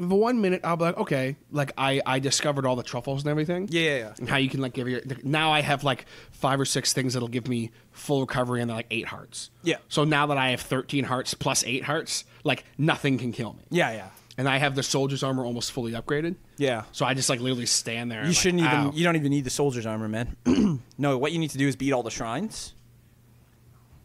the 0.00 0.14
one 0.14 0.40
minute 0.42 0.60
I'll 0.62 0.76
be 0.76 0.84
like 0.84 0.98
okay 0.98 1.36
like 1.50 1.72
I 1.78 2.02
I 2.04 2.18
discovered 2.18 2.66
all 2.66 2.76
the 2.76 2.82
truffles 2.82 3.22
and 3.22 3.30
everything 3.30 3.66
Yeah, 3.70 3.80
yeah, 3.80 3.96
yeah. 3.98 4.12
and 4.18 4.28
how 4.28 4.36
you 4.36 4.50
can 4.50 4.60
like 4.60 4.74
give 4.74 4.88
your 4.88 5.00
now 5.24 5.52
I 5.52 5.60
have 5.62 5.84
like 5.84 6.04
five 6.30 6.60
or 6.60 6.64
six 6.66 6.92
things 6.92 7.14
that'll 7.14 7.28
give 7.28 7.48
me 7.48 7.70
full 7.92 8.20
recovery 8.20 8.60
and 8.60 8.68
they're 8.68 8.76
like 8.76 8.86
eight 8.90 9.06
hearts 9.06 9.50
Yeah. 9.62 9.78
so 9.88 10.04
now 10.04 10.26
that 10.26 10.36
I 10.36 10.50
have 10.50 10.60
thirteen 10.60 11.04
hearts 11.04 11.32
plus 11.34 11.64
eight 11.64 11.84
hearts 11.84 12.24
like 12.44 12.64
nothing 12.76 13.16
can 13.16 13.32
kill 13.32 13.54
me 13.54 13.64
Yeah, 13.70 13.90
yeah. 13.92 14.08
And 14.38 14.48
I 14.48 14.56
have 14.56 14.74
the 14.74 14.82
soldier's 14.82 15.22
armor 15.22 15.44
almost 15.44 15.72
fully 15.72 15.92
upgraded 15.92 16.36
Yeah. 16.56 16.84
so 16.92 17.04
I 17.04 17.12
just 17.12 17.28
like 17.28 17.40
literally 17.40 17.66
stand 17.66 18.10
there 18.10 18.24
You 18.24 18.32
shouldn't 18.32 18.62
even. 18.62 18.72
ow. 18.72 18.92
You 18.94 19.04
don't 19.04 19.16
even 19.16 19.30
need 19.30 19.44
the 19.44 19.50
soldier's 19.50 19.84
armor, 19.84 20.08
man. 20.08 20.36
no, 20.98 21.18
what 21.18 21.32
you 21.32 21.38
need 21.38 21.50
to 21.50 21.58
do 21.58 21.68
is 21.68 21.76
beat 21.76 21.92
all 21.92 22.02
the 22.02 22.10
shrines. 22.10 22.72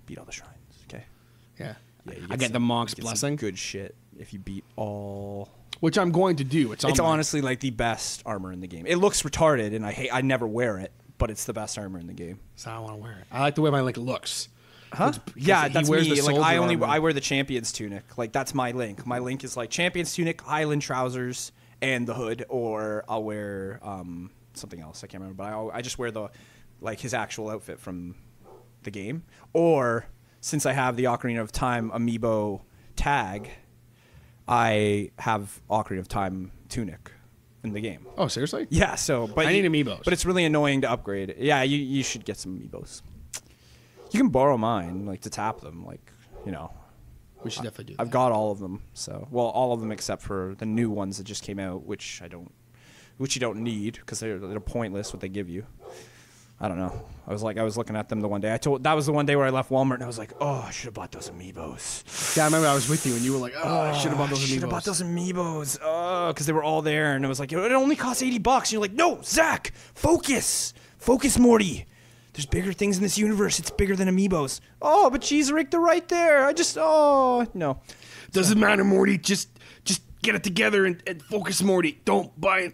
Beat 0.06 0.18
all 0.18 0.26
the 0.26 0.32
shrines. 0.32 0.52
Okay. 0.90 1.04
yeah, 1.60 1.76
Yeah, 2.06 2.14
you 2.16 2.28
I 2.30 2.36
get 2.36 2.48
some- 2.48 2.54
the 2.54 2.60
monk's 2.60 2.94
get 2.94 3.04
blessing 3.04 3.36
Good 3.38 3.58
shit. 3.58 3.96
If 4.20 4.34
you 4.34 4.40
beat 4.40 4.64
all, 4.76 5.50
which 5.80 5.98
I'm 5.98 6.12
going 6.12 6.36
to 6.38 6.44
do 6.44 6.72
it's, 6.72 6.84
it's 6.84 7.00
my- 7.00 7.06
honestly 7.06 7.42
like 7.42 7.60
the 7.62 7.72
best 7.72 8.22
armor 8.26 8.52
in 8.52 8.60
the 8.60 8.68
game. 8.68 8.86
It 8.86 8.98
looks 8.98 9.24
retarded, 9.24 9.76
and 9.76 9.86
I 9.86 9.92
hate. 9.92 10.10
I 10.14 10.22
never 10.22 10.46
wear 10.48 10.78
it, 10.78 10.92
but 11.18 11.32
it's 11.32 11.46
the 11.46 11.54
best 11.54 11.78
armor 11.80 11.98
in 12.00 12.06
the 12.08 12.14
game. 12.14 12.40
so 12.56 12.70
I 12.70 12.78
want 12.80 12.94
to 12.94 12.98
wear 13.02 13.12
it 13.14 13.26
I 13.32 13.40
like 13.42 13.56
the 13.56 13.62
way 13.62 13.72
my 13.72 13.82
like 13.82 13.98
looks 13.98 14.50
Huh? 14.94 15.14
Yeah, 15.36 15.68
that's 15.68 15.90
me. 15.90 16.22
Like 16.22 16.36
I 16.38 16.58
only 16.58 16.76
armor. 16.76 16.86
I 16.86 17.00
wear 17.00 17.14
the 17.14 17.22
champion's 17.22 17.72
tunic. 17.72 18.18
Like 18.18 18.32
that's 18.32 18.54
my 18.54 18.72
link. 18.72 19.06
My 19.06 19.20
link 19.20 19.44
is 19.44 19.58
like 19.58 19.70
champion's 19.70 20.14
tunic, 20.14 20.38
Hylian 20.40 20.82
trousers, 20.82 21.52
and 21.82 22.08
the 22.08 22.14
hood, 22.14 22.46
or 22.50 23.04
I'll 23.10 23.24
wear 23.24 23.80
um, 23.82 24.32
something 24.54 24.80
else. 24.80 25.04
I 25.04 25.08
can't 25.08 25.22
remember, 25.22 25.44
but 25.44 25.52
I 25.52 25.78
I 25.78 25.82
just 25.82 25.98
wear 25.98 26.12
the 26.12 26.30
like 26.80 27.00
his 27.00 27.14
actual 27.14 27.50
outfit 27.50 27.80
from 27.80 28.16
the 28.84 28.92
game. 28.92 29.24
Or 29.54 30.06
since 30.42 30.66
I 30.66 30.74
have 30.74 30.96
the 30.96 31.06
Ocarina 31.06 31.42
of 31.42 31.52
Time 31.52 31.90
amiibo 31.92 32.62
tag, 32.96 33.50
I 34.48 35.12
have 35.18 35.62
Ocarina 35.70 36.00
of 36.00 36.08
Time 36.08 36.52
tunic 36.70 37.12
in 37.64 37.74
the 37.74 37.82
game. 37.82 38.06
Oh, 38.18 38.28
seriously? 38.28 38.68
Yeah, 38.70 38.96
so 38.96 39.28
but 39.28 39.46
I 39.46 39.54
need 39.54 39.66
amiibos. 39.66 40.04
But 40.04 40.14
it's 40.14 40.26
really 40.26 40.46
annoying 40.46 40.82
to 40.82 40.92
upgrade. 40.92 41.36
Yeah, 41.38 41.64
you 41.64 41.78
you 41.78 42.04
should 42.04 42.26
get 42.26 42.38
some 42.38 42.60
amiibos. 42.60 43.02
You 44.14 44.20
can 44.20 44.30
borrow 44.30 44.58
mine, 44.58 45.08
like 45.08 45.22
to 45.22 45.30
tap 45.32 45.60
them, 45.62 45.84
like 45.86 46.12
you 46.46 46.52
know. 46.52 46.72
We 47.44 47.50
should 47.50 47.64
definitely 47.64 47.96
do. 47.96 47.96
I've 48.00 48.08
that. 48.08 48.14
got 48.14 48.32
all 48.32 48.52
of 48.52 48.60
them. 48.60 48.84
So 48.94 49.28
well, 49.32 49.48
all 49.48 49.74
of 49.74 49.82
them 49.82 49.92
except 49.92 50.22
for 50.22 50.56
the 50.60 50.66
new 50.66 50.90
ones 50.90 51.18
that 51.18 51.24
just 51.26 51.44
came 51.44 51.60
out, 51.60 51.84
which 51.86 52.22
I 52.24 52.28
don't, 52.28 52.52
which 53.18 53.36
you 53.36 53.42
don't 53.42 53.58
need 53.64 53.96
because 53.96 54.20
they're 54.20 54.38
they're 54.38 54.60
pointless. 54.60 55.12
What 55.12 55.20
they 55.20 55.30
give 55.30 55.50
you. 55.50 55.66
I 56.60 56.68
don't 56.68 56.78
know. 56.78 57.06
I 57.28 57.34
was 57.34 57.42
like, 57.42 57.58
I 57.58 57.64
was 57.64 57.76
looking 57.76 57.96
at 57.96 58.08
them 58.08 58.22
the 58.22 58.28
one 58.28 58.40
day. 58.40 58.54
I 58.54 58.58
told 58.58 58.84
that 58.84 58.94
was 58.94 59.08
the 59.08 59.12
one 59.12 59.26
day 59.26 59.36
where 59.36 59.48
I 59.48 59.50
left 59.50 59.72
Walmart 59.72 59.96
and 59.96 60.04
I 60.04 60.08
was 60.08 60.20
like, 60.20 60.32
oh, 60.40 60.64
I 60.68 60.72
should 60.72 60.86
have 60.86 60.94
bought 60.94 61.12
those 61.12 61.30
amiibos. 61.30 62.38
Yeah, 62.38 62.44
I 62.44 62.46
remember 62.46 62.68
I 62.68 62.76
was 62.76 62.88
with 62.88 63.06
you 63.08 63.16
and 63.16 63.24
you 63.24 63.34
were 63.34 63.40
like, 63.40 63.54
"Oh, 63.62 63.80
I 63.80 63.98
should 63.98 64.10
have 64.10 64.20
bought 64.20 64.32
oh, 64.32 64.36
those 64.36 64.40
Should 64.40 64.60
amiibos." 64.60 64.62
have 64.62 64.70
bought 64.70 64.84
those 64.86 65.02
amiibos. 65.02 65.80
Oh, 65.84 66.28
because 66.28 66.46
they 66.46 66.54
were 66.54 66.64
all 66.64 66.84
there, 66.84 67.16
and 67.16 67.26
it 67.26 67.28
was 67.28 67.40
like 67.40 67.52
it 67.52 67.72
only 67.72 67.96
costs 67.96 68.22
eighty 68.22 68.38
bucks. 68.38 68.70
And 68.70 68.74
you're 68.74 68.82
like, 68.82 68.94
no, 68.94 69.20
Zach, 69.24 69.74
focus, 69.96 70.74
Focus, 71.00 71.38
Morty. 71.38 71.86
There's 72.34 72.46
bigger 72.48 72.74
things 72.74 72.98
in 72.98 73.04
this 73.04 73.18
universe. 73.18 73.60
It's 73.60 73.70
bigger 73.70 73.96
than 73.96 74.08
amiibos. 74.08 74.60
Oh, 74.82 75.10
but 75.10 75.22
Cheese 75.22 75.52
Rick, 75.52 75.72
they're 75.72 75.80
right 75.80 76.08
there. 76.08 76.46
I 76.46 76.54
just, 76.54 76.78
oh, 76.80 77.46
no. 77.54 77.80
Doesn't 78.32 78.60
matter, 78.60 78.84
Morty. 78.84 79.20
Just 79.20 79.50
just 79.86 80.02
get 80.24 80.34
it 80.34 80.44
together 80.44 80.86
and, 80.86 81.02
and 81.06 81.22
focus, 81.22 81.62
Morty. 81.62 82.02
Don't 82.06 82.40
buy 82.40 82.60
an, 82.62 82.74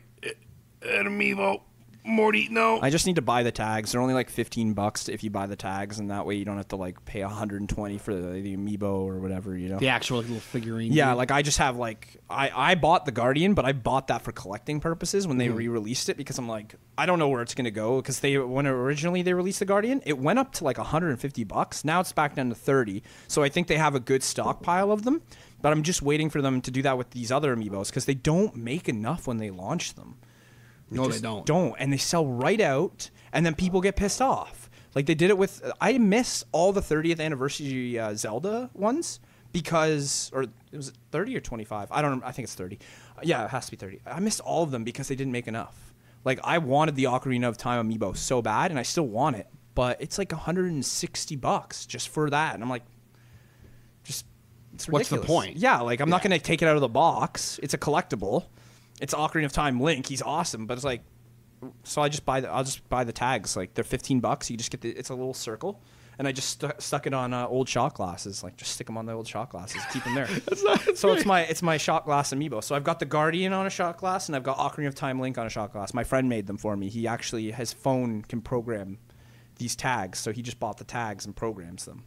an 0.81 1.05
amiibo, 1.07 1.61
Morty. 2.09 2.47
No. 2.49 2.81
I 2.81 2.89
just 2.89 3.05
need 3.05 3.17
to 3.17 3.21
buy 3.21 3.43
the 3.43 3.51
tags. 3.51 3.91
They're 3.91 4.01
only 4.01 4.13
like 4.13 4.29
15 4.29 4.73
bucks 4.73 5.07
if 5.07 5.23
you 5.23 5.29
buy 5.29 5.45
the 5.45 5.55
tags, 5.55 5.99
and 5.99 6.09
that 6.09 6.25
way 6.25 6.35
you 6.35 6.43
don't 6.43 6.57
have 6.57 6.67
to 6.69 6.75
like 6.75 7.05
pay 7.05 7.21
120 7.21 7.97
for 7.99 8.15
the, 8.15 8.41
the 8.41 8.57
amiibo 8.57 9.01
or 9.01 9.19
whatever, 9.19 9.55
you 9.55 9.69
know? 9.69 9.77
the 9.77 9.89
actual 9.89 10.17
like, 10.17 10.27
little 10.27 10.41
figurine. 10.41 10.91
Yeah, 10.91 11.13
like 11.13 11.31
I 11.31 11.41
just 11.41 11.59
have 11.59 11.77
like 11.77 12.17
I 12.29 12.51
I 12.71 12.75
bought 12.75 13.05
the 13.05 13.11
Guardian, 13.11 13.53
but 13.53 13.65
I 13.65 13.73
bought 13.73 14.07
that 14.07 14.23
for 14.23 14.31
collecting 14.31 14.79
purposes 14.79 15.27
when 15.27 15.37
they 15.37 15.47
mm-hmm. 15.47 15.57
re-released 15.57 16.09
it 16.09 16.17
because 16.17 16.37
I'm 16.37 16.47
like 16.47 16.75
I 16.97 17.05
don't 17.05 17.19
know 17.19 17.29
where 17.29 17.41
it's 17.41 17.53
gonna 17.53 17.71
go 17.71 18.01
because 18.01 18.19
they 18.19 18.37
when 18.37 18.65
originally 18.65 19.21
they 19.21 19.33
released 19.33 19.59
the 19.59 19.65
Guardian, 19.65 20.01
it 20.05 20.17
went 20.17 20.39
up 20.39 20.51
to 20.53 20.63
like 20.63 20.77
150 20.77 21.43
bucks. 21.43 21.85
Now 21.85 21.99
it's 21.99 22.11
back 22.11 22.35
down 22.35 22.49
to 22.49 22.55
30. 22.55 23.03
So 23.27 23.43
I 23.43 23.49
think 23.49 23.67
they 23.67 23.77
have 23.77 23.95
a 23.95 23.99
good 23.99 24.23
stockpile 24.23 24.91
of 24.91 25.03
them, 25.03 25.21
but 25.61 25.71
I'm 25.71 25.83
just 25.83 26.01
waiting 26.01 26.29
for 26.29 26.41
them 26.41 26.61
to 26.61 26.71
do 26.71 26.81
that 26.81 26.97
with 26.97 27.11
these 27.11 27.31
other 27.31 27.55
amiibos 27.55 27.89
because 27.89 28.05
they 28.05 28.15
don't 28.15 28.55
make 28.55 28.89
enough 28.89 29.27
when 29.27 29.37
they 29.37 29.51
launch 29.51 29.93
them. 29.93 30.17
No, 30.91 31.07
they 31.07 31.19
don't. 31.19 31.45
Don't, 31.45 31.75
and 31.79 31.91
they 31.91 31.97
sell 31.97 32.25
right 32.25 32.61
out, 32.61 33.09
and 33.31 33.45
then 33.45 33.55
people 33.55 33.81
get 33.81 33.95
pissed 33.95 34.21
off. 34.21 34.69
Like 34.95 35.05
they 35.05 35.15
did 35.15 35.29
it 35.29 35.37
with. 35.37 35.61
I 35.79 35.97
miss 35.97 36.43
all 36.51 36.73
the 36.73 36.81
30th 36.81 37.19
anniversary 37.19 37.99
uh, 37.99 38.15
Zelda 38.15 38.69
ones 38.73 39.19
because, 39.51 40.31
or 40.33 40.43
it 40.43 40.51
was 40.73 40.93
30 41.11 41.37
or 41.37 41.39
25. 41.39 41.91
I 41.91 42.01
don't. 42.01 42.19
know. 42.19 42.25
I 42.25 42.31
think 42.31 42.45
it's 42.45 42.55
30. 42.55 42.79
Uh, 43.17 43.21
yeah, 43.23 43.45
it 43.45 43.49
has 43.49 43.65
to 43.65 43.71
be 43.71 43.77
30. 43.77 44.01
I 44.05 44.19
missed 44.19 44.39
all 44.41 44.63
of 44.63 44.71
them 44.71 44.83
because 44.83 45.07
they 45.07 45.15
didn't 45.15 45.33
make 45.33 45.47
enough. 45.47 45.93
Like 46.25 46.39
I 46.43 46.57
wanted 46.57 46.95
the 46.95 47.05
Ocarina 47.05 47.47
of 47.47 47.57
Time 47.57 47.89
amiibo 47.89 48.15
so 48.17 48.41
bad, 48.41 48.71
and 48.71 48.79
I 48.79 48.83
still 48.83 49.07
want 49.07 49.35
it, 49.35 49.47
but 49.75 50.01
it's 50.01 50.17
like 50.17 50.31
160 50.31 51.35
bucks 51.37 51.85
just 51.85 52.09
for 52.09 52.29
that, 52.29 52.55
and 52.55 52.63
I'm 52.63 52.69
like, 52.69 52.83
just. 54.03 54.25
It's 54.73 54.87
What's 54.87 55.09
the 55.09 55.17
point? 55.17 55.57
Yeah, 55.57 55.79
like 55.79 55.99
I'm 55.99 56.09
not 56.09 56.21
gonna 56.21 56.39
take 56.39 56.61
it 56.61 56.67
out 56.67 56.75
of 56.75 56.81
the 56.81 56.87
box. 56.87 57.59
It's 57.61 57.73
a 57.73 57.77
collectible. 57.77 58.45
It's 59.01 59.13
Ocarina 59.13 59.45
of 59.45 59.53
Time 59.53 59.79
Link. 59.79 60.07
He's 60.07 60.21
awesome, 60.21 60.65
but 60.65 60.73
it's 60.75 60.83
like 60.83 61.01
so 61.83 62.01
I 62.01 62.09
just 62.09 62.25
buy 62.25 62.39
the 62.39 62.49
I'll 62.49 62.63
just 62.63 62.87
buy 62.89 63.03
the 63.03 63.11
tags 63.11 63.55
like 63.55 63.73
they're 63.73 63.83
15 63.83 64.19
bucks. 64.19 64.49
You 64.49 64.57
just 64.57 64.71
get 64.71 64.81
the 64.81 64.89
it's 64.89 65.09
a 65.09 65.15
little 65.15 65.33
circle 65.33 65.81
and 66.17 66.27
I 66.27 66.31
just 66.31 66.49
stu- 66.49 66.71
stuck 66.79 67.07
it 67.07 67.13
on 67.13 67.33
uh, 67.33 67.47
old 67.47 67.67
shot 67.69 67.95
glasses. 67.95 68.43
Like 68.43 68.57
just 68.57 68.73
stick 68.73 68.87
them 68.87 68.97
on 68.97 69.05
the 69.05 69.13
old 69.13 69.27
shot 69.27 69.49
glasses, 69.49 69.81
keep 69.91 70.03
them 70.03 70.15
there. 70.15 70.27
so 70.95 71.13
it's 71.13 71.25
my 71.25 71.41
it's 71.41 71.61
my 71.61 71.77
shot 71.77 72.05
glass 72.05 72.33
amiibo. 72.33 72.63
So 72.63 72.75
I've 72.75 72.83
got 72.83 72.99
the 72.99 73.05
Guardian 73.05 73.53
on 73.53 73.65
a 73.65 73.69
shot 73.69 73.97
glass 73.97 74.27
and 74.27 74.35
I've 74.35 74.43
got 74.43 74.57
Ocarina 74.57 74.87
of 74.87 74.95
Time 74.95 75.19
Link 75.19 75.37
on 75.37 75.45
a 75.45 75.49
shot 75.49 75.71
glass. 75.71 75.93
My 75.93 76.03
friend 76.03 76.29
made 76.29 76.47
them 76.47 76.57
for 76.57 76.75
me. 76.75 76.89
He 76.89 77.07
actually 77.07 77.51
his 77.51 77.73
phone 77.73 78.23
can 78.23 78.41
program 78.41 78.99
these 79.57 79.75
tags, 79.75 80.19
so 80.19 80.31
he 80.31 80.41
just 80.41 80.59
bought 80.59 80.77
the 80.77 80.83
tags 80.85 81.25
and 81.25 81.35
programs 81.35 81.85
them. 81.85 82.03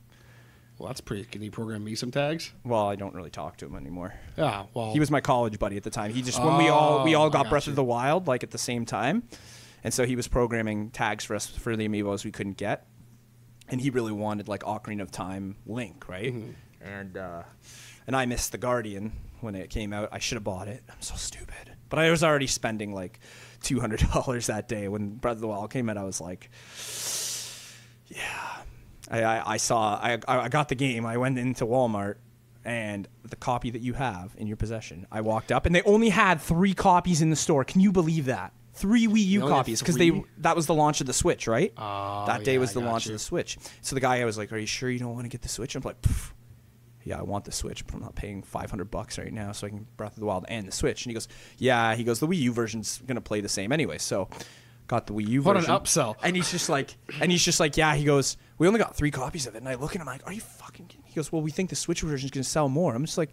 Well, 0.82 0.88
that's 0.88 1.00
pretty. 1.00 1.22
Can 1.24 1.42
you 1.42 1.52
program 1.52 1.84
me 1.84 1.94
some 1.94 2.10
tags? 2.10 2.52
Well, 2.64 2.88
I 2.88 2.96
don't 2.96 3.14
really 3.14 3.30
talk 3.30 3.56
to 3.58 3.66
him 3.66 3.76
anymore. 3.76 4.14
Yeah. 4.36 4.64
Well, 4.74 4.92
He 4.92 4.98
was 4.98 5.12
my 5.12 5.20
college 5.20 5.56
buddy 5.60 5.76
at 5.76 5.84
the 5.84 5.90
time. 5.90 6.12
He 6.12 6.22
just 6.22 6.42
when 6.42 6.56
we 6.58 6.68
all 6.70 7.04
we 7.04 7.14
Oh, 7.14 7.20
all 7.20 7.30
got 7.30 7.44
got 7.44 7.50
Breath 7.50 7.66
you. 7.68 7.70
of 7.70 7.76
the 7.76 7.84
Wild 7.84 8.26
like 8.26 8.42
at 8.42 8.50
the 8.50 8.58
same 8.58 8.84
time, 8.84 9.22
and 9.84 9.94
so 9.94 10.04
he 10.04 10.16
was 10.16 10.26
programming 10.26 10.90
tags 10.90 11.24
for 11.24 11.36
us 11.36 11.46
for 11.46 11.76
the 11.76 11.86
amiibos 11.88 12.24
we 12.24 12.32
couldn't 12.32 12.56
get, 12.56 12.84
and 13.68 13.80
he 13.80 13.90
really 13.90 14.10
wanted 14.10 14.48
like 14.48 14.64
Ocarina 14.64 15.02
of 15.02 15.12
Time 15.12 15.54
Link, 15.66 16.08
right? 16.08 16.34
Mm-hmm. 16.34 16.50
And 16.84 17.16
uh, 17.16 17.42
and 18.08 18.16
I 18.16 18.26
missed 18.26 18.50
the 18.50 18.58
Guardian 18.58 19.12
when 19.40 19.54
it 19.54 19.70
came 19.70 19.92
out. 19.92 20.08
I 20.10 20.18
should 20.18 20.34
have 20.34 20.42
bought 20.42 20.66
it. 20.66 20.82
I'm 20.90 21.00
so 21.00 21.14
stupid. 21.14 21.76
But 21.90 22.00
I 22.00 22.10
was 22.10 22.24
already 22.24 22.48
spending 22.48 22.92
like 22.92 23.20
two 23.62 23.78
hundred 23.78 24.00
dollars 24.12 24.48
that 24.48 24.66
day 24.66 24.88
when 24.88 25.10
Breath 25.14 25.36
of 25.36 25.40
the 25.42 25.46
Wild 25.46 25.70
came 25.70 25.88
out. 25.88 25.96
I 25.96 26.02
was 26.02 26.20
like, 26.20 26.50
yeah. 28.08 28.61
I, 29.12 29.22
I, 29.22 29.52
I 29.52 29.56
saw 29.58 30.00
I, 30.02 30.18
I 30.26 30.48
got 30.48 30.68
the 30.68 30.74
game. 30.74 31.06
I 31.06 31.18
went 31.18 31.38
into 31.38 31.66
Walmart 31.66 32.16
and 32.64 33.08
the 33.24 33.36
copy 33.36 33.70
that 33.70 33.82
you 33.82 33.92
have 33.92 34.34
in 34.36 34.46
your 34.46 34.56
possession. 34.56 35.06
I 35.12 35.20
walked 35.20 35.52
up 35.52 35.66
and 35.66 35.74
they 35.74 35.82
only 35.82 36.08
had 36.08 36.40
three 36.40 36.74
copies 36.74 37.20
in 37.22 37.30
the 37.30 37.36
store. 37.36 37.64
Can 37.64 37.80
you 37.80 37.92
believe 37.92 38.26
that? 38.26 38.52
Three 38.74 39.06
Wii 39.06 39.26
U 39.26 39.40
copies 39.42 39.80
because 39.80 39.96
they 39.96 40.24
that 40.38 40.56
was 40.56 40.66
the 40.66 40.74
launch 40.74 41.02
of 41.02 41.06
the 41.06 41.12
Switch, 41.12 41.46
right? 41.46 41.72
Oh, 41.76 42.24
that 42.26 42.42
day 42.42 42.54
yeah, 42.54 42.58
was 42.58 42.72
the 42.72 42.80
launch 42.80 43.06
you. 43.06 43.12
of 43.12 43.16
the 43.16 43.22
Switch. 43.24 43.58
So 43.82 43.94
the 43.94 44.00
guy 44.00 44.20
I 44.22 44.24
was 44.24 44.38
like, 44.38 44.50
"Are 44.50 44.56
you 44.56 44.66
sure 44.66 44.90
you 44.90 44.98
don't 44.98 45.12
want 45.12 45.24
to 45.24 45.28
get 45.28 45.42
the 45.42 45.48
Switch?" 45.50 45.74
I'm 45.74 45.82
like, 45.82 46.00
"Pff, 46.00 46.32
"Yeah, 47.04 47.18
I 47.18 47.22
want 47.22 47.44
the 47.44 47.52
Switch, 47.52 47.86
but 47.86 47.94
I'm 47.94 48.00
not 48.00 48.14
paying 48.14 48.42
500 48.42 48.90
bucks 48.90 49.18
right 49.18 49.30
now, 49.32 49.52
so 49.52 49.66
I 49.66 49.70
can 49.70 49.86
Breath 49.98 50.14
of 50.14 50.20
the 50.20 50.24
Wild 50.24 50.46
and 50.48 50.66
the 50.66 50.72
Switch." 50.72 51.04
And 51.04 51.10
he 51.10 51.14
goes, 51.14 51.28
"Yeah." 51.58 51.94
He 51.94 52.02
goes, 52.02 52.18
"The 52.18 52.26
Wii 52.26 52.38
U 52.38 52.52
version's 52.54 53.02
gonna 53.06 53.20
play 53.20 53.42
the 53.42 53.48
same 53.48 53.72
anyway." 53.72 53.98
So 53.98 54.30
got 54.86 55.06
the 55.06 55.14
Wii 55.14 55.28
U 55.28 55.42
version. 55.42 55.54
What 55.54 55.68
an 55.68 55.84
upsell. 55.84 56.16
And 56.22 56.36
he's 56.36 56.50
just 56.50 56.68
like, 56.68 56.96
and 57.20 57.30
he's 57.30 57.44
just 57.44 57.60
like, 57.60 57.76
yeah. 57.76 57.94
He 57.94 58.04
goes, 58.04 58.36
we 58.58 58.66
only 58.66 58.78
got 58.78 58.94
three 58.96 59.10
copies 59.10 59.46
of 59.46 59.54
it, 59.54 59.58
and 59.58 59.68
I 59.68 59.74
look 59.74 59.94
at 59.94 60.00
him 60.00 60.06
like, 60.06 60.26
are 60.26 60.32
you 60.32 60.40
fucking? 60.40 60.86
Kidding? 60.86 61.04
He 61.06 61.14
goes, 61.14 61.32
well, 61.32 61.42
we 61.42 61.50
think 61.50 61.70
the 61.70 61.76
Switch 61.76 62.02
version 62.02 62.26
is 62.26 62.30
going 62.30 62.44
to 62.44 62.48
sell 62.48 62.68
more. 62.68 62.94
I'm 62.94 63.04
just 63.04 63.18
like, 63.18 63.30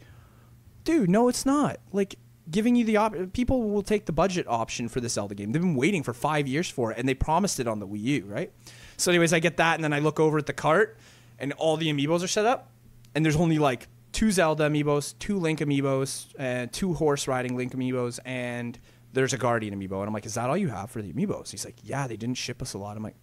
dude, 0.84 1.10
no, 1.10 1.28
it's 1.28 1.46
not. 1.46 1.80
Like 1.92 2.16
giving 2.50 2.76
you 2.76 2.84
the 2.84 2.98
op- 2.98 3.34
people 3.34 3.70
will 3.70 3.84
take 3.84 4.06
the 4.06 4.12
budget 4.12 4.46
option 4.48 4.90
for 4.90 5.00
the 5.00 5.10
Zelda 5.10 5.36
game. 5.36 5.52
They've 5.52 5.62
been 5.62 5.76
waiting 5.76 6.04
for 6.04 6.14
five 6.14 6.48
years 6.48 6.70
for 6.70 6.92
it, 6.92 6.98
and 6.98 7.08
they 7.08 7.14
promised 7.14 7.60
it 7.60 7.68
on 7.68 7.80
the 7.80 7.88
Wii 7.88 8.02
U, 8.02 8.26
right? 8.26 8.52
So, 8.98 9.12
anyways, 9.12 9.34
I 9.34 9.40
get 9.40 9.58
that, 9.58 9.76
and 9.76 9.84
then 9.84 9.94
I 9.94 10.00
look 10.00 10.20
over 10.20 10.38
at 10.38 10.46
the 10.46 10.54
cart, 10.54 10.98
and 11.38 11.54
all 11.54 11.78
the 11.78 11.92
amiibos 11.92 12.24
are 12.24 12.28
set 12.28 12.46
up, 12.46 12.72
and 13.16 13.24
there's 13.24 13.36
only 13.36 13.60
like 13.60 13.88
two 14.12 14.32
Zelda 14.32 14.70
amiibos, 14.70 15.14
two 15.20 15.38
Link 15.38 15.60
amiibos, 15.60 16.28
and 16.38 16.72
two 16.74 16.94
horse 16.96 17.28
riding 17.28 17.56
Link 17.56 17.74
amiibos, 17.74 18.20
and 18.26 18.78
there's 19.14 19.34
a 19.34 19.38
Guardian 19.38 19.74
amiibo. 19.80 20.00
And 20.00 20.08
I'm 20.08 20.14
like, 20.14 20.26
is 20.26 20.36
that 20.36 20.50
all 20.50 20.58
you 20.58 20.68
have 20.70 20.92
for 20.92 21.02
the 21.02 21.12
amiibos? 21.12 21.52
He's 21.52 21.66
like, 21.66 21.76
yeah, 21.84 22.08
they 22.08 22.18
didn't 22.18 22.38
ship 22.38 22.62
us 22.62 22.74
a 22.74 22.78
lot. 22.78 22.96
I'm 22.98 23.04
like, 23.04 23.16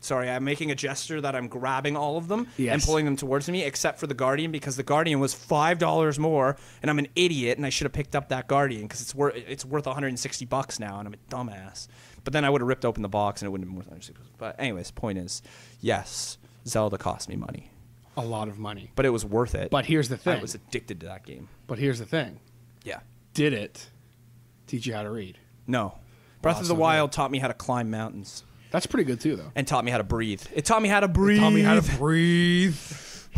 sorry, 0.00 0.28
I'm 0.28 0.44
making 0.44 0.70
a 0.70 0.74
gesture 0.74 1.20
that 1.20 1.34
I'm 1.36 1.48
grabbing 1.48 1.96
all 1.96 2.16
of 2.16 2.28
them 2.28 2.48
and 2.58 2.82
pulling 2.82 3.04
them 3.04 3.16
towards 3.16 3.48
me, 3.48 3.62
except 3.62 3.98
for 4.00 4.06
the 4.06 4.14
Guardian 4.14 4.50
because 4.50 4.76
the 4.76 4.82
Guardian 4.82 5.20
was 5.20 5.34
five 5.34 5.78
dollars 5.78 6.18
more, 6.18 6.56
and 6.82 6.90
I'm 6.90 6.98
an 6.98 7.08
idiot, 7.16 7.56
and 7.58 7.66
I 7.66 7.70
should 7.70 7.84
have 7.84 7.92
picked 7.92 8.16
up 8.16 8.28
that 8.30 8.48
Guardian 8.48 8.82
because 8.82 9.00
it's 9.00 9.14
worth 9.14 9.34
it's 9.36 9.64
worth 9.64 9.86
160 9.86 10.44
bucks 10.46 10.78
now, 10.80 10.98
and 10.98 11.08
I'm 11.08 11.14
a 11.14 11.16
dumbass. 11.34 11.88
But 12.24 12.32
then 12.32 12.44
I 12.44 12.50
would 12.50 12.60
have 12.60 12.68
ripped 12.68 12.84
open 12.84 13.02
the 13.02 13.08
box, 13.08 13.42
and 13.42 13.46
it 13.46 13.50
wouldn't 13.50 13.66
have 13.68 13.72
been 13.72 13.76
worth 13.78 13.86
160. 13.86 14.12
bucks. 14.14 14.30
But 14.38 14.60
anyways, 14.60 14.90
point 14.92 15.18
is, 15.18 15.42
yes, 15.80 16.38
Zelda 16.66 16.98
cost 16.98 17.28
me 17.28 17.34
money, 17.36 17.70
a 18.16 18.24
lot 18.24 18.48
of 18.48 18.58
money. 18.58 18.90
but 18.94 19.04
it 19.06 19.10
was 19.10 19.24
worth 19.24 19.54
it. 19.54 19.70
But 19.70 19.86
here's 19.86 20.08
the 20.08 20.16
thing: 20.16 20.38
I 20.38 20.42
was 20.42 20.54
addicted 20.54 21.00
to 21.00 21.06
that 21.06 21.24
game. 21.24 21.48
But 21.66 21.78
here's 21.78 21.98
the 21.98 22.06
thing. 22.06 22.40
Yeah. 22.84 23.00
Did 23.34 23.52
it 23.54 23.88
teach 24.72 24.86
you 24.86 24.94
how 24.94 25.02
to 25.02 25.10
read? 25.10 25.38
No. 25.66 25.98
Breath 26.40 26.56
of 26.60 26.66
the 26.66 26.72
Awesome, 26.72 26.78
Wild 26.80 27.12
taught 27.12 27.30
me 27.30 27.38
how 27.38 27.46
to 27.48 27.54
climb 27.54 27.90
mountains 27.90 28.42
That's 28.70 28.86
pretty 28.86 29.04
good 29.04 29.20
too, 29.20 29.36
though. 29.36 29.52
and 29.54 29.66
taught 29.68 29.84
me 29.84 29.90
how 29.90 29.98
to 29.98 30.04
breathe. 30.04 30.42
It 30.54 30.64
taught 30.64 30.82
me 30.82 30.88
how 30.88 31.00
to 31.00 31.08
breathe. 31.08 31.40
Taught 31.40 31.50
me 31.52 31.60
how 31.60 31.78
to 31.78 31.96
breathe. 31.98 32.76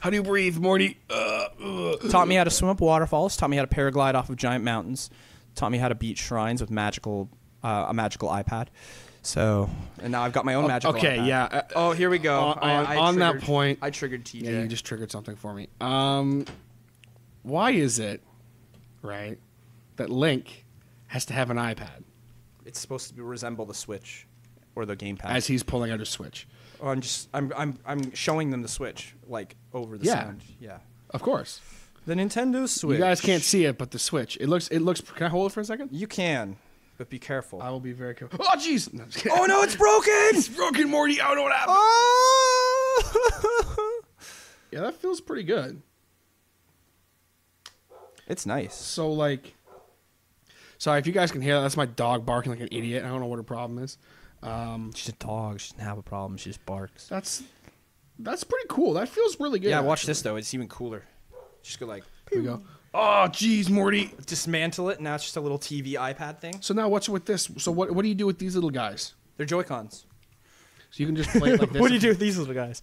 how 0.00 0.10
do 0.10 0.16
you 0.16 0.22
breathe, 0.22 0.56
Morty? 0.58 0.98
Uh, 1.10 1.14
uh. 1.62 1.96
taught 2.10 2.28
me 2.28 2.34
how 2.34 2.44
to 2.44 2.50
swim 2.50 2.70
up 2.70 2.80
waterfalls. 2.80 3.36
Taught 3.36 3.50
me 3.50 3.56
how 3.56 3.64
to 3.64 3.74
paraglide 3.74 4.14
off 4.14 4.28
of 4.30 4.36
giant 4.36 4.62
mountains. 4.62 5.10
Taught 5.54 5.72
me 5.72 5.78
how 5.78 5.88
to 5.88 5.94
beat 5.94 6.18
shrines 6.18 6.60
with 6.60 6.70
magical 6.70 7.28
uh, 7.62 7.86
a 7.88 7.94
magical 7.94 8.28
iPad. 8.28 8.68
So 9.22 9.70
and 10.02 10.12
now 10.12 10.22
I've 10.22 10.32
got 10.34 10.44
my 10.44 10.54
own 10.54 10.66
magical. 10.68 10.96
okay, 10.96 11.16
iPad. 11.16 11.26
yeah, 11.26 11.44
uh, 11.44 11.62
oh, 11.74 11.92
here 11.92 12.10
we 12.10 12.18
go. 12.18 12.38
on- 12.40 12.58
I- 12.60 12.94
I 12.94 12.96
on 12.98 13.16
that 13.16 13.30
triggered- 13.32 13.46
point- 13.46 13.78
I 13.80 13.88
triggered 13.90 14.24
TJ. 14.26 14.42
Yeah, 14.42 14.60
you 14.62 14.68
just 14.68 14.84
triggered 14.84 15.10
something 15.10 15.34
for 15.36 15.54
me. 15.54 15.68
Um, 15.80 16.44
why 17.42 17.70
is 17.70 17.98
it, 17.98 18.22
right, 19.02 19.38
that 19.96 20.10
Link 20.10 20.64
has 21.08 21.24
to 21.26 21.32
have 21.32 21.50
an 21.50 21.56
iPad 21.56 22.02
it's 22.64 22.80
supposed 22.80 23.08
to 23.08 23.14
be, 23.14 23.20
resemble 23.22 23.66
the 23.66 23.74
Switch 23.74 24.26
or 24.74 24.86
the 24.86 24.96
gamepad. 24.96 25.26
as 25.26 25.46
he's 25.46 25.62
pulling 25.62 25.90
out 25.90 26.00
his 26.00 26.08
Switch? 26.08 26.46
oh, 26.80 26.88
I'm 26.88 27.00
just 27.00 27.28
I'm 27.34 27.52
I'm 27.56 27.78
I'm 27.86 28.12
showing 28.14 28.50
them 28.50 28.62
the 28.62 28.68
Switch 28.68 29.14
like 29.28 29.54
over 29.72 29.96
the 29.98 30.06
Yeah. 30.06 30.14
sound. 30.24 30.42
Yeah. 30.60 30.78
Of 31.10 31.22
course. 31.22 31.60
The 32.06 32.14
Nintendo 32.14 32.68
Switch. 32.68 32.98
You 32.98 33.04
guys 33.04 33.20
can't 33.20 33.42
see 33.42 33.64
it, 33.66 33.78
but 33.78 33.90
the 33.90 33.98
Switch. 33.98 34.36
It 34.40 34.48
looks. 34.48 34.68
It 34.68 34.80
looks. 34.80 35.00
Can 35.00 35.26
I 35.26 35.28
hold 35.30 35.50
it 35.50 35.54
for 35.54 35.60
a 35.60 35.64
second? 35.64 35.90
You 35.92 36.06
can, 36.06 36.56
but 36.98 37.08
be 37.08 37.18
careful. 37.18 37.62
I 37.62 37.70
will 37.70 37.80
be 37.80 37.92
very 37.92 38.14
careful. 38.14 38.40
Oh, 38.42 38.56
jeez. 38.56 38.92
No, 38.92 39.04
I'm 39.04 39.10
just 39.10 39.22
kidding. 39.24 39.38
oh 39.40 39.46
no, 39.46 39.62
it's 39.62 39.76
broken. 39.76 40.12
it's 40.32 40.48
broken, 40.48 40.90
Morty. 40.90 41.20
I 41.20 41.28
don't 41.28 41.36
know 41.36 41.42
what 41.44 41.52
happened. 41.52 41.76
oh. 41.78 43.10
Yeah, 44.72 44.80
that 44.80 44.96
feels 44.96 45.20
pretty 45.20 45.44
good. 45.44 45.80
it's 48.26 48.44
nice. 48.46 48.74
So 48.74 49.12
like, 49.12 49.54
sorry 50.84 50.98
if 50.98 51.06
you 51.06 51.12
guys 51.14 51.32
can 51.32 51.40
hear 51.40 51.54
that. 51.56 51.62
That's 51.62 51.78
my 51.78 51.86
dog 51.86 52.26
barking 52.26 52.52
like 52.52 52.60
an 52.60 52.68
idiot. 52.70 53.04
I 53.04 53.08
don't 53.08 53.20
know 53.20 53.26
what 53.26 53.36
her 53.38 53.42
problem 53.42 53.82
is. 53.82 53.96
Um, 54.42 54.92
She's 54.94 55.08
a 55.08 55.12
dog. 55.12 55.58
She 55.58 55.72
doesn't 55.72 55.84
have 55.84 55.96
a 55.96 56.02
problem. 56.02 56.36
She 56.36 56.50
just 56.50 56.64
barks. 56.66 57.08
that's 57.08 57.42
that's 58.18 58.44
pretty 58.44 58.66
cool. 58.68 58.92
That 58.92 59.08
feels 59.08 59.40
really 59.40 59.58
good. 59.58 59.70
Yeah, 59.70 59.80
watch 59.80 60.00
actually. 60.00 60.10
this 60.10 60.22
though. 60.22 60.36
It's 60.36 60.52
even 60.52 60.68
cooler. 60.68 61.02
Just 61.62 61.80
go 61.80 61.86
like 61.86 62.04
Here 62.30 62.40
we 62.40 62.44
go. 62.46 62.62
Oh, 62.92 63.26
jeez, 63.28 63.68
Morty. 63.70 64.12
dismantle 64.26 64.90
it. 64.90 65.00
Now 65.00 65.16
it's 65.16 65.24
just 65.24 65.36
a 65.36 65.40
little 65.40 65.58
TV 65.58 65.94
iPad 65.94 66.38
thing. 66.38 66.58
So 66.60 66.74
now 66.74 66.88
what's 66.88 67.08
with 67.08 67.24
this? 67.24 67.50
So 67.56 67.72
what 67.72 67.90
what 67.90 68.02
do 68.02 68.08
you 68.08 68.14
do 68.14 68.26
with 68.26 68.38
these 68.38 68.54
little 68.54 68.70
guys? 68.70 69.14
They're 69.36 69.46
Joy 69.46 69.62
Cons. 69.62 70.04
So 70.90 71.02
you 71.02 71.06
can 71.06 71.16
just 71.16 71.30
play 71.30 71.54
it 71.54 71.60
like 71.60 71.70
this. 71.72 71.80
What 71.80 71.88
do 71.88 71.94
you 71.94 72.00
do 72.00 72.10
with 72.10 72.20
these 72.20 72.38
little 72.38 72.54
guys? 72.54 72.82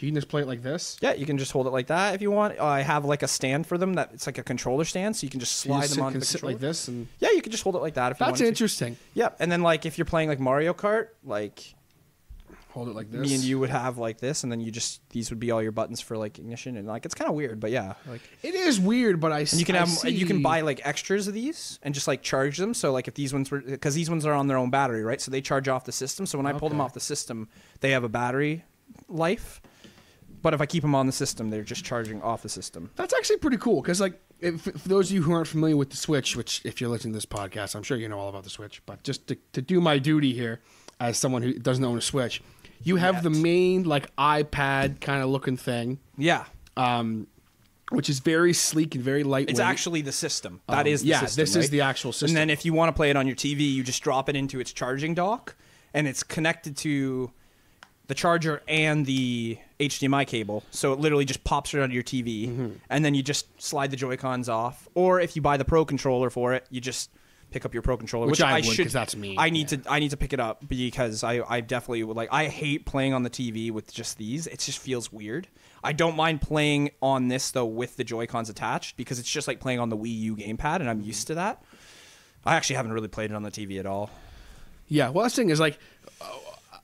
You 0.00 0.08
can 0.08 0.14
just 0.14 0.28
play 0.28 0.42
it 0.42 0.46
like 0.46 0.62
this. 0.62 0.96
Yeah, 1.00 1.14
you 1.14 1.26
can 1.26 1.38
just 1.38 1.50
hold 1.50 1.66
it 1.66 1.70
like 1.70 1.88
that 1.88 2.14
if 2.14 2.22
you 2.22 2.30
want. 2.30 2.58
Uh, 2.58 2.64
I 2.64 2.80
have 2.82 3.04
like 3.04 3.22
a 3.24 3.28
stand 3.28 3.66
for 3.66 3.76
them 3.76 3.94
that 3.94 4.10
it's 4.14 4.26
like 4.26 4.38
a 4.38 4.44
controller 4.44 4.84
stand, 4.84 5.16
so 5.16 5.24
you 5.24 5.30
can 5.30 5.40
just 5.40 5.64
You 5.64 5.70
slide 5.70 5.80
just 5.82 5.90
them 5.94 5.96
sit, 5.96 6.02
onto 6.04 6.12
can 6.12 6.20
the 6.20 6.26
sit 6.26 6.32
controller. 6.40 6.52
like 6.54 6.60
this, 6.60 6.86
and 6.88 7.08
Yeah, 7.18 7.30
you 7.32 7.42
can 7.42 7.50
just 7.50 7.64
hold 7.64 7.74
it 7.74 7.80
like 7.80 7.94
that 7.94 8.12
if 8.12 8.20
you 8.20 8.26
that's 8.26 8.40
want. 8.40 8.48
interesting. 8.48 8.96
Yeah, 9.14 9.30
and 9.40 9.50
then 9.50 9.62
like 9.62 9.86
if 9.86 9.98
you're 9.98 10.04
playing 10.04 10.28
like 10.28 10.38
Mario 10.38 10.72
Kart, 10.72 11.08
like 11.24 11.74
Hold 12.72 12.88
it 12.90 12.94
like 12.94 13.10
this. 13.10 13.26
me 13.28 13.34
and 13.34 13.42
you 13.42 13.58
would 13.58 13.70
have 13.70 13.98
like 13.98 14.18
this, 14.20 14.44
and 14.44 14.52
then 14.52 14.60
you 14.60 14.70
just 14.70 15.00
these 15.10 15.30
would 15.30 15.40
be 15.40 15.50
all 15.50 15.60
your 15.60 15.72
buttons 15.72 16.00
for 16.00 16.16
like 16.16 16.38
ignition, 16.38 16.76
and 16.76 16.86
like 16.86 17.04
it's 17.04 17.14
kind 17.16 17.28
of 17.28 17.34
weird, 17.34 17.58
but 17.58 17.72
yeah, 17.72 17.94
like 18.06 18.20
It 18.42 18.54
is 18.54 18.78
weird, 18.78 19.18
but 19.20 19.32
I. 19.32 19.40
and 19.40 19.54
you 19.54 19.64
can 19.64 19.74
have 19.74 19.88
uh, 20.04 20.08
you 20.08 20.26
can 20.26 20.42
buy 20.42 20.60
like 20.60 20.80
extras 20.86 21.26
of 21.26 21.34
these 21.34 21.80
and 21.82 21.92
just 21.92 22.06
like 22.06 22.22
charge 22.22 22.58
them. 22.58 22.72
So 22.74 22.92
like 22.92 23.08
if 23.08 23.14
these 23.14 23.32
ones 23.32 23.50
were 23.50 23.60
because 23.60 23.96
these 23.96 24.08
ones 24.10 24.24
are 24.26 24.32
on 24.34 24.46
their 24.46 24.58
own 24.58 24.70
battery, 24.70 25.02
right? 25.02 25.20
So 25.20 25.32
they 25.32 25.40
charge 25.40 25.66
off 25.66 25.86
the 25.86 25.92
system. 25.92 26.24
So 26.24 26.38
when 26.38 26.46
I 26.46 26.52
pull 26.52 26.68
them 26.68 26.80
off 26.80 26.92
the 26.94 27.00
system, 27.00 27.48
they 27.80 27.90
have 27.92 28.04
a 28.04 28.08
battery 28.08 28.64
life. 29.08 29.60
But 30.40 30.54
if 30.54 30.60
I 30.60 30.66
keep 30.66 30.82
them 30.82 30.94
on 30.94 31.06
the 31.06 31.12
system, 31.12 31.50
they're 31.50 31.62
just 31.64 31.84
charging 31.84 32.22
off 32.22 32.42
the 32.42 32.48
system. 32.48 32.90
That's 32.96 33.12
actually 33.14 33.38
pretty 33.38 33.56
cool 33.56 33.82
because, 33.82 34.00
like, 34.00 34.20
if, 34.40 34.60
for 34.62 34.70
those 34.88 35.08
of 35.10 35.14
you 35.14 35.22
who 35.22 35.32
aren't 35.32 35.48
familiar 35.48 35.76
with 35.76 35.90
the 35.90 35.96
Switch, 35.96 36.36
which 36.36 36.60
if 36.64 36.80
you're 36.80 36.90
listening 36.90 37.12
to 37.12 37.16
this 37.16 37.26
podcast, 37.26 37.74
I'm 37.74 37.82
sure 37.82 37.96
you 37.96 38.08
know 38.08 38.18
all 38.20 38.28
about 38.28 38.44
the 38.44 38.50
Switch, 38.50 38.80
but 38.86 39.02
just 39.02 39.26
to, 39.28 39.36
to 39.52 39.60
do 39.62 39.80
my 39.80 39.98
duty 39.98 40.32
here 40.32 40.60
as 41.00 41.18
someone 41.18 41.42
who 41.42 41.54
doesn't 41.54 41.84
own 41.84 41.98
a 41.98 42.00
Switch, 42.00 42.40
you 42.84 42.96
have 42.96 43.22
the 43.24 43.30
main 43.30 43.82
like 43.82 44.14
iPad 44.16 45.00
kind 45.00 45.22
of 45.22 45.28
looking 45.30 45.56
thing, 45.56 45.98
Yeah, 46.16 46.44
um, 46.76 47.26
which 47.90 48.08
is 48.08 48.20
very 48.20 48.52
sleek 48.52 48.94
and 48.94 49.02
very 49.02 49.24
lightweight. 49.24 49.50
It's 49.50 49.58
actually 49.60 50.02
the 50.02 50.12
system. 50.12 50.60
That 50.68 50.80
Um, 50.80 50.86
is 50.86 51.02
the 51.02 51.08
yeah, 51.08 51.20
system, 51.20 51.42
this 51.42 51.56
is 51.56 51.70
the 51.70 51.80
actual 51.80 52.12
system. 52.12 52.28
And 52.28 52.36
then 52.36 52.50
if 52.50 52.64
you 52.64 52.72
want 52.72 52.90
to 52.90 52.92
play 52.92 53.10
it 53.10 53.16
on 53.16 53.26
your 53.26 53.34
TV, 53.34 53.72
you 53.72 53.82
just 53.82 54.02
drop 54.02 54.28
it 54.28 54.36
into 54.36 54.60
its 54.60 54.72
charging 54.72 55.14
dock, 55.14 55.56
and 55.92 56.06
it's 56.06 56.22
connected 56.22 56.76
to 56.78 57.32
the 58.08 58.14
charger 58.14 58.62
and 58.66 59.06
the 59.06 59.56
HDMI 59.78 60.26
cable. 60.26 60.64
So 60.72 60.92
it 60.92 60.98
literally 60.98 61.24
just 61.24 61.44
pops 61.44 61.72
right 61.72 61.82
onto 61.82 61.94
your 61.94 62.02
TV, 62.02 62.48
Mm-hmm. 62.48 62.68
and 62.90 63.04
then 63.04 63.14
you 63.14 63.22
just 63.22 63.46
slide 63.62 63.90
the 63.90 63.96
Joy 63.96 64.16
Cons 64.16 64.48
off. 64.48 64.88
Or 64.94 65.20
if 65.20 65.36
you 65.36 65.42
buy 65.42 65.56
the 65.56 65.64
Pro 65.64 65.84
controller 65.84 66.30
for 66.30 66.52
it, 66.54 66.66
you 66.70 66.80
just 66.80 67.10
pick 67.50 67.64
up 67.64 67.72
your 67.72 67.82
Pro 67.82 67.96
controller, 67.96 68.26
Which 68.26 68.40
which, 68.40 68.42
I 68.42 68.56
would, 68.56 68.64
should. 68.64 68.88
that's 68.88 69.14
me, 69.16 69.36
I 69.38 69.50
need 69.50 69.68
to. 69.68 69.80
I 69.88 70.00
need 70.00 70.10
to 70.10 70.16
pick 70.16 70.32
it 70.32 70.40
up 70.40 70.66
because 70.68 71.22
I. 71.22 71.40
I 71.48 71.60
definitely 71.60 72.02
would 72.04 72.16
like. 72.16 72.28
I 72.32 72.46
hate 72.48 72.84
playing 72.86 73.14
on 73.14 73.22
the 73.22 73.30
TV 73.30 73.70
with 73.70 73.92
just 73.94 74.18
these. 74.18 74.46
It 74.46 74.58
just 74.58 74.78
feels 74.78 75.12
weird. 75.12 75.46
I 75.84 75.92
don't 75.92 76.16
mind 76.16 76.40
playing 76.42 76.90
on 77.00 77.28
this 77.28 77.50
though 77.52 77.64
with 77.66 77.96
the 77.96 78.04
Joy 78.04 78.26
Cons 78.26 78.48
attached 78.50 78.96
because 78.96 79.18
it's 79.20 79.30
just 79.30 79.46
like 79.46 79.60
playing 79.60 79.78
on 79.80 79.90
the 79.90 79.96
Wii 79.96 80.18
U 80.20 80.36
gamepad, 80.36 80.80
and 80.80 80.90
I'm 80.90 81.00
used 81.02 81.26
to 81.28 81.34
that. 81.36 81.62
I 82.44 82.56
actually 82.56 82.76
haven't 82.76 82.92
really 82.92 83.08
played 83.08 83.30
it 83.30 83.34
on 83.34 83.42
the 83.42 83.50
TV 83.50 83.78
at 83.78 83.86
all. 83.86 84.10
yeah. 84.88 85.10
Well, 85.10 85.22
that's 85.24 85.36
the 85.36 85.42
thing 85.42 85.50
is 85.50 85.60
like, 85.60 85.78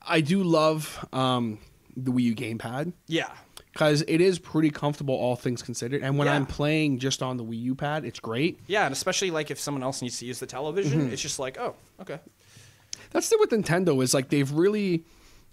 I 0.07 0.21
do 0.21 0.43
love 0.43 1.05
um, 1.13 1.59
the 1.97 2.11
Wii 2.11 2.21
U 2.23 2.35
gamepad. 2.35 2.93
Yeah. 3.07 3.29
because 3.73 4.03
it 4.07 4.21
is 4.21 4.39
pretty 4.39 4.69
comfortable, 4.69 5.15
all 5.15 5.35
things 5.35 5.61
considered. 5.61 6.01
And 6.01 6.17
when 6.17 6.27
Yeah. 6.27 6.35
I'm 6.35 6.45
playing 6.45 6.99
just 6.99 7.21
on 7.21 7.35
the 7.37 7.43
Wii 7.43 7.61
U 7.63 7.75
pad, 7.75 8.05
it's 8.05 8.19
great. 8.21 8.57
Yeah, 8.67 8.85
and 8.85 8.93
especially 8.93 9.31
like 9.31 9.51
if 9.51 9.59
someone 9.59 9.83
else 9.83 10.01
needs 10.01 10.17
to 10.19 10.25
use 10.25 10.39
the 10.39 10.45
television, 10.45 11.01
Mm-hmm. 11.01 11.13
it's 11.13 11.21
just 11.21 11.39
like, 11.39 11.57
oh, 11.59 11.75
okay. 11.99 12.19
That's 13.11 13.27
the 13.29 13.35
thing 13.37 13.39
with 13.41 13.65
Nintendo 13.65 14.01
is 14.01 14.13
like 14.13 14.29
they've 14.29 14.49
really, 14.51 15.03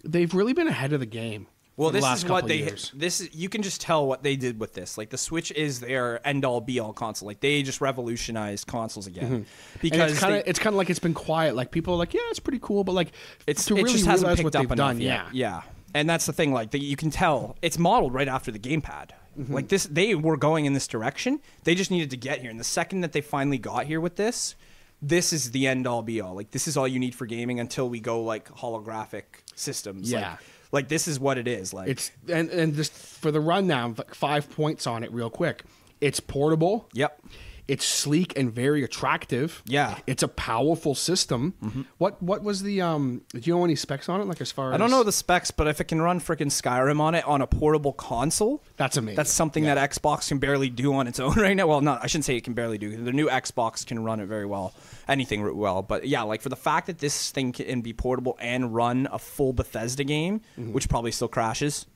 they've 0.04 0.32
really 0.32 0.52
been 0.52 0.68
ahead 0.68 0.92
of 0.92 1.00
the 1.00 1.06
game. 1.06 1.46
Well, 1.76 1.90
this 1.90 2.04
is 2.04 2.24
what 2.26 2.46
they 2.46 2.58
years. 2.58 2.92
this 2.94 3.20
is, 3.22 3.34
you 3.34 3.48
can 3.48 3.62
just 3.62 3.80
tell 3.80 4.06
what 4.06 4.22
they 4.22 4.36
did 4.36 4.60
with 4.60 4.74
this. 4.74 4.98
Like 4.98 5.08
the 5.08 5.16
Switch 5.16 5.50
is 5.52 5.80
their 5.80 6.26
end 6.26 6.44
all 6.44 6.60
be 6.60 6.78
all 6.78 6.92
console. 6.92 7.26
Like 7.26 7.40
they 7.40 7.62
just 7.62 7.80
revolutionized 7.80 8.66
consoles 8.66 9.06
again 9.06 9.22
Mm-hmm. 9.22 9.78
Because 9.80 10.12
it's 10.12 10.20
kind 10.20 10.34
of 10.34 10.42
it's 10.46 10.58
kind 10.58 10.74
of 10.74 10.78
like 10.78 10.90
it's 10.90 10.98
been 10.98 11.14
quiet. 11.14 11.54
Like 11.54 11.70
people 11.70 11.94
are 11.94 11.96
like, 11.96 12.12
yeah, 12.12 12.20
it's 12.28 12.40
pretty 12.40 12.58
cool, 12.60 12.84
but 12.84 12.92
like 12.92 13.12
it's 13.46 13.64
to 13.66 13.74
it 13.74 13.82
really 13.82 13.92
just 13.92 14.06
hasn't 14.06 14.36
picked 14.36 14.54
up 14.54 14.64
enough 14.64 14.76
done. 14.76 15.00
Yeah, 15.00 15.28
yeah, 15.32 15.62
and 15.94 16.08
that's 16.08 16.26
the 16.26 16.32
thing. 16.32 16.52
Like 16.52 16.72
the, 16.72 16.78
you 16.78 16.96
can 16.96 17.10
tell 17.10 17.56
it's 17.62 17.78
modeled 17.78 18.12
right 18.12 18.28
after 18.28 18.50
the 18.50 18.58
gamepad. 18.58 19.10
Mm-hmm. 19.38 19.54
Like 19.54 19.68
this, 19.68 19.84
they 19.84 20.14
were 20.14 20.36
going 20.36 20.66
in 20.66 20.74
this 20.74 20.86
direction. 20.86 21.40
They 21.64 21.74
just 21.74 21.90
needed 21.90 22.10
to 22.10 22.16
get 22.16 22.40
here, 22.40 22.50
and 22.50 22.60
the 22.60 22.64
second 22.64 23.00
that 23.00 23.12
they 23.12 23.22
finally 23.22 23.58
got 23.58 23.86
here 23.86 24.00
with 24.00 24.16
this, 24.16 24.54
this 25.00 25.32
is 25.32 25.52
the 25.52 25.66
end 25.66 25.86
all 25.86 26.02
be 26.02 26.20
all. 26.20 26.34
Like 26.34 26.50
this 26.50 26.68
is 26.68 26.76
all 26.76 26.86
you 26.86 26.98
need 26.98 27.14
for 27.14 27.26
gaming 27.26 27.58
until 27.60 27.88
we 27.88 28.00
go 28.00 28.22
like 28.22 28.48
holographic 28.50 29.24
systems. 29.54 30.10
Yeah. 30.10 30.30
like, 30.32 30.38
like 30.72 30.88
this 30.88 31.06
is 31.06 31.20
what 31.20 31.38
it 31.38 31.46
is. 31.46 31.72
Like 31.72 31.88
it's 31.88 32.10
and 32.28 32.50
and 32.50 32.74
just 32.74 32.92
for 32.92 33.30
the 33.30 33.40
rundown, 33.40 33.94
five 34.12 34.50
points 34.50 34.86
on 34.86 35.04
it, 35.04 35.12
real 35.12 35.30
quick. 35.30 35.62
It's 36.00 36.18
portable. 36.18 36.88
yep. 36.92 37.22
It's 37.68 37.84
sleek 37.84 38.36
and 38.36 38.52
very 38.52 38.82
attractive. 38.82 39.62
Yeah. 39.66 39.92
Mm-hmm. 39.92 40.00
it's 40.08 40.22
a 40.22 40.28
powerful 40.28 40.94
system. 40.94 41.86
What 41.98 42.22
what 42.22 42.42
was 42.42 42.62
the 42.62 42.80
um? 42.82 43.22
Do 43.32 43.40
you 43.42 43.54
know 43.56 43.64
any 43.64 43.76
specs 43.76 44.08
on 44.08 44.20
it? 44.20 44.24
Like 44.26 44.40
as 44.40 44.50
far 44.52 44.68
as 44.70 44.74
I 44.74 44.76
don't 44.78 44.90
know 44.90 45.02
the 45.04 45.12
specs, 45.12 45.50
but 45.52 45.66
if 45.68 45.80
it 45.80 45.84
can 45.84 46.02
run 46.02 46.20
freaking 46.20 46.46
Skyrim 46.50 47.00
on 47.00 47.14
it 47.14 47.24
on 47.26 47.40
a 47.40 47.46
portable 47.46 47.92
console, 47.92 48.62
That's 48.76 48.96
amazing. 48.96 49.16
That's 49.16 49.30
something 49.30 49.64
that 49.64 49.78
Xbox 49.90 50.28
can 50.28 50.38
barely 50.38 50.68
do 50.70 50.92
on 50.94 51.06
its 51.06 51.20
own 51.20 51.34
right 51.36 51.56
now. 51.56 51.66
Well, 51.68 51.80
not 51.80 52.02
I 52.02 52.08
shouldn't 52.08 52.24
say 52.24 52.36
it 52.36 52.44
can 52.44 52.54
barely 52.54 52.78
do. 52.78 52.96
The 52.96 53.12
new 53.12 53.28
Xbox 53.28 53.86
can 53.86 54.02
run 54.02 54.18
it 54.20 54.26
very 54.26 54.46
well, 54.46 54.74
anything 55.08 55.56
well. 55.56 55.82
But 55.82 56.06
yeah, 56.08 56.22
like 56.22 56.42
for 56.42 56.48
the 56.48 56.56
fact 56.56 56.88
that 56.88 56.98
this 56.98 57.30
thing 57.30 57.52
can 57.52 57.80
be 57.80 57.92
portable 57.92 58.36
and 58.40 58.74
run 58.74 59.08
a 59.12 59.18
full 59.18 59.52
Bethesda 59.52 60.04
game, 60.04 60.40
Mm-hmm. 60.58 60.72
which 60.72 60.88
probably 60.88 61.12
still 61.12 61.28
crashes, 61.28 61.86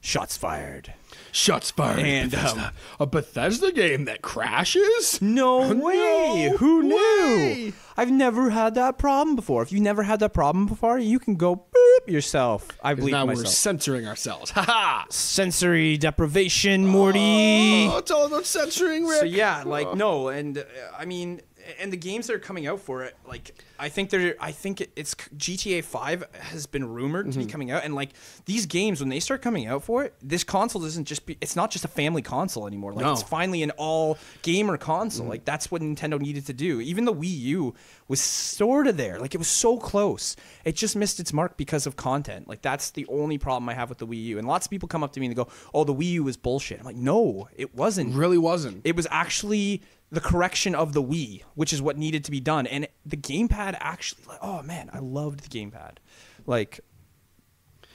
shots 0.00 0.36
fired. 0.36 0.94
Shots 1.32 1.70
fired. 1.70 2.00
And, 2.00 2.30
Bethesda. 2.30 2.66
um, 2.66 2.72
a 3.00 3.06
Bethesda 3.06 3.72
game 3.72 4.04
that 4.06 4.22
crashes? 4.22 5.20
No 5.22 5.72
way! 5.74 6.48
No 6.50 6.56
Who 6.56 6.82
knew? 6.82 7.72
I've 7.96 8.10
never 8.10 8.50
had 8.50 8.74
that 8.76 8.98
problem 8.98 9.36
before. 9.36 9.62
If 9.62 9.70
you've 9.72 9.82
never 9.82 10.02
had 10.04 10.20
that 10.20 10.32
problem 10.32 10.66
before, 10.66 10.98
you 10.98 11.18
can 11.18 11.34
go 11.36 11.54
beep 11.56 12.12
yourself. 12.12 12.68
I 12.82 12.94
believe 12.94 13.12
now 13.12 13.26
we're 13.26 13.44
censoring 13.44 14.06
ourselves. 14.06 14.50
Ha 14.60 14.62
ha! 14.62 15.06
Sensory 15.10 15.96
deprivation, 15.96 16.86
Morty. 16.86 17.86
Oh, 17.88 17.98
it's 17.98 18.10
all 18.10 18.26
about 18.26 18.46
censoring, 18.46 19.06
Rick. 19.06 19.20
So 19.20 19.24
yeah, 19.26 19.62
like 19.64 19.94
no, 19.94 20.28
and 20.28 20.58
uh, 20.58 20.62
I 20.98 21.04
mean, 21.04 21.40
and 21.80 21.92
the 21.92 21.96
games 21.96 22.26
that 22.26 22.34
are 22.34 22.40
coming 22.40 22.66
out 22.66 22.80
for 22.80 23.02
it, 23.04 23.16
like 23.26 23.54
I 23.78 23.88
think 23.88 24.10
they're, 24.10 24.36
I 24.40 24.52
think 24.52 24.88
it's 24.96 25.14
GTA 25.14 25.82
Five 25.84 26.24
has 26.32 26.66
been 26.66 26.88
rumored 26.88 27.32
to 27.32 27.38
be 27.38 27.44
mm-hmm. 27.44 27.50
coming 27.50 27.70
out, 27.70 27.84
and 27.84 27.94
like 27.94 28.10
these 28.44 28.66
games 28.66 29.00
when 29.00 29.08
they 29.08 29.20
start 29.20 29.42
coming 29.42 29.66
out 29.66 29.82
for 29.82 30.04
it, 30.04 30.14
this 30.22 30.44
console 30.44 30.82
doesn't 30.82 31.06
just 31.06 31.26
be, 31.26 31.36
it's 31.40 31.56
not 31.56 31.70
just 31.70 31.84
a 31.84 31.88
family 31.88 32.22
console 32.22 32.66
anymore. 32.66 32.92
Like 32.92 33.04
No. 33.04 33.12
it's 33.12 33.22
finally 33.22 33.62
an 33.62 33.70
all 33.72 34.18
gamer 34.42 34.76
console. 34.76 35.24
Mm-hmm. 35.24 35.30
Like 35.30 35.44
that's 35.44 35.70
what 35.70 35.82
Nintendo 35.82 36.20
needed 36.20 36.46
to 36.46 36.52
do. 36.52 36.80
Even 36.80 37.04
the 37.04 37.14
Wii 37.14 37.38
U 37.40 37.74
was 38.06 38.20
sort 38.20 38.86
of 38.86 38.96
there, 38.96 39.18
like 39.18 39.34
it 39.34 39.38
was 39.38 39.48
so 39.48 39.76
close. 39.78 40.36
It 40.64 40.76
just 40.76 40.94
missed 40.94 41.18
its 41.18 41.32
mark 41.32 41.56
because 41.56 41.86
of 41.86 41.96
content. 41.96 42.48
Like 42.48 42.62
that's 42.62 42.90
the 42.90 43.06
only 43.08 43.38
problem 43.38 43.68
I 43.68 43.74
have 43.74 43.88
with 43.88 43.98
the 43.98 44.06
Wii 44.06 44.24
U. 44.26 44.38
And 44.38 44.46
lots 44.46 44.66
of 44.66 44.70
people 44.70 44.88
come 44.88 45.02
up 45.02 45.12
to 45.14 45.20
me 45.20 45.26
and 45.26 45.32
they 45.32 45.42
go, 45.42 45.48
"Oh, 45.74 45.84
the 45.84 45.94
Wii 45.94 46.12
U 46.12 46.24
was 46.24 46.36
bullshit." 46.36 46.78
I'm 46.78 46.86
like, 46.86 46.96
"No, 46.96 47.48
it 47.56 47.74
wasn't." 47.74 48.14
really 48.20 48.38
wasn't. 48.38 48.82
It 48.84 48.94
was 48.94 49.06
actually 49.10 49.82
the 50.10 50.20
correction 50.20 50.74
of 50.74 50.92
the 50.92 51.02
Wii, 51.02 51.42
which 51.54 51.72
is 51.72 51.80
what 51.80 51.96
needed 51.96 52.24
to 52.24 52.30
be 52.30 52.40
done. 52.40 52.66
And 52.66 52.88
the 53.06 53.16
gamepad 53.16 53.76
actually, 53.80 54.24
like, 54.26 54.38
oh 54.42 54.62
man, 54.62 54.90
I 54.92 54.98
loved 54.98 55.40
the 55.40 55.48
gamepad. 55.48 55.98
Like, 56.46 56.80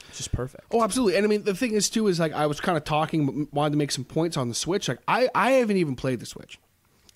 it's 0.08 0.18
just 0.18 0.32
perfect. 0.32 0.64
Oh, 0.70 0.82
absolutely. 0.82 1.16
And 1.16 1.26
I 1.26 1.28
mean, 1.28 1.42
the 1.42 1.54
thing 1.54 1.72
is 1.72 1.90
too 1.90 2.06
is 2.06 2.18
like 2.18 2.32
I 2.32 2.46
was 2.46 2.60
kind 2.60 2.78
of 2.78 2.84
talking, 2.84 3.48
wanted 3.52 3.72
to 3.72 3.76
make 3.76 3.90
some 3.90 4.04
points 4.04 4.36
on 4.36 4.48
the 4.48 4.54
Switch. 4.54 4.88
Like 4.88 5.00
I, 5.06 5.28
I 5.34 5.52
haven't 5.52 5.76
even 5.76 5.94
played 5.96 6.20
the 6.20 6.26
Switch, 6.26 6.58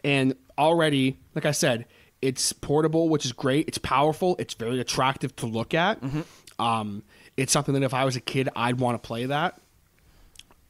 and 0.05 0.35
already, 0.59 1.19
like 1.35 1.47
I 1.47 1.53
said, 1.53 1.87
it's 2.21 2.53
portable, 2.53 3.09
which 3.09 3.25
is 3.25 3.33
great. 3.33 3.69
It's 3.69 3.79
powerful. 3.79 4.37
It's 4.39 4.55
very 4.55 4.81
attractive 4.81 5.35
to 5.37 5.47
look 5.47 5.73
at. 5.73 6.03
Mm-hmm. 6.03 6.63
Um, 6.63 7.03
it's 7.39 7.53
something 7.53 7.73
that 7.73 7.83
if 7.83 7.95
I 7.95 8.05
was 8.05 8.17
a 8.17 8.21
kid, 8.21 8.51
I'd 8.55 8.79
want 8.79 9.03
to 9.03 9.07
play 9.07 9.25
that. 9.27 9.59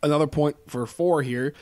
Another 0.02 0.28
point 0.28 0.56
for 0.68 0.86
four 0.86 1.22
here. 1.22 1.52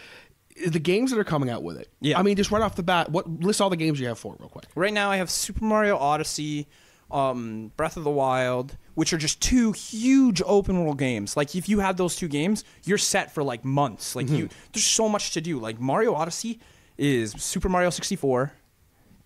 The 0.67 0.79
games 0.79 1.11
that 1.11 1.19
are 1.19 1.25
coming 1.25 1.51
out 1.51 1.63
with 1.63 1.79
it. 1.79 1.89
Yeah. 2.01 2.19
I 2.19 2.23
mean, 2.23 2.37
just 2.37 2.51
right 2.51 2.63
off 2.63 2.77
the 2.77 2.83
bat, 2.83 3.11
what 3.11 3.29
list 3.41 3.61
all 3.61 3.71
the 3.71 3.77
games 3.77 4.01
you 4.01 4.09
have 4.09 4.19
for 4.19 4.35
it 4.35 4.41
real 4.41 4.49
quick. 4.49 4.67
Right 4.75 4.93
now, 4.93 5.11
I 5.11 5.17
have 5.17 5.31
Super 5.31 5.65
Mario 5.65 5.97
Odyssey, 5.97 6.67
um, 7.11 7.73
Breath 7.77 7.97
of 7.97 8.05
the 8.05 8.11
Wild, 8.11 8.77
which 8.95 9.13
are 9.13 9.19
just 9.19 9.41
two 9.41 9.73
huge 9.73 10.43
open 10.45 10.83
world 10.83 10.99
games. 10.99 11.37
Like, 11.37 11.55
if 11.55 11.69
you 11.69 11.79
have 11.79 11.97
those 11.97 12.17
two 12.17 12.29
games, 12.29 12.65
you're 12.85 12.99
set 12.99 13.33
for 13.33 13.43
like 13.43 13.65
months. 13.65 14.17
Like, 14.17 14.29
you 14.29 14.49
there's 14.73 14.85
so 14.85 15.09
much 15.09 15.33
to 15.33 15.41
do. 15.41 15.59
Like 15.59 15.81
Mario 15.81 16.15
Odyssey 16.15 16.61
is 16.97 17.33
Super 17.33 17.69
Mario 17.69 17.91
64 17.91 18.53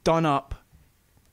done 0.04 0.26
up. 0.26 0.54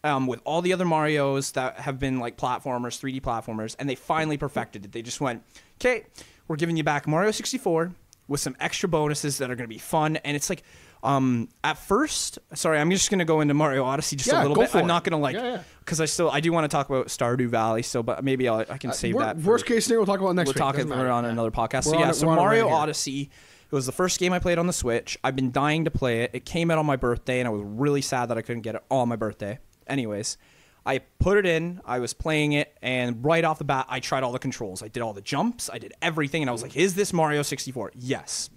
Um, 0.01 0.27
with 0.27 0.39
all 0.45 0.61
the 0.61 0.71
other 0.71 0.85
Mario's 0.85 1.51
that 1.51 1.81
have 1.81 1.99
been 1.99 2.19
like 2.19 2.37
platformers, 2.37 2.97
3D 2.97 3.19
platformers, 3.21 3.75
and 3.77 3.89
they 3.89 3.95
finally 3.95 4.37
perfected 4.37 4.85
it. 4.85 4.93
They 4.93 5.01
just 5.01 5.19
went, 5.19 5.43
okay, 5.75 6.05
we're 6.47 6.55
giving 6.55 6.77
you 6.77 6.85
back 6.85 7.05
Mario 7.05 7.31
64 7.31 7.91
with 8.29 8.39
some 8.39 8.55
extra 8.61 8.87
bonuses 8.87 9.39
that 9.39 9.51
are 9.51 9.55
going 9.55 9.67
to 9.67 9.73
be 9.73 9.77
fun. 9.79 10.15
And 10.17 10.37
it's 10.37 10.49
like, 10.49 10.63
um, 11.03 11.49
at 11.63 11.77
first, 11.77 12.39
sorry, 12.53 12.77
I'm 12.79 12.89
just 12.91 13.09
going 13.09 13.19
to 13.19 13.25
go 13.25 13.41
into 13.41 13.53
Mario 13.53 13.83
Odyssey 13.83 14.15
just 14.15 14.29
Yeah, 14.31 14.39
a 14.39 14.43
little 14.47 14.55
bit. 14.63 14.73
I'm 14.75 14.83
it. 14.83 14.87
not 14.87 15.03
going 15.03 15.11
to 15.11 15.17
like, 15.17 15.35
Yeah, 15.35 15.43
yeah. 15.55 15.61
because 15.79 15.99
I 15.99 16.05
still, 16.05 16.29
I 16.29 16.39
do 16.39 16.51
want 16.53 16.63
to 16.65 16.67
talk 16.69 16.89
about 16.89 17.07
Stardew 17.07 17.47
Valley 17.49 17.81
So, 17.83 18.03
but 18.03 18.23
maybe 18.23 18.47
I'll, 18.47 18.65
I 18.69 18.77
can 18.77 18.93
save 18.93 19.15
Wor- 19.15 19.23
that. 19.23 19.37
worst 19.37 19.65
case 19.65 19.85
scenario, 19.85 20.01
we'll 20.01 20.07
talk 20.07 20.19
about 20.21 20.35
next 20.35 20.47
we'll 20.47 20.53
week. 20.67 20.75
talk 20.75 20.77
it 20.77 20.91
on 20.91 21.23
Yeah. 21.25 21.29
another 21.31 21.51
podcast. 21.51 21.85
We're 21.87 21.93
so 21.93 21.99
yeah, 21.99 22.09
it- 22.09 22.13
so 22.15 22.27
it 22.27 22.29
right 22.29 22.35
Mario. 22.37 22.69
Odyssey. 22.69 23.29
It 23.71 23.75
was 23.75 23.85
the 23.85 23.91
first 23.91 24.19
game 24.19 24.33
I 24.33 24.39
played 24.39 24.57
on 24.57 24.67
the 24.67 24.73
Switch. 24.73 25.17
I've 25.23 25.35
been 25.35 25.51
dying 25.51 25.85
to 25.85 25.91
play 25.91 26.23
it. 26.23 26.31
It 26.33 26.43
came 26.45 26.71
out 26.71 26.77
on 26.79 26.85
my 26.87 26.95
birthday, 26.95 27.39
and 27.39 27.47
I 27.47 27.51
was 27.51 27.61
really 27.63 28.01
sad 28.01 28.25
that 28.29 28.37
I 28.37 28.41
couldn't 28.41 28.63
get 28.63 28.75
it 28.75 28.83
on 28.89 29.07
my 29.09 29.15
birthday. 29.15 29.59
Anyways, 29.87 30.37
I 30.85 30.99
put 31.19 31.37
it 31.37 31.45
in, 31.45 31.81
I 31.85 31.99
was 31.99 32.13
playing 32.13 32.53
it, 32.53 32.75
and 32.81 33.23
right 33.23 33.43
off 33.43 33.57
the 33.59 33.63
bat, 33.65 33.85
I 33.89 33.99
tried 33.99 34.23
all 34.23 34.31
the 34.31 34.39
controls. 34.39 34.81
I 34.81 34.87
did 34.87 35.01
all 35.03 35.13
the 35.13 35.21
jumps, 35.21 35.69
I 35.71 35.77
did 35.77 35.93
everything, 36.01 36.41
and 36.41 36.49
I 36.49 36.53
was 36.53 36.61
like, 36.63 36.75
is 36.75 36.95
this 36.95 37.13
Mario 37.13 37.41
64? 37.41 37.91
Yes. 37.95 38.49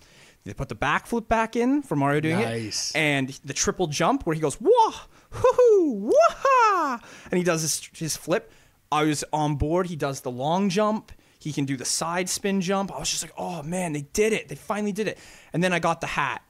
They 0.44 0.54
put 0.54 0.68
the 0.68 0.74
backflip 0.76 1.28
back 1.28 1.54
in 1.54 1.82
for 1.82 1.94
Mario 1.94 2.20
doing 2.20 2.38
Nice. 2.40 2.90
it, 2.90 2.96
and 2.98 3.28
the 3.44 3.52
triple 3.52 3.86
jump 3.86 4.26
where 4.26 4.34
he 4.34 4.40
goes 4.40 4.60
wah 4.60 4.92
hoo 5.30 6.10
wah 6.12 6.98
and 7.30 7.38
he 7.38 7.44
does 7.44 7.62
his 7.62 7.88
his 7.94 8.16
flip. 8.16 8.50
I 8.90 9.04
was 9.04 9.24
on 9.32 9.54
board. 9.54 9.86
He 9.86 9.94
does 9.96 10.20
the 10.22 10.30
long 10.32 10.68
jump. 10.68 11.12
He 11.38 11.52
can 11.52 11.64
do 11.64 11.76
the 11.76 11.84
side 11.84 12.28
spin 12.28 12.60
jump. 12.60 12.92
I 12.92 12.98
was 12.98 13.08
just 13.10 13.22
like, 13.22 13.32
oh 13.38 13.62
man, 13.62 13.92
they 13.92 14.02
did 14.12 14.32
it. 14.32 14.48
They 14.48 14.54
finally 14.56 14.90
did 14.92 15.06
it. 15.08 15.16
And 15.52 15.62
then 15.62 15.72
I 15.72 15.78
got 15.78 16.00
the 16.00 16.06
hat, 16.08 16.42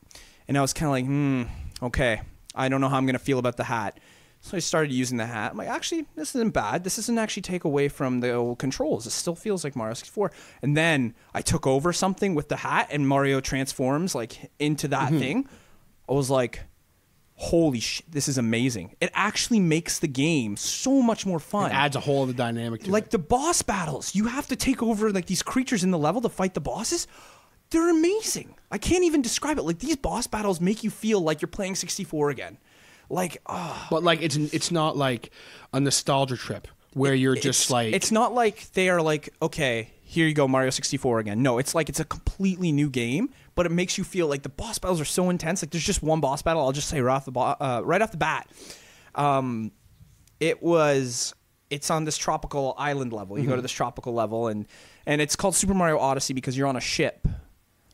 and 0.48 0.56
I 0.56 0.62
was 0.62 0.72
kind 0.72 0.86
of 0.86 0.92
like, 0.92 1.04
hmm, 1.04 1.42
okay. 1.86 2.22
I 2.54 2.68
don't 2.70 2.80
know 2.80 2.88
how 2.88 2.96
I'm 2.96 3.04
gonna 3.06 3.18
feel 3.18 3.38
about 3.38 3.56
the 3.58 3.64
hat. 3.64 4.00
So 4.44 4.56
I 4.56 4.60
started 4.60 4.92
using 4.92 5.18
the 5.18 5.26
hat. 5.26 5.52
I'm 5.52 5.56
like, 5.56 5.68
actually, 5.68 6.04
this 6.16 6.34
isn't 6.34 6.50
bad. 6.50 6.82
This 6.82 6.96
doesn't 6.96 7.16
actually 7.16 7.42
take 7.42 7.62
away 7.62 7.88
from 7.88 8.18
the 8.18 8.32
old 8.32 8.58
controls. 8.58 9.06
It 9.06 9.10
still 9.10 9.36
feels 9.36 9.62
like 9.62 9.76
Mario 9.76 9.94
64. 9.94 10.32
And 10.62 10.76
then 10.76 11.14
I 11.32 11.42
took 11.42 11.64
over 11.64 11.92
something 11.92 12.34
with 12.34 12.48
the 12.48 12.56
hat, 12.56 12.88
and 12.90 13.06
Mario 13.06 13.40
transforms 13.40 14.16
like 14.16 14.50
into 14.58 14.88
that 14.88 15.10
mm-hmm. 15.10 15.18
thing. 15.20 15.48
I 16.08 16.12
was 16.12 16.28
like, 16.28 16.64
holy 17.36 17.78
shit, 17.78 18.10
this 18.10 18.26
is 18.26 18.36
amazing. 18.36 18.96
It 19.00 19.10
actually 19.14 19.60
makes 19.60 20.00
the 20.00 20.08
game 20.08 20.56
so 20.56 21.00
much 21.00 21.24
more 21.24 21.38
fun. 21.38 21.70
It 21.70 21.74
adds 21.74 21.94
a 21.94 22.00
whole 22.00 22.24
other 22.24 22.32
dynamic 22.32 22.82
to 22.82 22.90
like 22.90 23.04
it. 23.04 23.10
the 23.12 23.18
boss 23.18 23.62
battles, 23.62 24.12
you 24.12 24.26
have 24.26 24.48
to 24.48 24.56
take 24.56 24.82
over 24.82 25.12
like 25.12 25.26
these 25.26 25.44
creatures 25.44 25.84
in 25.84 25.92
the 25.92 25.98
level 25.98 26.20
to 26.20 26.28
fight 26.28 26.54
the 26.54 26.60
bosses. 26.60 27.06
They're 27.70 27.90
amazing. 27.90 28.56
I 28.72 28.78
can't 28.78 29.04
even 29.04 29.22
describe 29.22 29.58
it. 29.58 29.62
Like 29.62 29.78
these 29.78 29.96
boss 29.96 30.26
battles 30.26 30.60
make 30.60 30.82
you 30.82 30.90
feel 30.90 31.20
like 31.20 31.40
you're 31.40 31.48
playing 31.48 31.76
64 31.76 32.30
again. 32.30 32.58
Like, 33.12 33.42
ah. 33.46 33.86
But 33.90 34.02
like 34.02 34.22
it's 34.22 34.36
it's 34.36 34.70
not 34.70 34.96
like 34.96 35.30
a 35.72 35.78
nostalgia 35.80 36.36
trip 36.36 36.66
where 36.94 37.14
you're 37.14 37.34
just 37.36 37.62
it's, 37.64 37.70
like 37.70 37.92
it's 37.94 38.10
not 38.10 38.34
like 38.34 38.72
they 38.72 38.88
are 38.88 39.00
like 39.02 39.28
okay 39.40 39.90
here 40.04 40.26
you 40.26 40.34
go 40.34 40.46
mario 40.48 40.70
64 40.70 41.20
again. 41.20 41.42
No 41.42 41.58
it's 41.58 41.74
like 41.74 41.88
it's 41.88 42.00
a 42.00 42.04
completely 42.04 42.72
new 42.72 42.88
game 42.90 43.28
but 43.54 43.66
it 43.66 43.72
makes 43.72 43.98
you 43.98 44.04
feel 44.04 44.26
like 44.28 44.42
the 44.42 44.48
boss 44.48 44.78
battles 44.78 45.00
are 45.00 45.04
so 45.04 45.28
intense. 45.30 45.62
Like 45.62 45.70
there's 45.70 45.84
just 45.84 46.02
one 46.02 46.20
boss 46.20 46.40
battle 46.42 46.62
i'll 46.62 46.72
just 46.72 46.88
say 46.88 47.00
right 47.02 47.14
off 47.16 47.24
the 47.26 47.32
bo- 47.32 47.56
uh, 47.60 47.82
right 47.84 48.00
off 48.02 48.10
the 48.12 48.16
bat. 48.16 48.48
Um, 49.14 49.72
it 50.40 50.62
was 50.62 51.34
it's 51.70 51.90
on 51.90 52.04
this 52.04 52.16
tropical 52.18 52.74
island 52.78 53.12
level. 53.12 53.38
You 53.38 53.44
go 53.44 53.50
Mm-hmm. 53.50 53.56
to 53.58 53.62
this 53.62 53.72
tropical 53.72 54.12
level 54.14 54.48
and 54.48 54.66
and 55.06 55.20
it's 55.20 55.36
called 55.36 55.54
super 55.54 55.74
mario 55.74 55.98
odyssey 55.98 56.32
because 56.34 56.56
you're 56.56 56.68
on 56.68 56.76
a 56.76 56.80
ship 56.80 57.26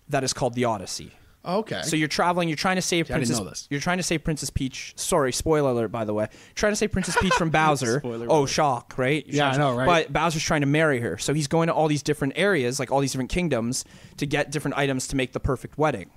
that 0.08 0.22
is 0.24 0.32
called 0.32 0.54
the 0.54 0.64
odyssey 0.64 1.12
okay. 1.48 1.82
so 1.82 1.96
you're 1.96 2.08
traveling. 2.08 2.48
You're 2.48 2.56
trying 2.56 2.76
to 2.76 2.82
save 2.82 3.06
See, 3.06 3.14
I 3.14 3.18
didn't 3.18 3.28
Princess. 3.28 3.38
know 3.44 3.48
this. 3.48 3.66
You're 3.70 3.80
trying 3.80 3.96
to 3.96 4.02
save 4.02 4.22
Princess 4.22 4.50
Peach. 4.50 4.92
Sorry, 4.96 5.32
spoiler 5.32 5.70
alert. 5.70 5.88
By 5.92 6.04
the 6.04 6.14
way, 6.14 6.28
trying 6.54 6.72
to 6.72 6.76
save 6.76 6.92
Princess 6.92 7.16
Peach 7.20 7.34
from 7.34 7.50
Bowser. 7.58 8.00
Spoiler 8.00 8.26
oh, 8.28 8.40
alert. 8.40 8.48
shock! 8.48 8.94
Right? 8.96 9.26
Yeah, 9.26 9.50
I 9.50 9.56
know, 9.56 9.74
right? 9.74 9.86
But 9.86 10.12
Bowser's 10.12 10.42
trying 10.42 10.60
to 10.60 10.66
marry 10.66 11.00
her, 11.00 11.18
so 11.18 11.34
he's 11.34 11.48
going 11.48 11.68
to 11.68 11.74
all 11.74 11.88
these 11.88 12.02
different 12.02 12.34
areas, 12.36 12.78
like 12.78 12.90
all 12.90 13.00
these 13.00 13.12
different 13.12 13.30
kingdoms, 13.30 13.84
to 14.18 14.26
get 14.26 14.50
different 14.50 14.76
items 14.76 15.08
to 15.08 15.16
make 15.16 15.32
the 15.32 15.40
perfect 15.40 15.78
wedding. 15.78 16.10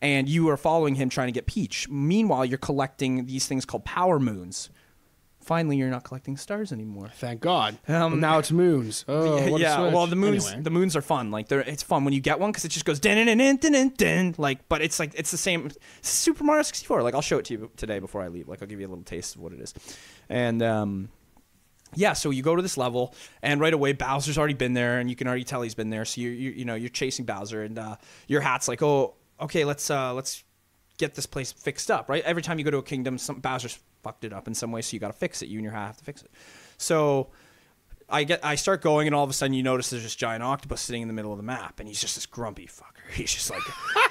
And 0.00 0.28
you 0.28 0.48
are 0.48 0.56
following 0.56 0.94
him 0.94 1.08
trying 1.08 1.28
to 1.28 1.32
get 1.32 1.46
Peach. 1.46 1.88
Meanwhile, 1.88 2.44
you're 2.44 2.58
collecting 2.58 3.26
these 3.26 3.46
things 3.46 3.64
called 3.64 3.84
power 3.84 4.20
moons. 4.20 4.70
Finally, 5.48 5.78
you're 5.78 5.88
not 5.88 6.04
collecting 6.04 6.36
stars 6.36 6.72
anymore. 6.72 7.08
Thank 7.14 7.40
God. 7.40 7.78
Um, 7.88 8.12
But 8.12 8.18
now 8.20 8.38
it's 8.38 8.52
moons. 8.52 9.06
Oh, 9.08 9.50
what 9.50 9.62
yeah, 9.62 9.80
well, 9.94 10.06
the 10.06 10.14
moons 10.14 10.46
Anyway. 10.46 10.62
the 10.62 10.70
moons 10.70 10.94
are 10.94 11.00
fun. 11.00 11.30
Like 11.30 11.48
they're 11.48 11.60
it's 11.60 11.82
fun 11.82 12.04
when 12.04 12.12
you 12.12 12.20
get 12.20 12.38
one 12.38 12.50
because 12.52 12.66
it 12.66 12.68
just 12.68 12.84
goes 12.84 13.00
din 13.00 13.16
din 13.26 13.38
din 13.38 13.56
din 13.56 13.88
din 13.96 14.34
like. 14.36 14.68
But 14.68 14.82
it's 14.82 14.98
like 15.00 15.12
it's 15.14 15.30
the 15.30 15.38
same 15.38 15.70
Super 16.02 16.44
Mario 16.44 16.62
64. 16.62 17.02
Like 17.02 17.14
I'll 17.14 17.22
show 17.22 17.38
it 17.38 17.46
to 17.46 17.54
you 17.54 17.70
today 17.78 17.98
before 17.98 18.20
I 18.22 18.28
leave. 18.28 18.46
Like 18.46 18.60
I'll 18.60 18.68
give 18.68 18.78
you 18.78 18.86
a 18.86 18.92
little 18.92 19.04
taste 19.04 19.36
of 19.36 19.40
what 19.40 19.52
it 19.54 19.60
is, 19.60 19.72
and 20.28 20.62
um, 20.62 21.08
yeah. 21.94 22.12
So 22.12 22.28
you 22.28 22.42
go 22.42 22.54
to 22.54 22.60
this 22.62 22.76
level, 22.76 23.14
and 23.42 23.58
right 23.58 23.72
away 23.72 23.94
Bowser's 23.94 24.36
already 24.36 24.52
been 24.54 24.74
there, 24.74 24.98
and 25.00 25.08
you 25.08 25.16
can 25.16 25.26
already 25.28 25.44
tell 25.44 25.62
he's 25.62 25.74
been 25.74 25.88
there. 25.88 26.04
So 26.04 26.20
you 26.20 26.28
you 26.28 26.50
you 26.50 26.64
know 26.66 26.74
you're 26.74 26.90
chasing 26.90 27.24
Bowser, 27.24 27.62
and 27.62 27.78
uh, 27.78 27.96
your 28.26 28.42
hat's 28.42 28.68
like, 28.68 28.82
oh, 28.82 29.14
okay, 29.40 29.64
let's 29.64 29.88
uh, 29.90 30.12
let's 30.12 30.44
get 30.98 31.14
this 31.14 31.26
place 31.26 31.52
fixed 31.52 31.90
up, 31.90 32.10
right? 32.10 32.22
Every 32.24 32.42
time 32.42 32.58
you 32.58 32.64
go 32.66 32.70
to 32.72 32.78
a 32.78 32.82
kingdom, 32.82 33.16
some 33.16 33.40
Bowser's 33.40 33.78
fucked 34.02 34.24
it 34.24 34.32
up 34.32 34.48
in 34.48 34.54
some 34.54 34.72
way, 34.72 34.82
so 34.82 34.94
you 34.94 35.00
got 35.00 35.08
to 35.08 35.18
fix 35.18 35.42
it. 35.42 35.48
You 35.48 35.58
and 35.58 35.64
your 35.64 35.72
have 35.72 35.96
to 35.96 36.04
fix 36.04 36.22
it. 36.22 36.30
So 36.76 37.28
I 38.08 38.24
get, 38.24 38.44
I 38.44 38.54
start 38.54 38.80
going, 38.80 39.06
and 39.06 39.14
all 39.14 39.24
of 39.24 39.30
a 39.30 39.34
sudden 39.34 39.52
you 39.52 39.62
notice 39.62 39.90
there's 39.90 40.02
this 40.02 40.16
giant 40.16 40.42
octopus 40.42 40.80
sitting 40.80 41.02
in 41.02 41.08
the 41.08 41.14
middle 41.14 41.32
of 41.32 41.36
the 41.36 41.44
map, 41.44 41.78
and 41.78 41.88
he's 41.88 42.00
just 42.00 42.14
this 42.14 42.26
grumpy 42.26 42.66
fucker. 42.66 42.84
He's 43.10 43.32
just 43.32 43.48
like, 43.50 43.62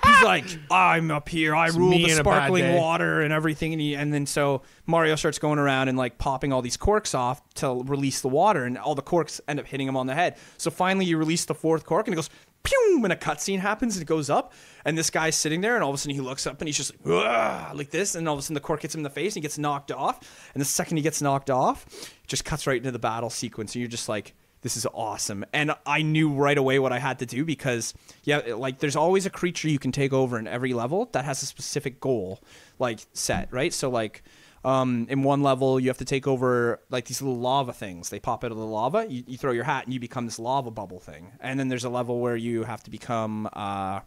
he's 0.05 0.23
like, 0.23 0.43
I'm 0.71 1.11
up 1.11 1.29
here, 1.29 1.55
I 1.55 1.67
rule 1.67 1.91
the 1.91 2.05
in 2.05 2.19
a 2.19 2.23
bad 2.23 2.47
sparkling 2.47 2.73
water 2.73 3.21
and 3.21 3.31
everything, 3.31 3.71
and, 3.73 3.79
he, 3.79 3.95
and 3.95 4.11
then 4.11 4.25
so 4.25 4.63
Mario 4.88 5.15
starts 5.15 5.38
going 5.38 5.59
around 5.59 5.88
and 5.88 5.99
like 5.99 6.17
popping 6.17 6.51
all 6.51 6.63
these 6.63 6.77
corks 6.77 7.13
off 7.13 7.47
to 7.55 7.83
release 7.85 8.21
the 8.21 8.27
water, 8.27 8.63
and 8.63 8.75
all 8.75 8.95
the 8.95 9.03
corks 9.03 9.39
end 9.47 9.59
up 9.59 9.67
hitting 9.67 9.88
him 9.88 9.95
on 9.95 10.07
the 10.07 10.15
head. 10.15 10.35
So 10.57 10.71
finally, 10.71 11.05
you 11.05 11.17
release 11.17 11.45
the 11.45 11.53
fourth 11.53 11.85
cork, 11.85 12.07
and 12.07 12.13
it 12.13 12.15
goes. 12.15 12.31
Pew! 12.68 13.01
And 13.03 13.13
a 13.13 13.15
cutscene 13.15 13.59
happens 13.59 13.95
and 13.95 14.01
it 14.01 14.07
goes 14.07 14.30
up, 14.30 14.51
and 14.84 14.97
this 14.97 15.09
guy's 15.09 15.36
sitting 15.36 15.61
there, 15.61 15.76
and 15.76 15.84
all 15.84 15.89
of 15.89 15.95
a 15.95 15.97
sudden 15.97 16.15
he 16.15 16.22
looks 16.22 16.45
up 16.45 16.59
and 16.59 16.68
he's 16.68 16.76
just 16.76 16.93
like, 17.05 17.76
like 17.76 17.91
this, 17.91 18.15
and 18.15 18.28
all 18.28 18.34
of 18.34 18.39
a 18.39 18.41
sudden 18.41 18.55
the 18.55 18.59
cork 18.59 18.82
hits 18.82 18.93
him 18.93 18.99
in 18.99 19.03
the 19.03 19.09
face 19.09 19.34
and 19.34 19.36
he 19.36 19.41
gets 19.41 19.57
knocked 19.57 19.91
off. 19.91 20.49
And 20.53 20.59
the 20.59 20.65
second 20.65 20.97
he 20.97 21.03
gets 21.03 21.22
knocked 21.22 21.49
off, 21.49 21.86
it 21.88 22.28
just 22.28 22.43
cuts 22.43 22.68
right 22.68 22.78
into 22.78 22.91
the 22.91 22.99
battle 22.99 23.30
sequence, 23.30 23.74
and 23.74 23.80
you're 23.80 23.89
just 23.89 24.09
like, 24.09 24.34
this 24.61 24.76
is 24.76 24.88
awesome. 24.93 25.45
And 25.53 25.72
I 25.86 26.01
knew 26.01 26.30
right 26.30 26.57
away 26.57 26.80
what 26.80 26.91
I 26.91 26.99
had 26.99 27.20
to 27.20 27.26
do 27.26 27.45
because, 27.45 27.93
yeah, 28.24 28.39
like 28.55 28.80
there's 28.80 28.95
always 28.95 29.26
a 29.26 29.30
creature 29.30 29.70
you 29.70 29.80
can 29.80 29.91
take 29.91 30.11
over 30.11 30.38
in 30.38 30.47
every 30.47 30.74
level 30.74 31.05
that 31.13 31.26
has 31.26 31.41
a 31.43 31.45
specific 31.45 31.99
goal, 31.99 32.41
like 32.80 32.99
set, 33.13 33.47
right? 33.53 33.74
So, 33.74 33.89
like, 33.89 34.24
um, 34.63 35.07
in 35.09 35.23
one 35.23 35.43
level, 35.43 35.79
you 35.79 35.87
have 35.89 35.97
to 35.99 36.05
take 36.05 36.27
over 36.27 36.79
like 36.89 37.05
these 37.05 37.21
little 37.21 37.39
lava 37.39 37.73
things. 37.73 38.09
They 38.09 38.19
pop 38.19 38.43
out 38.43 38.51
of 38.51 38.57
the 38.57 38.65
lava. 38.65 39.05
You, 39.07 39.23
you 39.27 39.37
throw 39.37 39.51
your 39.51 39.63
hat 39.63 39.85
and 39.85 39.93
you 39.93 39.99
become 39.99 40.25
this 40.25 40.39
lava 40.39 40.71
bubble 40.71 40.99
thing. 40.99 41.31
And 41.39 41.59
then 41.59 41.67
there's 41.67 41.83
a 41.83 41.89
level 41.89 42.19
where 42.19 42.35
you 42.35 42.63
have 42.63 42.83
to 42.83 42.89
become, 42.89 43.49
uh, 43.53 44.01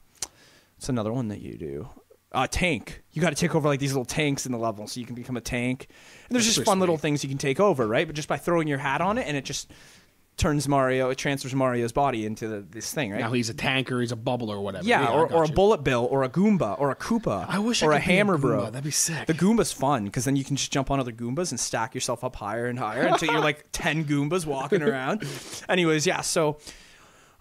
it's 0.77 0.89
another 0.89 1.13
one 1.13 1.29
that 1.29 1.41
you 1.41 1.57
do. 1.57 1.89
A 2.33 2.47
tank. 2.47 3.03
You 3.13 3.21
got 3.21 3.31
to 3.31 3.37
take 3.37 3.55
over 3.57 3.69
like 3.69 3.81
these 3.81 3.93
little 3.93 4.05
tanks 4.05 4.47
in 4.47 4.53
the 4.53 4.59
level, 4.59 4.87
so 4.87 5.01
you 5.01 5.07
can 5.07 5.17
become 5.17 5.37
a 5.37 5.41
tank. 5.41 5.89
And 6.29 6.35
there's 6.35 6.45
That's 6.45 6.57
just 6.57 6.67
fun 6.67 6.79
little 6.79 6.97
things 6.97 7.25
you 7.25 7.29
can 7.29 7.39
take 7.39 7.59
over, 7.59 7.89
right? 7.89 8.07
But 8.07 8.15
just 8.15 8.29
by 8.29 8.37
throwing 8.37 8.69
your 8.69 8.79
hat 8.79 9.01
on 9.01 9.19
it, 9.19 9.27
and 9.27 9.37
it 9.37 9.45
just 9.45 9.73
turns 10.41 10.67
Mario, 10.67 11.11
it 11.11 11.19
transfers 11.19 11.55
Mario's 11.55 11.93
body 11.93 12.27
into 12.27 12.49
the, 12.49 12.61
this 12.61 12.93
thing, 12.93 13.13
right? 13.13 13.21
Now 13.21 13.33
he's 13.33 13.51
a 13.51 13.55
tanker, 13.55 14.01
he's 14.01 14.11
a 14.11 14.17
bubble 14.17 14.51
or 14.51 14.61
whatever. 14.61 14.85
Yeah, 14.85 15.07
I 15.07 15.13
or, 15.13 15.31
or 15.33 15.45
a 15.45 15.49
bullet 15.49 15.85
bill, 15.85 16.09
or 16.11 16.25
a 16.25 16.29
Goomba, 16.29 16.81
or 16.81 16.91
a 16.91 16.97
Koopa. 16.97 17.47
I 17.49 17.59
wish 17.59 17.83
I 17.83 17.87
or 17.87 17.93
a 17.93 17.97
be 17.97 17.99
a 17.99 18.01
Hammer 18.01 18.39
Bro. 18.39 18.65
That'd 18.71 18.83
be 18.83 18.91
sick. 18.91 19.27
The 19.27 19.35
Goomba's 19.35 19.71
fun 19.71 20.07
because 20.07 20.25
then 20.25 20.37
you 20.37 20.45
can 20.45 20.57
just 20.57 20.73
jump 20.73 20.91
on 20.91 20.99
other 20.99 21.13
Goombas 21.13 21.51
and 21.53 21.61
stack 21.61 21.95
yourself 21.95 22.25
up 22.25 22.37
higher 22.37 22.67
and 22.67 22.79
higher 22.79 23.03
until 23.03 23.31
you're 23.31 23.41
like 23.41 23.67
ten 23.73 24.05
Goombas 24.05 24.47
walking 24.47 24.83
around. 24.83 25.25
Anyways, 25.69 26.07
yeah. 26.07 26.23
So, 26.23 26.59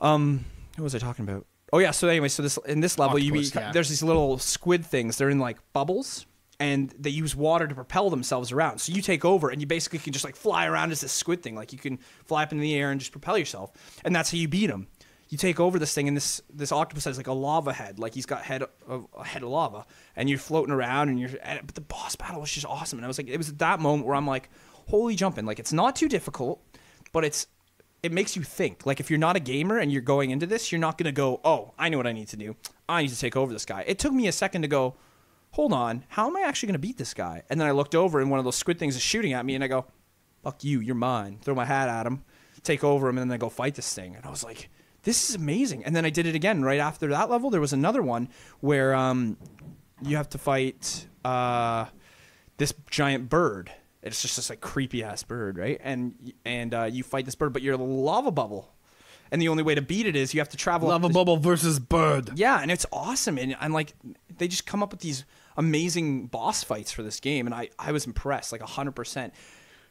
um, 0.02 0.46
what 0.76 0.84
was 0.84 0.96
I 0.96 1.00
talking 1.00 1.28
about? 1.28 1.46
Oh 1.72 1.80
yeah. 1.80 1.92
So 1.92 2.08
anyway, 2.08 2.28
so 2.28 2.44
this 2.44 2.58
in 2.66 2.82
this 2.82 3.00
level, 3.00 3.18
you 3.18 3.32
Octopus, 3.32 3.52
be, 3.52 3.60
yeah. 3.60 3.72
there's 3.72 3.90
these 3.90 4.04
little 4.04 4.38
squid 4.38 4.86
things. 4.86 5.18
They're 5.18 5.30
in 5.30 5.40
like 5.40 5.58
bubbles. 5.74 6.26
And 6.60 6.94
they 7.00 7.10
use 7.10 7.36
water 7.36 7.68
to 7.68 7.76
propel 7.76 8.10
themselves 8.10 8.52
around. 8.52 8.80
So 8.80 8.92
you 8.92 9.02
take 9.02 9.24
over, 9.24 9.50
and 9.50 9.62
you 9.62 9.68
basically 9.68 10.00
can 10.00 10.12
just 10.12 10.26
like 10.26 10.36
fly 10.36 10.66
around 10.66 10.92
as 10.92 11.02
this 11.02 11.14
squid 11.14 11.42
thing. 11.42 11.56
Like 11.56 11.72
you 11.72 11.80
can 11.80 12.00
fly 12.26 12.44
up 12.44 12.52
in 12.52 12.60
the 12.60 12.76
air 12.76 12.92
and 12.92 13.00
just 13.00 13.14
propel 13.14 13.38
yourself, 13.38 13.72
and 14.04 14.14
that's 14.14 14.32
how 14.32 14.38
you 14.38 14.48
beat 14.48 14.68
them 14.68 14.88
you 15.30 15.38
take 15.38 15.60
over 15.60 15.78
this 15.78 15.94
thing 15.94 16.08
and 16.08 16.18
this 16.18 16.42
this 16.52 16.72
octopus 16.72 17.06
has 17.06 17.18
like 17.18 17.28
a 17.28 17.34
lava 17.34 17.72
head. 17.72 18.00
Like 18.00 18.16
he's 18.16 18.26
got 18.26 18.42
head 18.42 18.64
of 18.88 19.08
a 19.16 19.24
head 19.24 19.44
of 19.44 19.50
lava. 19.50 19.86
And 20.16 20.28
you're 20.28 20.40
floating 20.40 20.74
around 20.74 21.10
and 21.10 21.20
you're 21.20 21.30
and, 21.44 21.62
but 21.66 21.76
the 21.76 21.82
boss 21.82 22.16
battle 22.16 22.42
was 22.42 22.52
just 22.52 22.66
awesome. 22.66 22.98
And 22.98 23.06
i 23.06 23.08
was 23.08 23.18
like 23.18 23.28
it 23.28 23.38
was 23.38 23.50
at 23.50 23.60
that 23.60 23.80
moment 23.80 24.08
where 24.08 24.16
i'm 24.16 24.28
like 24.28 24.50
holy 24.90 25.16
jumping. 25.16 25.46
Like 25.46 25.60
it's 25.60 25.72
not 25.72 25.96
too 25.96 26.10
difficult 26.10 26.62
but 27.14 27.24
it's 27.24 27.48
it 28.02 28.12
makes 28.12 28.36
you 28.36 28.42
think. 28.42 28.86
Like 28.86 29.00
if 29.00 29.12
you're 29.12 29.20
not 29.20 29.36
a 29.36 29.40
gamer 29.40 29.78
and 29.78 29.92
you're 29.92 30.02
going 30.02 30.32
into 30.32 30.48
this 30.48 30.72
you're 30.72 30.80
not 30.80 30.98
to 30.98 31.12
go 31.12 31.40
oh 31.44 31.74
i 31.78 31.90
know 31.90 31.98
what 31.98 32.08
i 32.08 32.12
need 32.12 32.28
to 32.30 32.38
do. 32.38 32.56
I 32.88 33.04
need 33.04 33.10
to 33.10 33.20
take 33.20 33.36
over 33.36 33.54
this 33.54 33.66
guy. 33.66 33.84
It 33.86 34.00
took 34.00 34.14
me 34.14 34.28
a 34.28 34.32
second 34.32 34.64
to 34.64 34.68
go 34.68 34.96
hold 35.52 35.74
on 35.74 36.04
how 36.10 36.28
am 36.28 36.36
i 36.38 36.42
actually 36.42 36.68
going 36.68 36.74
to 36.74 36.80
beat 36.80 36.98
this 36.98 37.14
guy 37.14 37.44
and 37.50 37.60
then 37.60 37.68
i 37.68 37.72
looked 37.72 37.96
over 37.96 38.20
and 38.20 38.30
one 38.30 38.40
of 38.40 38.46
those 38.46 38.56
squid 38.56 38.78
things 38.80 38.96
is 38.96 39.02
shooting 39.02 39.34
at 39.34 39.46
me 39.46 39.56
and 39.56 39.64
i 39.64 39.68
go 39.68 39.86
fuck 40.44 40.64
you, 40.64 40.80
you're 40.80 40.96
mine. 40.96 41.40
Throw 41.42 41.56
my 41.56 41.66
hat 41.66 41.90
at 41.90 42.06
him, 42.06 42.24
take 42.64 42.84
over 42.84 43.10
him, 43.10 43.18
and 43.18 43.30
then 43.30 43.36
I 43.36 43.38
go 43.38 43.50
fight 43.50 43.76
this 43.76 43.94
thing. 43.94 44.16
And 44.16 44.26
I 44.26 44.30
was 44.30 44.44
like, 44.44 44.70
this 45.04 45.30
is 45.30 45.36
amazing. 45.36 45.84
And 45.86 45.96
then 45.96 46.06
I 46.06 46.10
did 46.10 46.26
it 46.26 46.36
again 46.36 46.64
right 46.64 46.80
after 46.80 47.08
that 47.08 47.30
level. 47.30 47.50
There 47.50 47.62
was 47.62 47.74
another 47.74 48.02
one 48.02 48.30
where 48.60 48.94
um, 48.94 49.38
you 50.02 50.18
have 50.18 50.30
to 50.30 50.38
fight 50.38 51.08
uh, 51.24 51.86
this 52.58 52.74
giant 52.90 53.30
bird. 53.30 53.72
It's 54.02 54.22
just 54.22 54.38
this 54.38 54.50
like 54.50 54.62
creepy 54.62 55.04
ass 55.04 55.24
bird, 55.24 55.58
right? 55.58 55.80
And 55.84 56.34
and 56.46 56.74
uh, 56.74 56.84
you 56.86 57.04
fight 57.04 57.26
this 57.26 57.36
bird, 57.36 57.52
but 57.52 57.62
you're 57.62 57.76
a 57.76 57.78
lava 57.78 58.32
bubble. 58.32 58.74
And 59.32 59.42
the 59.42 59.50
only 59.50 59.62
way 59.62 59.76
to 59.76 59.82
beat 59.82 60.08
it 60.08 60.16
is 60.16 60.34
you 60.34 60.40
have 60.40 60.50
to 60.50 60.58
travel. 60.58 60.88
Lava 60.88 61.10
bubble 61.10 61.38
versus 61.38 61.80
bird. 61.80 62.32
yeah, 62.36 62.62
and 62.62 62.72
it's 62.72 62.86
awesome. 62.92 63.38
And 63.38 63.56
I'm 63.60 63.74
like, 63.74 63.94
they 64.38 64.48
just 64.48 64.66
come 64.66 64.82
up 64.82 64.92
with 64.92 65.02
these 65.02 65.26
amazing 65.60 66.28
boss 66.28 66.64
fights 66.64 66.92
for 66.92 67.04
this 67.04 67.20
game, 67.20 67.46
and 67.46 67.54
I, 67.54 67.70
I 67.78 67.92
was 67.92 68.08
impressed, 68.08 68.52
like 68.52 68.62
100%. 68.62 69.32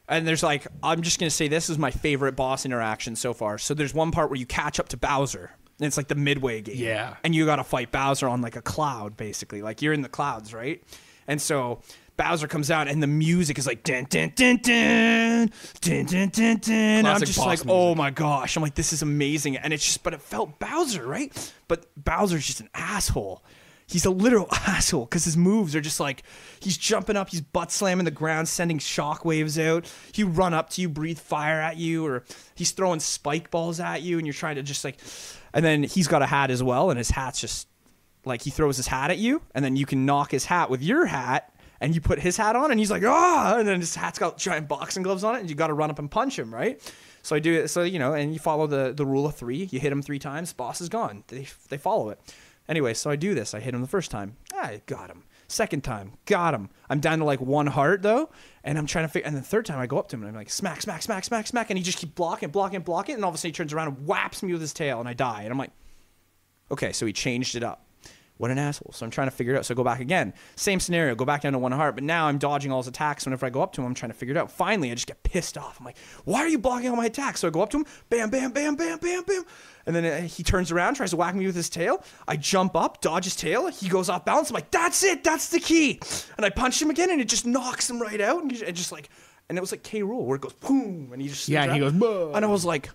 And 0.09 0.27
there's 0.27 0.41
like, 0.41 0.67
I'm 0.81 1.03
just 1.03 1.19
going 1.19 1.29
to 1.29 1.35
say 1.35 1.47
this 1.47 1.69
is 1.69 1.77
my 1.77 1.91
favorite 1.91 2.35
boss 2.35 2.65
interaction 2.65 3.15
so 3.15 3.33
far. 3.33 3.59
So 3.59 3.75
there's 3.75 3.93
one 3.93 4.11
part 4.11 4.31
where 4.31 4.39
you 4.39 4.47
catch 4.47 4.79
up 4.79 4.89
to 4.89 4.97
Bowser, 4.97 5.51
and 5.79 5.85
it's 5.85 5.95
like 5.95 6.07
the 6.07 6.15
midway 6.15 6.61
game. 6.61 6.75
Yeah. 6.77 7.15
And 7.23 7.35
you 7.35 7.45
got 7.45 7.57
to 7.57 7.63
fight 7.63 7.91
Bowser 7.91 8.27
on 8.27 8.41
like 8.41 8.55
a 8.55 8.61
cloud, 8.63 9.15
basically. 9.15 9.61
Like 9.61 9.83
you're 9.83 9.93
in 9.93 10.01
the 10.01 10.09
clouds, 10.09 10.53
right? 10.53 10.83
And 11.27 11.39
so 11.39 11.81
Bowser 12.17 12.47
comes 12.47 12.71
out 12.71 12.87
and 12.87 13.01
the 13.01 13.07
music 13.07 13.59
is 13.59 13.67
like 13.67 13.83
dun 13.83 14.05
dun 14.09 14.33
dun 14.35 14.57
dun 14.61 15.51
dun 15.79 16.05
dun 16.05 16.57
dun. 16.57 16.73
And 16.73 17.07
I'm 17.07 17.19
just 17.19 17.37
like, 17.37 17.59
oh 17.61 17.63
music. 17.63 17.67
oh 17.69 17.95
my 17.95 18.09
gosh! 18.09 18.57
I'm 18.57 18.63
like, 18.63 18.75
this 18.75 18.91
is 18.91 19.03
amazing, 19.03 19.55
and 19.57 19.71
it's 19.71 19.85
just, 19.85 20.03
but 20.03 20.13
it 20.13 20.21
felt 20.21 20.59
Bowser, 20.59 21.07
right? 21.07 21.53
But 21.67 21.85
Bowser's 21.95 22.45
just 22.45 22.59
an 22.59 22.69
asshole. 22.73 23.43
He's 23.89 24.05
a 24.05 24.11
literal 24.11 24.47
asshole 24.51 25.05
because 25.05 25.25
his 25.25 25.35
moves 25.35 25.75
are 25.75 25.81
just 25.81 25.99
like 25.99 26.23
he's 26.59 26.77
jumping 26.77 27.17
up, 27.17 27.29
he's 27.29 27.41
butt 27.41 27.71
slamming 27.71 28.05
the 28.05 28.11
ground, 28.11 28.47
sending 28.47 28.77
shockwaves 28.77 29.61
out. 29.63 29.91
He 30.11 30.23
run 30.23 30.53
up 30.53 30.69
to 30.71 30.81
you, 30.81 30.89
breathe 30.89 31.19
fire 31.19 31.59
at 31.59 31.77
you, 31.77 32.05
or 32.05 32.23
he's 32.55 32.71
throwing 32.71 32.99
spike 32.99 33.49
balls 33.49 33.79
at 33.79 34.01
you, 34.01 34.17
and 34.17 34.27
you're 34.27 34.33
trying 34.33 34.55
to 34.55 34.63
just 34.63 34.83
like. 34.83 34.99
And 35.53 35.65
then 35.65 35.81
he's 35.83 36.07
got 36.07 36.21
a 36.21 36.27
hat 36.27 36.51
as 36.51 36.61
well, 36.61 36.91
and 36.91 36.97
his 36.99 37.09
hat's 37.09 37.41
just 37.41 37.67
like 38.25 38.43
he 38.43 38.51
throws 38.51 38.77
his 38.77 38.87
hat 38.87 39.09
at 39.09 39.17
you, 39.17 39.41
and 39.55 39.65
then 39.65 39.75
you 39.75 39.85
can 39.85 40.05
knock 40.05 40.29
his 40.31 40.45
hat 40.45 40.69
with 40.69 40.83
your 40.83 41.07
hat, 41.07 41.51
and 41.81 41.95
you 41.95 42.01
put 42.01 42.19
his 42.19 42.37
hat 42.37 42.55
on, 42.55 42.69
and 42.69 42.79
he's 42.79 42.91
like, 42.91 43.03
ah, 43.03 43.57
and 43.57 43.67
then 43.67 43.79
his 43.79 43.95
hat's 43.95 44.19
got 44.19 44.37
giant 44.37 44.67
boxing 44.67 45.01
gloves 45.01 45.23
on 45.23 45.35
it, 45.35 45.39
and 45.39 45.49
you 45.49 45.55
got 45.55 45.67
to 45.67 45.73
run 45.73 45.89
up 45.89 45.97
and 45.97 46.11
punch 46.11 46.37
him, 46.37 46.53
right? 46.53 46.79
So 47.23 47.35
I 47.35 47.39
do 47.39 47.53
it. 47.61 47.69
So 47.69 47.81
you 47.83 47.97
know, 47.97 48.13
and 48.13 48.33
you 48.33 48.39
follow 48.39 48.67
the 48.67 48.93
the 48.95 49.05
rule 49.05 49.25
of 49.25 49.35
three. 49.35 49.67
You 49.71 49.79
hit 49.79 49.91
him 49.91 50.01
three 50.01 50.19
times, 50.19 50.53
boss 50.53 50.79
is 50.79 50.89
gone. 50.89 51.23
They 51.27 51.47
they 51.69 51.77
follow 51.77 52.09
it. 52.09 52.19
Anyway, 52.69 52.93
so 52.93 53.09
I 53.09 53.17
do 53.17 53.33
this. 53.33 53.53
I 53.53 53.59
hit 53.59 53.73
him 53.73 53.81
the 53.81 53.87
first 53.87 54.11
time. 54.11 54.37
I 54.53 54.81
got 54.85 55.09
him. 55.09 55.23
Second 55.47 55.83
time, 55.83 56.13
got 56.25 56.53
him. 56.53 56.69
I'm 56.89 56.99
down 56.99 57.17
to 57.19 57.25
like 57.25 57.41
one 57.41 57.67
heart 57.67 58.03
though, 58.03 58.29
and 58.63 58.77
I'm 58.77 58.85
trying 58.85 59.05
to 59.05 59.09
figure. 59.09 59.27
And 59.27 59.35
the 59.35 59.41
third 59.41 59.65
time, 59.65 59.79
I 59.79 59.87
go 59.87 59.97
up 59.97 60.07
to 60.09 60.15
him 60.15 60.21
and 60.21 60.29
I'm 60.29 60.35
like, 60.35 60.51
smack, 60.51 60.81
smack, 60.81 61.01
smack, 61.01 61.25
smack, 61.25 61.47
smack, 61.47 61.71
and 61.71 61.77
he 61.77 61.83
just 61.83 61.97
keep 61.97 62.13
blocking, 62.13 62.49
blocking, 62.49 62.81
blocking, 62.81 63.15
and 63.15 63.25
all 63.25 63.29
of 63.29 63.35
a 63.35 63.37
sudden 63.39 63.49
he 63.49 63.53
turns 63.53 63.73
around 63.73 63.87
and 63.87 64.05
whaps 64.05 64.43
me 64.43 64.53
with 64.53 64.61
his 64.61 64.73
tail, 64.73 64.99
and 64.99 65.09
I 65.09 65.13
die. 65.13 65.41
And 65.41 65.51
I'm 65.51 65.57
like, 65.57 65.71
Okay, 66.71 66.91
so 66.91 67.05
he 67.05 67.13
changed 67.13 67.55
it 67.55 67.63
up. 67.63 67.85
What 68.39 68.51
an 68.51 68.57
asshole. 68.57 68.93
So 68.93 69.05
I'm 69.05 69.11
trying 69.11 69.27
to 69.27 69.31
figure 69.31 69.53
it 69.53 69.57
out. 69.57 69.65
So 69.65 69.73
I 69.73 69.75
go 69.75 69.83
back 69.83 69.99
again. 69.99 70.33
Same 70.55 70.79
scenario, 70.79 71.13
go 71.13 71.25
back 71.25 71.41
down 71.41 71.51
to 71.51 71.59
one 71.59 71.73
heart. 71.73 71.95
But 71.95 72.05
now 72.05 72.27
I'm 72.27 72.37
dodging 72.37 72.71
all 72.71 72.79
his 72.79 72.87
attacks. 72.87 73.25
Whenever 73.25 73.45
I 73.45 73.49
go 73.49 73.61
up 73.61 73.73
to 73.73 73.81
him, 73.81 73.87
I'm 73.87 73.93
trying 73.93 74.11
to 74.11 74.17
figure 74.17 74.33
it 74.33 74.37
out. 74.37 74.49
Finally, 74.49 74.91
I 74.91 74.93
just 74.95 75.07
get 75.07 75.21
pissed 75.23 75.57
off. 75.57 75.77
I'm 75.77 75.85
like, 75.85 75.97
why 76.23 76.39
are 76.39 76.47
you 76.47 76.57
blocking 76.57 76.89
all 76.89 76.95
my 76.95 77.07
attacks? 77.07 77.41
So 77.41 77.49
I 77.49 77.51
go 77.51 77.61
up 77.61 77.69
to 77.71 77.77
him, 77.79 77.85
bam, 78.09 78.29
bam, 78.29 78.51
bam, 78.51 78.75
bam, 78.77 78.97
bam, 78.97 79.23
bam. 79.23 79.43
And 79.85 79.93
then 79.93 80.05
uh, 80.05 80.25
he 80.25 80.41
turns 80.41 80.71
around, 80.71 80.93
tries 80.93 81.09
to 81.09 81.17
whack 81.17 81.35
me 81.35 81.45
with 81.47 81.55
his 81.55 81.69
tail. 81.69 82.01
I 82.29 82.37
jump 82.37 82.77
up, 82.77 83.01
dodge 83.01 83.25
his 83.25 83.35
tail. 83.35 83.67
He 83.67 83.89
goes 83.89 84.07
off 84.07 84.23
balance. 84.23 84.49
I'm 84.51 84.53
like, 84.53 84.71
that's 84.71 85.03
it. 85.03 85.21
That's 85.25 85.49
the 85.49 85.59
key. 85.59 85.99
And 86.37 86.45
I 86.45 86.49
punch 86.49 86.81
him 86.81 86.89
again, 86.89 87.09
and 87.09 87.19
it 87.19 87.27
just 87.27 87.45
knocks 87.45 87.89
him 87.89 88.01
right 88.01 88.21
out. 88.21 88.41
And, 88.41 88.51
he- 88.53 88.71
just 88.71 88.93
like, 88.93 89.09
and 89.49 89.57
it 89.57 89.61
was 89.61 89.71
like 89.73 89.83
K. 89.83 90.01
Rool, 90.01 90.23
where 90.23 90.37
it 90.37 90.41
goes 90.41 90.53
boom, 90.53 91.09
and 91.11 91.21
he 91.21 91.27
just 91.27 91.49
Yeah, 91.49 91.63
and 91.63 91.73
he 91.73 91.79
goes, 91.79 91.91
"Bah." 91.91 92.31
And 92.35 92.45
I 92.45 92.47
was 92.47 92.63
like, 92.63 92.89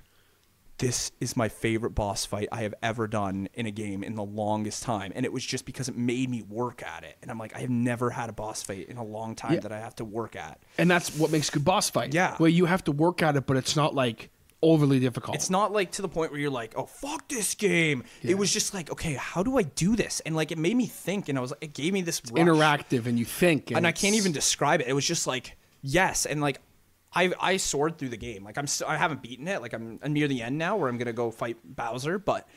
this 0.86 1.12
is 1.20 1.36
my 1.36 1.48
favorite 1.48 1.90
boss 1.90 2.24
fight 2.24 2.48
I 2.52 2.62
have 2.62 2.74
ever 2.82 3.06
done 3.06 3.48
in 3.54 3.66
a 3.66 3.70
game 3.70 4.02
in 4.04 4.14
the 4.14 4.24
longest 4.24 4.82
time. 4.82 5.12
And 5.14 5.24
it 5.24 5.32
was 5.32 5.44
just 5.44 5.64
because 5.64 5.88
it 5.88 5.96
made 5.96 6.28
me 6.30 6.42
work 6.42 6.82
at 6.82 7.04
it. 7.04 7.16
And 7.22 7.30
I'm 7.30 7.38
like, 7.38 7.54
I 7.56 7.60
have 7.60 7.70
never 7.70 8.10
had 8.10 8.28
a 8.30 8.32
boss 8.32 8.62
fight 8.62 8.88
in 8.88 8.96
a 8.96 9.04
long 9.04 9.34
time 9.34 9.54
Yeah. 9.54 9.60
that 9.60 9.72
I 9.72 9.80
have 9.80 9.94
to 9.96 10.04
work 10.04 10.36
at. 10.36 10.60
And 10.78 10.90
that's 10.90 11.16
what 11.16 11.30
makes 11.30 11.48
a 11.48 11.52
good 11.52 11.64
boss 11.64 11.90
fight. 11.90 12.12
Yeah. 12.14 12.36
Where 12.36 12.50
you 12.50 12.66
have 12.66 12.84
to 12.84 12.92
work 12.92 13.22
at 13.22 13.36
it, 13.36 13.46
but 13.46 13.56
it's 13.56 13.76
not 13.76 13.94
like 13.94 14.30
overly 14.62 14.98
difficult. 14.98 15.36
It's 15.36 15.50
not 15.50 15.72
like 15.72 15.92
to 15.92 16.02
the 16.02 16.08
point 16.08 16.30
where 16.30 16.40
you're 16.40 16.50
like, 16.50 16.72
oh, 16.76 16.86
fuck 16.86 17.28
this 17.28 17.54
game. 17.54 18.04
It 18.22 18.36
was 18.38 18.52
just 18.52 18.72
like, 18.72 18.90
okay, 18.90 19.12
how 19.14 19.42
do 19.42 19.58
I 19.58 19.62
do 19.62 19.94
this? 19.94 20.20
And 20.20 20.34
like, 20.34 20.52
it 20.52 20.58
made 20.58 20.76
me 20.76 20.86
think. 20.86 21.28
And 21.28 21.36
I 21.36 21.40
was 21.42 21.50
like, 21.50 21.62
it 21.64 21.74
gave 21.74 21.92
me 21.92 22.00
this 22.02 22.20
interactive 22.22 23.06
and 23.06 23.18
you 23.18 23.24
think. 23.24 23.70
and 23.70 23.86
I 23.86 23.92
can't 23.92 24.14
even 24.14 24.32
describe 24.32 24.80
it. 24.80 24.86
It 24.86 24.92
was 24.94 25.06
just 25.06 25.26
like 25.26 25.56
yes, 25.82 26.24
and 26.24 26.40
like 26.40 26.60
I 27.14 27.32
I 27.40 27.56
soared 27.56 27.98
through 27.98 28.10
the 28.10 28.16
game. 28.16 28.44
Like 28.44 28.58
I'm 28.58 28.66
I 28.86 28.96
haven't 28.96 29.22
beaten 29.22 29.48
it. 29.48 29.60
Like 29.60 29.72
I'm, 29.72 29.98
I'm 30.02 30.12
near 30.12 30.28
the 30.28 30.42
end 30.42 30.58
now, 30.58 30.76
where 30.76 30.88
I'm 30.88 30.98
gonna 30.98 31.12
go 31.12 31.30
fight 31.30 31.56
Bowser. 31.64 32.18
But 32.18 32.48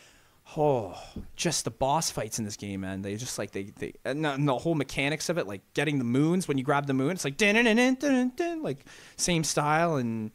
oh, 0.55 1.01
just 1.36 1.64
the 1.64 1.72
boss 1.72 2.10
fights 2.10 2.39
in 2.39 2.45
this 2.45 2.58
game, 2.58 2.82
man. 2.82 3.01
They 3.01 3.16
just 3.16 3.38
like 3.38 3.51
they 3.51 3.64
they 3.64 3.93
and 4.03 4.26
the, 4.26 4.34
and 4.34 4.47
the 4.47 4.58
whole 4.58 4.76
mechanics 4.76 5.30
of 5.30 5.38
it, 5.38 5.47
like 5.47 5.62
getting 5.74 5.97
the 5.97 6.05
moons 6.05 6.47
when 6.47 6.58
you 6.58 6.64
grab 6.64 6.88
the 6.88 6.93
moon. 6.93 7.12
It's 7.12 7.26
like 7.26 7.38
dun 7.38 7.55
dun 7.55 7.95
dun 7.95 8.32
dun, 8.36 8.64
like 8.64 8.86
same 9.16 9.43
style 9.43 9.95
and. 9.95 10.32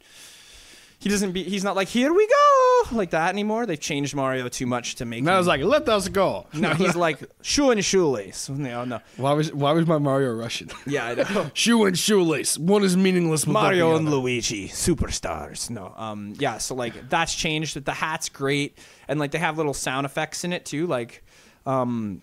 He 1.03 1.09
doesn't 1.09 1.33
be. 1.33 1.43
He's 1.43 1.63
not 1.63 1.75
like 1.75 1.89
here 1.89 2.13
we 2.13 2.25
go 2.25 2.81
like 2.93 3.09
that 3.11 3.29
anymore. 3.29 3.65
They've 3.65 3.79
changed 3.79 4.15
Mario 4.15 4.47
too 4.47 4.65
much 4.65 4.95
to 4.95 5.05
make. 5.05 5.19
And 5.19 5.29
I 5.29 5.33
him- 5.33 5.37
was 5.39 5.47
like, 5.47 5.61
let 5.61 5.87
us 5.89 6.07
go. 6.07 6.47
no, 6.53 6.73
he's 6.73 6.95
like 6.95 7.19
shoe 7.41 7.71
and 7.71 7.83
shoelace. 7.83 8.49
No, 8.49 8.85
no. 8.85 8.99
Why 9.17 9.33
was 9.33 9.53
why 9.53 9.73
was 9.73 9.85
my 9.85 9.97
Mario 9.97 10.31
Russian? 10.33 10.69
Yeah, 10.85 11.05
I 11.07 11.15
know. 11.15 11.51
Shoe 11.53 11.83
and 11.85 11.97
shoelace. 11.99 12.57
One 12.57 12.83
is 12.83 12.95
meaningless. 12.95 13.45
without 13.45 13.61
Mario 13.63 13.89
the 13.91 13.97
and 13.97 14.07
other. 14.07 14.17
Luigi, 14.17 14.69
superstars. 14.69 15.69
No, 15.69 15.93
um, 15.97 16.33
yeah. 16.39 16.57
So 16.59 16.73
like 16.75 17.09
that's 17.09 17.35
changed. 17.35 17.83
The 17.83 17.91
hat's 17.91 18.29
great, 18.29 18.77
and 19.09 19.19
like 19.19 19.31
they 19.31 19.39
have 19.39 19.57
little 19.57 19.73
sound 19.73 20.05
effects 20.05 20.43
in 20.45 20.53
it 20.53 20.65
too, 20.65 20.87
like, 20.87 21.23
um, 21.65 22.21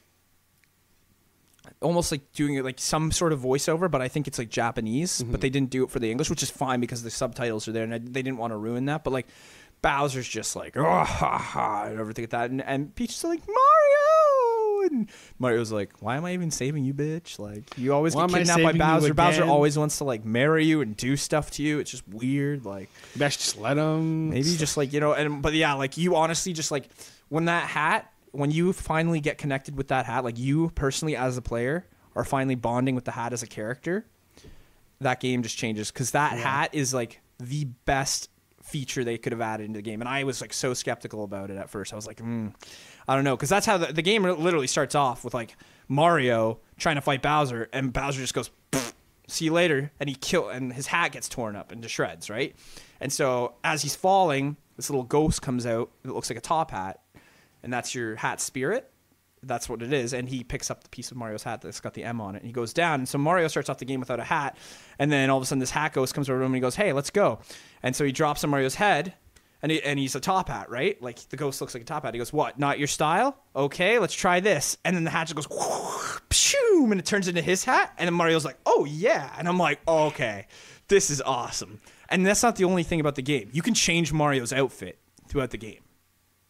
almost 1.80 2.12
like 2.12 2.32
doing 2.32 2.54
it 2.54 2.64
like 2.64 2.78
some 2.78 3.11
sort 3.12 3.32
of 3.32 3.40
voiceover, 3.40 3.90
but 3.90 4.00
I 4.00 4.08
think 4.08 4.26
it's 4.26 4.38
like 4.38 4.50
Japanese. 4.50 5.22
But 5.22 5.26
mm-hmm. 5.26 5.40
they 5.40 5.50
didn't 5.50 5.70
do 5.70 5.84
it 5.84 5.90
for 5.90 5.98
the 5.98 6.11
English, 6.11 6.30
which 6.30 6.42
is 6.42 6.50
fine 6.50 6.80
because 6.80 7.02
the 7.02 7.11
subtitles 7.11 7.68
are 7.68 7.72
there, 7.72 7.84
and 7.84 7.94
I, 7.94 7.98
they 7.98 8.22
didn't 8.22 8.38
want 8.38 8.52
to 8.52 8.56
ruin 8.56 8.86
that. 8.86 9.04
But 9.04 9.12
like 9.12 9.26
Bowser's 9.82 10.28
just 10.28 10.56
like 10.56 10.76
oh 10.76 10.82
ha 10.82 11.38
ha 11.38 11.84
and 11.84 11.98
everything 11.98 12.24
like 12.24 12.30
that, 12.30 12.50
and, 12.50 12.62
and 12.62 12.94
Peach 12.94 13.11
is 13.11 13.24
like 13.24 13.40
Mario, 13.46 14.90
and 14.90 15.11
Mario's 15.38 15.72
like, 15.72 15.92
why 16.00 16.16
am 16.16 16.24
I 16.24 16.34
even 16.34 16.50
saving 16.50 16.84
you, 16.84 16.94
bitch? 16.94 17.38
Like 17.38 17.64
you 17.76 17.94
always 17.94 18.14
Why 18.14 18.26
get 18.26 18.38
kidnapped 18.38 18.62
by 18.62 18.72
Bowser. 18.72 19.14
Bowser 19.14 19.44
always 19.44 19.78
wants 19.78 19.98
to 19.98 20.04
like 20.04 20.24
marry 20.24 20.64
you 20.66 20.80
and 20.80 20.96
do 20.96 21.16
stuff 21.16 21.50
to 21.52 21.62
you. 21.62 21.78
It's 21.78 21.90
just 21.90 22.06
weird. 22.08 22.64
Like 22.64 22.90
Best 23.16 23.40
just 23.40 23.58
let 23.58 23.78
him. 23.78 24.30
maybe 24.30 24.56
just 24.56 24.76
like 24.76 24.92
you 24.92 25.00
know, 25.00 25.12
and 25.12 25.42
but 25.42 25.54
yeah, 25.54 25.74
like 25.74 25.96
you 25.96 26.16
honestly 26.16 26.52
just 26.52 26.70
like 26.70 26.88
when 27.28 27.46
that 27.46 27.64
hat, 27.64 28.12
when 28.33 28.51
you 28.51 28.72
finally 28.72 29.20
get 29.20 29.39
connected 29.39 29.76
with 29.76 29.89
that 29.89 30.07
hat, 30.07 30.24
like 30.24 30.39
you 30.39 30.70
personally 30.74 31.16
as 31.16 31.37
a 31.37 31.43
player 31.43 31.87
are 32.14 32.24
finally 32.24 32.55
bonding 32.55 32.95
with 32.95 33.05
the 33.05 33.12
hat 33.12 33.33
as 33.33 33.43
a 33.43 33.47
character. 33.47 34.07
That 35.01 35.20
game 35.20 35.43
just 35.43 35.57
changes 35.57 35.91
because 35.91 36.11
that 36.11 36.37
hat 36.37 36.74
is 36.74 36.93
like 36.93 37.20
the 37.39 37.64
best 37.87 38.28
feature 38.62 39.03
they 39.03 39.18
could 39.18 39.33
have 39.33 39.41
added 39.41 39.64
into 39.66 39.78
the 39.78 39.83
game, 39.83 40.01
and 40.01 40.09
I 40.09 40.24
was 40.24 40.41
like 40.41 40.53
so 40.53 40.74
skeptical 40.74 41.24
about 41.24 41.51
it 41.51 41.57
at 41.57 41.70
first. 41.70 41.93
I 41.93 41.97
was 41.97 42.07
like, 42.07 42.18
mm, 42.18 42.55
I 43.09 43.14
don't 43.14 43.24
know, 43.24 43.35
because 43.37 43.49
that's 43.49 43.66
how 43.66 43.78
the, 43.78 43.93
the 43.93 44.03
game 44.03 44.22
literally 44.22 44.66
starts 44.66 44.95
off 44.95 45.24
with 45.24 45.35
like 45.35 45.57
Mario 45.89 46.61
trying 46.78 46.97
to 46.97 47.01
fight 47.01 47.22
Bowser, 47.22 47.68
and 47.72 47.93
Bowser 47.93 48.20
just 48.20 48.35
goes, 48.35 48.51
"See 49.26 49.47
you 49.47 49.53
later," 49.53 49.91
and 49.99 50.09
he 50.09 50.14
kill, 50.14 50.51
and 50.51 50.72
his 50.72 50.87
hat 50.87 51.12
gets 51.12 51.28
torn 51.28 51.57
up 51.57 51.72
into 51.72 51.89
shreds, 51.89 52.28
right? 52.28 52.55
And 53.01 53.12
so 53.12 53.55
as 53.64 53.83
he's 53.83 53.97
falling, 53.97 54.57
this 54.76 54.91
little 54.91 55.05
ghost 55.05 55.43
comes 55.43 55.66
out. 55.66 55.91
It 56.05 56.11
looks 56.11 56.31
like 56.31 56.39
a 56.39 56.43
top 56.43 56.70
hat, 56.70 57.01
and 57.62 57.72
that's 57.72 57.94
your 57.94 58.16
hat 58.16 58.40
spirit. 58.40 58.90
That's 59.42 59.68
what 59.68 59.80
it 59.80 59.92
is. 59.92 60.12
And 60.12 60.28
he 60.28 60.44
picks 60.44 60.70
up 60.70 60.82
the 60.82 60.90
piece 60.90 61.11
of 61.11 61.16
Mario's 61.16 61.42
hat 61.42 61.62
that's 61.62 61.80
got 61.80 61.94
the 61.94 62.04
M 62.04 62.20
on 62.20 62.34
it, 62.34 62.38
and 62.38 62.46
he 62.46 62.52
goes 62.52 62.72
down. 62.72 63.00
And 63.00 63.08
so 63.08 63.16
Mario 63.16 63.48
starts 63.48 63.70
off 63.70 63.78
the 63.78 63.86
game 63.86 64.00
without 64.00 64.20
a 64.20 64.24
hat, 64.24 64.56
and 64.98 65.11
then 65.11 65.30
all 65.30 65.38
of 65.38 65.42
a 65.42 65.46
sudden 65.46 65.61
this 65.61 65.70
hat 65.70 65.94
ghost 65.94 66.14
comes 66.14 66.28
over 66.28 66.38
to 66.38 66.44
him 66.44 66.52
and 66.52 66.56
he 66.56 66.61
goes, 66.61 66.76
"Hey, 66.76 66.92
let's 66.92 67.11
go." 67.11 67.40
And 67.82 67.96
so 67.96 68.04
he 68.04 68.12
drops 68.12 68.44
on 68.44 68.50
Mario's 68.50 68.74
head, 68.74 69.14
and 69.62 69.72
he, 69.72 69.82
and 69.82 69.98
he's 69.98 70.14
a 70.14 70.20
top 70.20 70.48
hat, 70.48 70.70
right? 70.70 71.00
Like 71.02 71.20
the 71.30 71.36
ghost 71.36 71.61
looks 71.61 71.72
like 71.74 71.82
a 71.82 71.86
top 71.86 72.04
hat. 72.04 72.12
He 72.12 72.18
goes, 72.18 72.32
"What? 72.32 72.58
Not 72.58 72.78
your 72.78 72.88
style? 72.88 73.36
Okay, 73.56 73.98
let's 73.98 74.14
try 74.14 74.40
this." 74.40 74.76
And 74.84 74.94
then 74.94 75.04
the 75.04 75.11
hat 75.11 75.28
just 75.28 75.36
goes, 75.36 75.46
pshoom, 76.28 76.90
and 76.90 77.00
it 77.00 77.06
turns 77.06 77.28
into 77.28 77.42
his 77.42 77.64
hat. 77.64 77.94
And 77.98 78.06
then 78.06 78.14
Mario's 78.14 78.44
like, 78.44 78.58
"Oh 78.66 78.84
yeah," 78.84 79.32
and 79.38 79.48
I'm 79.48 79.58
like, 79.58 79.80
"Okay, 79.88 80.46
this 80.88 81.08
is 81.08 81.22
awesome." 81.22 81.80
And 82.11 82.26
that's 82.26 82.42
not 82.42 82.56
the 82.56 82.64
only 82.64 82.82
thing 82.82 83.00
about 83.00 83.14
the 83.14 83.22
game. 83.22 83.48
You 83.52 83.62
can 83.62 83.72
change 83.72 84.12
Mario's 84.12 84.52
outfit 84.52 84.98
throughout 85.28 85.50
the 85.50 85.58
game. 85.58 85.80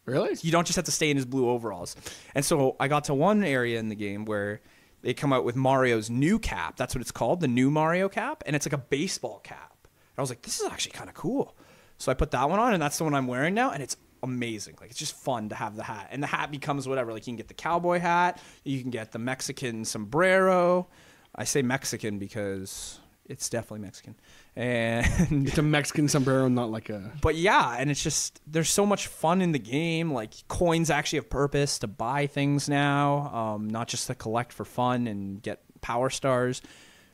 Really? 0.05 0.35
You 0.41 0.51
don't 0.51 0.65
just 0.65 0.75
have 0.75 0.85
to 0.85 0.91
stay 0.91 1.09
in 1.09 1.17
his 1.17 1.25
blue 1.25 1.49
overalls. 1.49 1.95
And 2.35 2.43
so 2.43 2.75
I 2.79 2.87
got 2.87 3.05
to 3.05 3.13
one 3.13 3.43
area 3.43 3.79
in 3.79 3.89
the 3.89 3.95
game 3.95 4.25
where 4.25 4.61
they 5.01 5.13
come 5.13 5.33
out 5.33 5.43
with 5.43 5.55
Mario's 5.55 6.09
new 6.09 6.39
cap. 6.39 6.77
That's 6.77 6.93
what 6.95 7.01
it's 7.01 7.11
called, 7.11 7.39
the 7.41 7.47
new 7.47 7.71
Mario 7.71 8.07
cap, 8.09 8.43
and 8.45 8.55
it's 8.55 8.65
like 8.65 8.73
a 8.73 8.77
baseball 8.77 9.39
cap. 9.43 9.77
And 9.83 10.19
I 10.19 10.21
was 10.21 10.29
like, 10.29 10.43
this 10.43 10.59
is 10.59 10.67
actually 10.67 10.93
kind 10.93 11.09
of 11.09 11.15
cool. 11.15 11.55
So 11.97 12.11
I 12.11 12.15
put 12.15 12.31
that 12.31 12.49
one 12.49 12.59
on, 12.59 12.73
and 12.73 12.81
that's 12.81 12.97
the 12.97 13.03
one 13.03 13.13
I'm 13.13 13.27
wearing 13.27 13.53
now, 13.53 13.71
and 13.71 13.81
it's 13.81 13.97
amazing. 14.23 14.77
Like 14.79 14.89
it's 14.89 14.99
just 14.99 15.15
fun 15.15 15.49
to 15.49 15.55
have 15.55 15.75
the 15.75 15.83
hat, 15.83 16.09
and 16.11 16.21
the 16.21 16.27
hat 16.27 16.51
becomes 16.51 16.87
whatever. 16.87 17.11
Like 17.11 17.25
you 17.25 17.31
can 17.31 17.37
get 17.37 17.47
the 17.47 17.53
cowboy 17.53 17.99
hat, 17.99 18.39
you 18.63 18.81
can 18.81 18.91
get 18.91 19.11
the 19.11 19.19
Mexican 19.19 19.85
sombrero. 19.85 20.87
I 21.35 21.45
say 21.45 21.61
Mexican 21.61 22.19
because 22.19 22.99
it's 23.31 23.49
definitely 23.49 23.79
Mexican, 23.79 24.15
and 24.55 25.47
It's 25.47 25.57
a 25.57 25.61
Mexican 25.61 26.07
sombrero, 26.09 26.47
not 26.49 26.69
like 26.69 26.89
a. 26.89 27.11
but 27.21 27.35
yeah, 27.35 27.75
and 27.79 27.89
it's 27.89 28.03
just 28.03 28.41
there's 28.45 28.69
so 28.69 28.85
much 28.85 29.07
fun 29.07 29.41
in 29.41 29.53
the 29.53 29.59
game. 29.59 30.11
Like 30.11 30.33
coins 30.47 30.89
actually 30.89 31.17
have 31.19 31.29
purpose 31.29 31.79
to 31.79 31.87
buy 31.87 32.27
things 32.27 32.67
now, 32.67 33.33
um, 33.33 33.69
not 33.69 33.87
just 33.87 34.07
to 34.07 34.15
collect 34.15 34.51
for 34.53 34.65
fun 34.65 35.07
and 35.07 35.41
get 35.41 35.61
power 35.79 36.09
stars. 36.09 36.61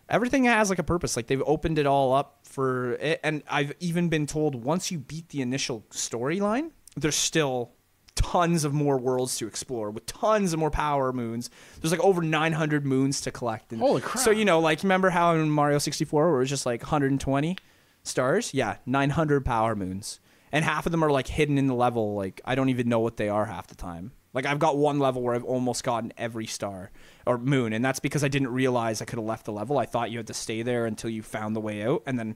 Everything 0.09 0.45
has 0.45 0.69
like 0.69 0.79
a 0.79 0.83
purpose. 0.83 1.15
Like 1.15 1.27
they've 1.27 1.43
opened 1.45 1.77
it 1.77 1.85
all 1.85 2.13
up 2.13 2.39
for 2.43 2.93
it, 2.93 3.19
and 3.23 3.43
I've 3.49 3.73
even 3.79 4.09
been 4.09 4.25
told 4.25 4.55
once 4.55 4.91
you 4.91 4.97
beat 4.97 5.29
the 5.29 5.41
initial 5.41 5.85
storyline, 5.91 6.71
there's 6.95 7.15
still 7.15 7.71
tons 8.17 8.65
of 8.65 8.73
more 8.73 8.97
worlds 8.97 9.37
to 9.37 9.47
explore 9.47 9.91
with 9.91 10.05
tons 10.05 10.51
of 10.51 10.59
more 10.59 10.71
power 10.71 11.13
moons. 11.13 11.49
There's 11.79 11.91
like 11.91 12.01
over 12.01 12.21
900 12.21 12.85
moons 12.85 13.21
to 13.21 13.31
collect. 13.31 13.71
And 13.71 13.79
Holy 13.79 14.01
crap. 14.01 14.23
So 14.23 14.31
you 14.31 14.43
know, 14.43 14.59
like 14.59 14.83
remember 14.83 15.09
how 15.09 15.33
in 15.35 15.49
Mario 15.49 15.77
64 15.77 16.27
where 16.27 16.35
it 16.35 16.39
was 16.39 16.49
just 16.49 16.65
like 16.65 16.81
120 16.81 17.57
stars? 18.03 18.53
Yeah, 18.53 18.77
900 18.85 19.45
power 19.45 19.75
moons. 19.75 20.19
And 20.51 20.65
half 20.65 20.85
of 20.85 20.91
them 20.91 21.03
are 21.03 21.11
like 21.11 21.27
hidden 21.27 21.57
in 21.57 21.67
the 21.67 21.75
level. 21.75 22.15
Like 22.15 22.41
I 22.43 22.55
don't 22.55 22.69
even 22.69 22.89
know 22.89 22.99
what 22.99 23.17
they 23.17 23.29
are 23.29 23.45
half 23.45 23.67
the 23.67 23.75
time. 23.75 24.11
Like 24.33 24.45
I've 24.45 24.59
got 24.59 24.77
one 24.77 24.99
level 24.99 25.21
where 25.21 25.35
I've 25.35 25.43
almost 25.43 25.83
gotten 25.83 26.13
every 26.17 26.45
star 26.45 26.91
or 27.25 27.37
moon, 27.37 27.73
and 27.73 27.83
that's 27.83 27.99
because 27.99 28.23
I 28.23 28.27
didn't 28.27 28.49
realize 28.49 29.01
I 29.01 29.05
could 29.05 29.17
have 29.17 29.25
left 29.25 29.45
the 29.45 29.51
level. 29.51 29.77
I 29.77 29.85
thought 29.85 30.11
you 30.11 30.19
had 30.19 30.27
to 30.27 30.33
stay 30.33 30.61
there 30.61 30.85
until 30.85 31.09
you 31.09 31.23
found 31.23 31.55
the 31.55 31.59
way 31.59 31.83
out, 31.83 32.03
and 32.05 32.19
then 32.19 32.35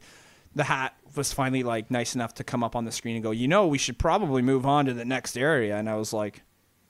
the 0.55 0.63
hat 0.63 0.95
was 1.15 1.33
finally 1.33 1.63
like 1.63 1.91
nice 1.91 2.15
enough 2.15 2.33
to 2.35 2.43
come 2.43 2.63
up 2.63 2.75
on 2.75 2.85
the 2.85 2.91
screen 2.91 3.15
and 3.15 3.23
go, 3.23 3.31
you 3.31 3.47
know, 3.47 3.67
we 3.67 3.77
should 3.77 3.97
probably 3.97 4.41
move 4.41 4.65
on 4.65 4.85
to 4.85 4.93
the 4.93 5.05
next 5.05 5.37
area. 5.37 5.77
And 5.77 5.89
I 5.89 5.95
was 5.95 6.13
like, 6.13 6.41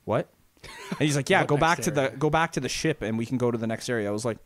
what? 0.04 0.28
And 0.90 1.00
he's 1.00 1.16
like, 1.16 1.28
yeah, 1.28 1.44
go 1.44 1.56
back 1.56 1.80
to 1.82 1.90
the 1.90 2.12
go 2.18 2.30
back 2.30 2.52
to 2.52 2.60
the 2.60 2.68
ship, 2.68 3.02
and 3.02 3.18
we 3.18 3.26
can 3.26 3.36
go 3.36 3.50
to 3.50 3.58
the 3.58 3.66
next 3.66 3.88
area. 3.88 4.08
I 4.08 4.12
was 4.12 4.24
like, 4.24 4.38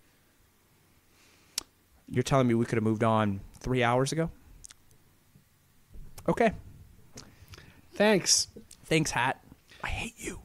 you're 2.08 2.22
telling 2.22 2.46
me 2.46 2.54
we 2.54 2.64
could 2.64 2.76
have 2.76 2.84
moved 2.84 3.04
on 3.04 3.40
three 3.60 3.82
hours 3.82 4.12
ago? 4.12 4.30
Okay. 6.28 6.52
Thanks. 7.94 8.48
Thanks, 8.84 9.10
hat. 9.10 9.42
I 9.82 9.88
hate 9.88 10.14
you. 10.16 10.40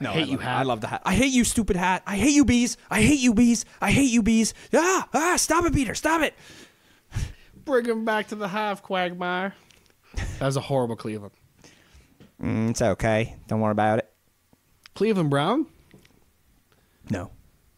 No, 0.00 0.10
I 0.10 0.14
hate 0.14 0.20
love 0.20 0.28
you, 0.30 0.38
it. 0.38 0.42
hat. 0.42 0.58
I 0.58 0.62
love 0.62 0.80
the 0.80 0.86
hat. 0.88 1.02
I 1.04 1.14
hate 1.14 1.32
you, 1.32 1.44
stupid 1.44 1.76
hat. 1.76 2.02
I 2.06 2.16
hate 2.16 2.34
you, 2.34 2.44
bees. 2.44 2.76
I 2.90 3.00
hate 3.00 3.20
you, 3.20 3.34
bees. 3.34 3.64
I 3.80 3.92
hate 3.92 4.10
you, 4.10 4.22
bees. 4.22 4.52
Ah, 4.74 5.08
ah, 5.14 5.36
stop 5.36 5.64
it, 5.64 5.72
Peter. 5.72 5.94
Stop 5.94 6.22
it. 6.22 6.34
Bring 7.64 7.84
him 7.86 8.04
back 8.04 8.28
to 8.28 8.34
the 8.34 8.48
half, 8.48 8.82
Quagmire. 8.82 9.54
That 10.38 10.46
was 10.46 10.56
a 10.56 10.60
horrible 10.60 10.96
Cleveland. 10.96 11.32
Mm, 12.42 12.70
it's 12.70 12.82
okay. 12.82 13.36
Don't 13.46 13.60
worry 13.60 13.72
about 13.72 13.98
it. 14.00 14.12
Cleveland 14.94 15.30
Brown? 15.30 15.66
No, 17.10 17.30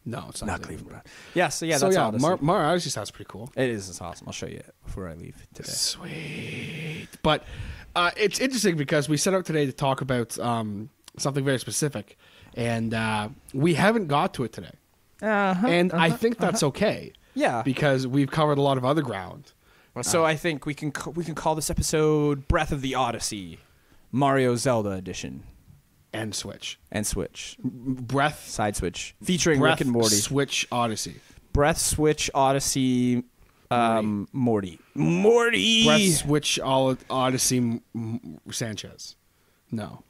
No, 0.04 0.26
it's 0.28 0.42
not, 0.42 0.46
not 0.52 0.62
Cleveland 0.62 0.88
Brown. 0.90 1.02
Yeah, 1.34 1.48
so 1.48 1.64
yeah, 1.66 1.76
so 1.76 1.86
that's 1.86 1.96
yeah, 1.96 2.06
Odyssey. 2.06 2.22
Mar, 2.22 2.38
Mar 2.40 2.64
Odyssey 2.66 2.90
sounds 2.90 3.10
pretty 3.10 3.28
cool. 3.28 3.50
it 3.56 3.68
is. 3.70 3.88
It's 3.88 4.00
awesome. 4.00 4.26
I'll 4.26 4.32
show 4.32 4.46
you 4.46 4.56
it 4.56 4.74
before 4.84 5.08
I 5.08 5.14
leave 5.14 5.36
today. 5.54 5.68
Sweet. 5.68 7.08
But 7.22 7.44
uh, 7.94 8.10
it's 8.16 8.40
interesting 8.40 8.76
because 8.76 9.08
we 9.08 9.16
set 9.16 9.34
out 9.34 9.44
today 9.44 9.66
to 9.66 9.72
talk 9.72 10.00
about 10.00 10.38
um, 10.38 10.90
something 11.18 11.44
very 11.44 11.58
specific, 11.58 12.18
and 12.54 12.92
uh, 12.94 13.28
we 13.52 13.74
haven't 13.74 14.08
got 14.08 14.34
to 14.34 14.44
it 14.44 14.52
today. 14.52 14.72
Uh-huh, 15.22 15.66
and 15.66 15.92
I 15.92 16.10
think 16.10 16.38
that's 16.38 16.62
okay. 16.62 17.12
Yeah. 17.34 17.62
Because 17.62 18.06
we've 18.06 18.30
covered 18.30 18.58
a 18.58 18.62
lot 18.62 18.76
of 18.76 18.84
other 18.84 19.02
ground. 19.02 19.52
So 20.02 20.24
I 20.24 20.34
think 20.36 20.66
we 20.66 20.74
can 20.74 20.90
ca- 20.90 21.10
we 21.10 21.24
can 21.24 21.34
call 21.34 21.54
this 21.54 21.70
episode 21.70 22.48
"Breath 22.48 22.72
of 22.72 22.80
the 22.82 22.94
Odyssey," 22.94 23.58
Mario 24.10 24.56
Zelda 24.56 24.90
edition, 24.90 25.44
And 26.12 26.34
Switch. 26.34 26.78
and 26.90 27.06
Switch 27.06 27.56
Breath. 27.62 28.48
side 28.48 28.74
Switch 28.76 29.14
featuring 29.22 29.60
Breath 29.60 29.78
Rick 29.78 29.86
and 29.86 29.90
Morty. 29.92 30.16
Switch 30.16 30.66
Odyssey. 30.72 31.20
Breath 31.52 31.78
Switch 31.78 32.28
Odyssey, 32.34 33.22
um, 33.70 34.26
Morty. 34.32 34.80
Morty. 34.94 35.84
Breath 35.84 36.16
Switch 36.16 36.58
Od- 36.58 36.98
Odyssey 37.08 37.58
M- 37.58 37.80
M- 37.94 38.40
Sanchez. 38.50 39.14
No. 39.70 40.02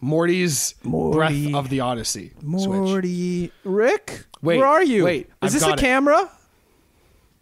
Morty's 0.00 0.74
Morty. 0.82 1.16
Breath 1.16 1.54
of 1.64 1.68
the 1.70 1.80
Odyssey. 1.80 2.32
Switch. 2.40 2.66
Morty. 2.66 3.52
Rick, 3.64 4.24
Wait, 4.42 4.56
where 4.58 4.66
are 4.66 4.82
you? 4.82 5.04
wait, 5.04 5.26
is 5.26 5.32
I've 5.42 5.52
this 5.52 5.62
a 5.62 5.66
got 5.66 5.78
it. 5.78 5.82
camera? 5.82 6.30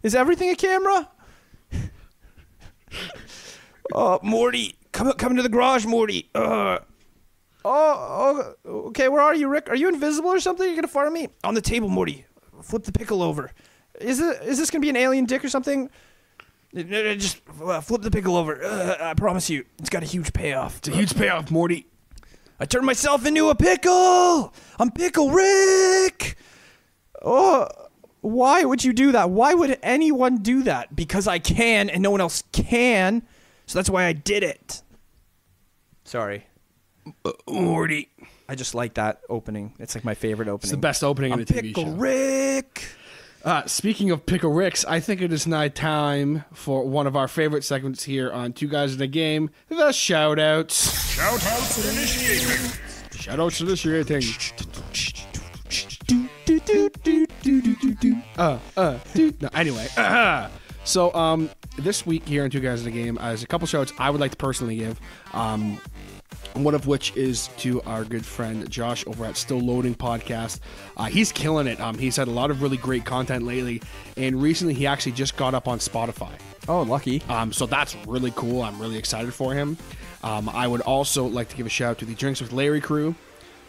Is 0.03 0.15
everything 0.15 0.49
a 0.51 0.55
camera? 0.55 1.09
uh, 3.95 4.19
Morty, 4.21 4.75
come 4.91 5.11
come 5.13 5.31
into 5.31 5.43
the 5.43 5.49
garage, 5.49 5.85
Morty. 5.85 6.29
Uh, 6.35 6.79
oh, 7.63 8.55
oh, 8.65 8.71
okay. 8.87 9.09
Where 9.09 9.21
are 9.21 9.35
you, 9.35 9.47
Rick? 9.47 9.69
Are 9.69 9.75
you 9.75 9.89
invisible 9.89 10.29
or 10.29 10.39
something? 10.39 10.65
You're 10.65 10.75
gonna 10.75 10.87
fire 10.87 11.11
me 11.11 11.29
on 11.43 11.53
the 11.53 11.61
table, 11.61 11.89
Morty. 11.89 12.25
Flip 12.61 12.83
the 12.83 12.91
pickle 12.91 13.21
over. 13.21 13.51
Is 13.99 14.19
it? 14.19 14.41
Is 14.43 14.57
this 14.57 14.71
gonna 14.71 14.81
be 14.81 14.89
an 14.89 14.97
alien 14.97 15.25
dick 15.25 15.43
or 15.43 15.49
something? 15.49 15.89
Just 16.73 17.41
uh, 17.63 17.79
flip 17.79 18.01
the 18.01 18.11
pickle 18.11 18.35
over. 18.35 18.61
Uh, 18.61 18.97
I 18.99 19.13
promise 19.13 19.49
you, 19.49 19.63
it's 19.79 19.89
got 19.89 20.03
a 20.03 20.05
huge 20.05 20.33
payoff. 20.33 20.79
It's 20.79 20.89
a 20.89 20.91
huge 20.91 21.15
payoff, 21.15 21.49
Morty. 21.49 21.87
I 22.59 22.65
turned 22.65 22.85
myself 22.85 23.25
into 23.25 23.49
a 23.49 23.55
pickle. 23.55 24.53
I'm 24.79 24.91
Pickle 24.91 25.31
Rick. 25.31 26.37
Oh, 27.21 27.67
why 28.25 28.63
would 28.63 28.83
you 28.83 28.91
do 28.91 29.11
that? 29.11 29.29
Why 29.29 29.53
would 29.53 29.77
anyone 29.83 30.37
do 30.37 30.63
that? 30.63 30.95
Because 30.95 31.27
I 31.27 31.39
can 31.39 31.89
and 31.89 32.01
no 32.01 32.11
one 32.11 32.21
else 32.21 32.43
can. 32.51 33.21
So 33.67 33.77
that's 33.77 33.89
why 33.89 34.05
I 34.05 34.13
did 34.13 34.43
it. 34.43 34.81
Sorry. 36.03 36.47
Morty. 37.47 38.09
I 38.49 38.55
just 38.55 38.73
like 38.75 38.95
that 38.95 39.21
opening. 39.29 39.73
It's 39.79 39.95
like 39.95 40.03
my 40.03 40.15
favorite 40.15 40.47
opening. 40.47 40.63
It's 40.63 40.71
the 40.71 40.77
best 40.77 41.03
opening 41.03 41.33
I'm 41.33 41.39
in 41.39 41.43
a 41.43 41.45
TV 41.45 41.61
Pickle 41.61 41.85
show. 41.85 41.91
Rick. 41.91 42.83
Uh, 43.43 43.63
speaking 43.67 44.09
of 44.09 44.25
Pickle 44.25 44.51
Ricks, 44.51 44.83
I 44.85 44.99
think 44.99 45.21
it 45.21 45.31
is 45.31 45.45
now 45.45 45.67
time 45.67 46.45
for 46.51 46.83
one 46.83 47.05
of 47.05 47.15
our 47.15 47.27
favorite 47.27 47.63
segments 47.63 48.03
here 48.03 48.31
on 48.31 48.53
Two 48.53 48.67
Guys 48.67 48.95
in 48.95 49.01
a 49.01 49.07
Game, 49.07 49.51
the 49.69 49.91
shout 49.91 50.39
outs. 50.39 51.13
Shout 51.13 51.45
outs 51.45 51.95
initiating. 51.95 52.71
Shout 53.11 53.39
outs 53.39 53.61
initiating. 53.61 54.23
Do, 56.65 56.89
do, 57.03 57.25
do, 57.43 57.61
do, 57.61 57.61
do, 57.61 57.61
do, 57.61 57.75
do, 57.75 57.93
do. 57.95 58.21
Uh, 58.37 58.59
uh, 58.75 58.99
dude. 59.13 59.41
No, 59.41 59.49
anyway. 59.53 59.87
so, 60.83 61.13
um, 61.13 61.49
this 61.77 62.05
week 62.05 62.27
here 62.27 62.43
on 62.43 62.49
Two 62.49 62.59
Guys 62.59 62.79
in 62.79 62.85
the 62.85 63.03
Game, 63.03 63.17
uh, 63.17 63.27
there's 63.27 63.43
a 63.43 63.47
couple 63.47 63.67
shout 63.67 63.81
outs 63.81 63.93
I 63.99 64.09
would 64.09 64.21
like 64.21 64.31
to 64.31 64.37
personally 64.37 64.77
give. 64.77 64.99
Um, 65.33 65.79
one 66.53 66.73
of 66.73 66.87
which 66.87 67.15
is 67.17 67.49
to 67.57 67.81
our 67.81 68.05
good 68.05 68.25
friend 68.25 68.69
Josh 68.69 69.05
over 69.07 69.25
at 69.25 69.37
Still 69.37 69.59
Loading 69.59 69.93
Podcast. 69.93 70.59
Uh, 70.95 71.05
he's 71.05 71.31
killing 71.31 71.67
it. 71.67 71.79
Um, 71.79 71.97
he's 71.97 72.15
had 72.15 72.27
a 72.27 72.31
lot 72.31 72.49
of 72.49 72.61
really 72.61 72.77
great 72.77 73.05
content 73.05 73.43
lately, 73.43 73.81
and 74.15 74.41
recently 74.41 74.73
he 74.73 74.87
actually 74.87 75.11
just 75.11 75.35
got 75.35 75.53
up 75.53 75.67
on 75.67 75.79
Spotify. 75.79 76.31
Oh, 76.67 76.81
lucky. 76.81 77.21
Um, 77.29 77.51
so 77.51 77.65
that's 77.65 77.95
really 78.07 78.31
cool. 78.35 78.61
I'm 78.61 78.79
really 78.79 78.97
excited 78.97 79.33
for 79.33 79.53
him. 79.53 79.77
Um, 80.23 80.49
I 80.49 80.65
would 80.65 80.81
also 80.81 81.25
like 81.25 81.49
to 81.49 81.55
give 81.55 81.65
a 81.65 81.69
shout 81.69 81.91
out 81.91 81.97
to 81.99 82.05
the 82.05 82.15
Drinks 82.15 82.41
with 82.41 82.53
Larry 82.53 82.81
crew 82.81 83.13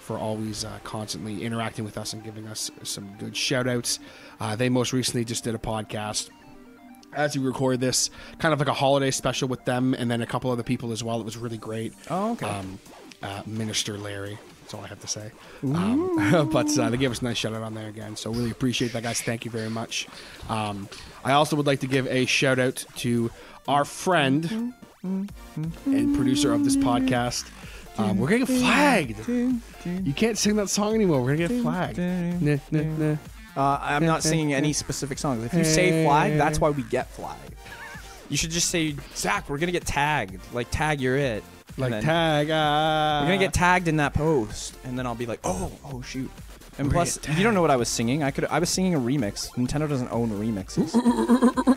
for 0.07 0.17
always 0.19 0.65
uh, 0.65 0.79
constantly 0.85 1.43
interacting 1.43 1.85
with 1.85 1.99
us 1.99 2.13
and 2.13 2.23
giving 2.23 2.47
us 2.47 2.71
some 2.85 3.13
good 3.19 3.37
shout 3.37 3.67
outs. 3.67 3.99
Uh, 4.39 4.55
they 4.55 4.69
most 4.69 4.93
recently 4.93 5.25
just 5.25 5.43
did 5.43 5.55
a 5.55 5.59
podcast 5.59 6.31
as 7.13 7.37
we 7.37 7.45
record 7.45 7.81
this, 7.81 8.11
kind 8.39 8.53
of 8.55 8.61
like 8.61 8.69
a 8.69 8.75
holiday 8.75 9.11
special 9.11 9.49
with 9.49 9.65
them 9.65 9.95
and 9.95 10.09
then 10.09 10.23
a 10.23 10.27
couple 10.27 10.51
other 10.51 10.63
people 10.63 10.93
as 10.93 11.03
well. 11.03 11.19
It 11.19 11.25
was 11.25 11.37
really 11.37 11.59
great. 11.59 11.93
Oh, 12.09 12.33
okay. 12.33 12.47
Um, 12.47 12.79
uh, 13.23 13.43
Minister 13.47 13.99
Larry. 13.99 14.39
That's 14.61 14.75
all 14.75 14.85
I 14.85 14.89
have 14.89 15.01
to 15.01 15.09
say. 15.09 15.33
Um, 15.63 16.49
but 16.53 16.79
uh, 16.79 16.91
they 16.91 16.97
gave 16.97 17.11
us 17.11 17.21
a 17.21 17.25
nice 17.25 17.37
shout 17.37 17.55
out 17.55 17.63
on 17.63 17.75
there 17.75 17.89
again. 17.89 18.15
So 18.17 18.31
really 18.31 18.51
appreciate 18.51 18.93
that, 18.93 19.03
guys. 19.03 19.21
Thank 19.21 19.45
you 19.45 19.51
very 19.51 19.71
much. 19.71 20.07
Um, 20.49 20.89
I 21.25 21.33
also 21.33 21.57
would 21.57 21.67
like 21.67 21.81
to 21.81 21.87
give 21.87 22.07
a 22.07 22.27
shout 22.27 22.59
out 22.59 22.85
to 22.97 23.31
our 23.67 23.85
friend 23.85 24.73
and 25.03 26.17
producer 26.17 26.53
of 26.53 26.65
this 26.65 26.77
podcast. 26.77 27.51
Um, 27.99 28.19
we're 28.19 28.29
gonna 28.29 28.45
get 28.45 28.59
flagged. 28.61 29.29
You 29.29 30.13
can't 30.15 30.37
sing 30.37 30.57
that 30.57 30.69
song 30.69 30.95
anymore. 30.95 31.23
We're 31.23 31.37
gonna 31.37 31.49
get 31.49 31.63
flagged. 31.63 31.99
Nah, 31.99 32.57
nah, 32.71 32.83
nah. 32.83 33.17
Uh, 33.57 33.79
I'm 33.81 34.05
not 34.05 34.23
singing 34.23 34.53
any 34.53 34.73
specific 34.73 35.19
songs. 35.19 35.43
If 35.45 35.55
you 35.55 35.65
say 35.65 36.05
flag, 36.05 36.37
that's 36.37 36.61
why 36.61 36.71
we 36.71 36.83
get 36.85 37.09
flagged. 37.09 37.55
You 38.29 38.37
should 38.37 38.51
just 38.51 38.71
say, 38.71 38.97
Zach, 39.15 39.49
we're 39.49 39.59
gonna 39.59 39.73
get 39.73 39.87
tagged. 39.87 40.41
Like 40.53 40.69
tag, 40.71 41.01
you're 41.01 41.17
it. 41.17 41.43
And 41.69 41.79
Like 41.79 41.91
then 41.91 42.03
tag. 42.03 42.51
Uh, 42.51 43.21
We're 43.23 43.33
gonna 43.33 43.39
get 43.39 43.53
tagged 43.55 43.87
in 43.89 43.97
that 43.99 44.15
post, 44.15 44.77
and 44.85 44.99
then 44.99 45.07
I'll 45.07 45.15
be 45.15 45.27
like, 45.27 45.41
oh, 45.45 45.71
oh 45.85 46.03
shoot. 46.03 46.31
And 46.79 46.89
We're 46.89 46.93
plus, 46.95 47.19
gonna 47.19 47.29
get 47.35 47.39
you 47.39 47.45
don't 47.45 47.55
know 47.55 47.63
what 47.63 47.71
I 47.71 47.77
was 47.77 47.89
singing. 47.89 48.23
I 48.23 48.31
could, 48.31 48.45
I 48.47 48.59
was 48.59 48.69
singing 48.69 48.95
a 48.95 48.99
remix. 49.01 49.51
Nintendo 49.53 49.89
doesn't 49.89 50.11
own 50.11 50.31
remixes. 50.31 50.93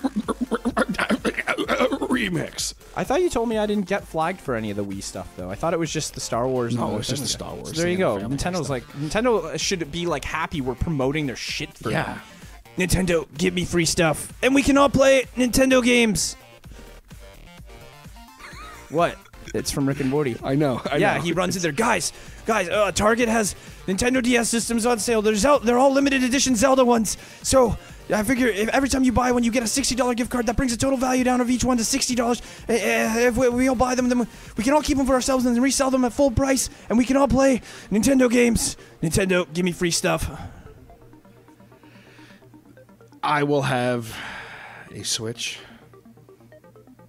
remix. 2.20 2.74
I 2.95 3.03
thought 3.03 3.22
you 3.22 3.30
told 3.30 3.47
me 3.49 3.57
I 3.57 3.65
didn't 3.65 3.88
get 3.88 4.03
flagged 4.07 4.41
for 4.41 4.55
any 4.55 4.70
of 4.72 4.78
the 4.78 4.84
Wii 4.84 5.01
stuff, 5.03 5.28
though. 5.38 5.49
I 5.49 5.55
thought 5.55 5.74
it 5.74 5.80
was 5.80 5.91
just 5.91 6.13
the 6.13 6.20
Star 6.22 6.47
Wars. 6.47 6.74
and 6.74 6.82
No, 6.82 6.91
the 6.91 6.97
it's 6.97 7.07
just 7.09 7.22
the 7.22 7.28
Star 7.30 7.53
Wars 7.55 7.70
So 7.76 7.82
there 7.82 7.89
you 7.89 7.97
go. 7.97 8.15
the 8.15 8.22
Family 8.22 8.38
Guy 8.38 8.43
Nintendo's 8.51 8.57
stuff. 8.65 8.70
like 8.70 8.84
Nintendo 8.93 9.59
should 9.59 9.91
be 9.91 10.05
like 10.05 10.26
happy 10.26 10.61
we're 10.61 10.76
promoting 10.76 11.26
their 11.28 11.36
shit 11.36 11.74
for 11.78 11.91
Yeah. 11.91 12.03
them. 12.03 12.22
Nintendo, 12.78 13.28
give 13.38 13.53
me 13.53 13.65
free 13.65 13.86
stuff, 13.86 14.32
and 14.41 14.55
we 14.55 14.61
can 14.63 14.78
all 14.78 14.89
play 14.89 15.26
Nintendo 15.36 15.84
games. 15.84 16.36
what? 18.89 19.17
It's 19.53 19.72
from 19.72 19.88
Rick 19.88 19.99
and 19.99 20.09
Morty. 20.09 20.36
I 20.43 20.55
know. 20.55 20.82
I 20.91 20.97
yeah, 20.97 21.15
know. 21.15 21.22
he 21.22 21.32
runs 21.34 21.55
in 21.55 21.61
there. 21.61 21.72
Guys, 21.72 22.13
guys, 22.45 22.70
uh, 22.70 22.91
Target 22.91 23.30
has 23.30 23.55
Nintendo 23.88 24.22
DS 24.22 24.47
systems 24.47 24.86
on 24.86 24.99
sale. 24.99 25.22
They're, 25.22 25.36
Zel- 25.36 25.59
they're 25.59 25.78
all 25.78 25.91
limited 25.91 26.24
edition 26.24 26.55
Zelda 26.55 26.86
ones. 26.86 27.17
So 27.41 27.76
I 28.12 28.24
figure 28.24 28.47
if 28.47 28.70
every 28.70 28.89
time 28.89 29.03
you 29.03 29.12
buy 29.12 29.32
one, 29.32 29.43
you 29.43 29.51
get 29.51 29.62
a 29.62 29.68
$60 29.68 30.16
gift 30.16 30.32
card. 30.32 30.47
That 30.47 30.55
brings 30.55 30.72
the 30.72 30.78
total 30.78 30.97
value 30.97 31.24
down 31.24 31.41
of 31.41 31.49
each 31.49 31.64
one 31.64 31.78
to 31.78 31.84
$60. 31.84 32.20
Uh, 32.68 32.74
uh, 32.74 33.28
if 33.28 33.38
we, 33.38 33.49
we 33.49 33.68
all 33.68 33.76
buy 33.76 33.95
them, 33.95 34.10
then 34.10 34.28
we 34.57 34.64
can 34.64 34.74
all 34.74 34.82
keep 34.82 34.97
them 34.97 35.05
for 35.05 35.14
ourselves 35.14 35.45
and 35.45 35.55
then 35.55 35.62
resell 35.62 35.91
them 35.91 36.03
at 36.05 36.14
full 36.14 36.32
price. 36.32 36.70
And 36.89 36.97
we 36.97 37.05
can 37.05 37.18
all 37.18 37.28
play 37.28 37.62
Nintendo 37.91 38.30
games. 38.30 38.78
Nintendo, 39.03 39.51
give 39.53 39.64
me 39.64 39.72
free 39.72 39.91
stuff. 39.91 40.30
I 43.22 43.43
will 43.43 43.64
have 43.64 44.16
a 44.91 45.03
Switch. 45.03 45.60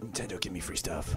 Nintendo, 0.02 0.40
give 0.40 0.52
me 0.52 0.60
free 0.60 0.76
stuff. 0.76 1.16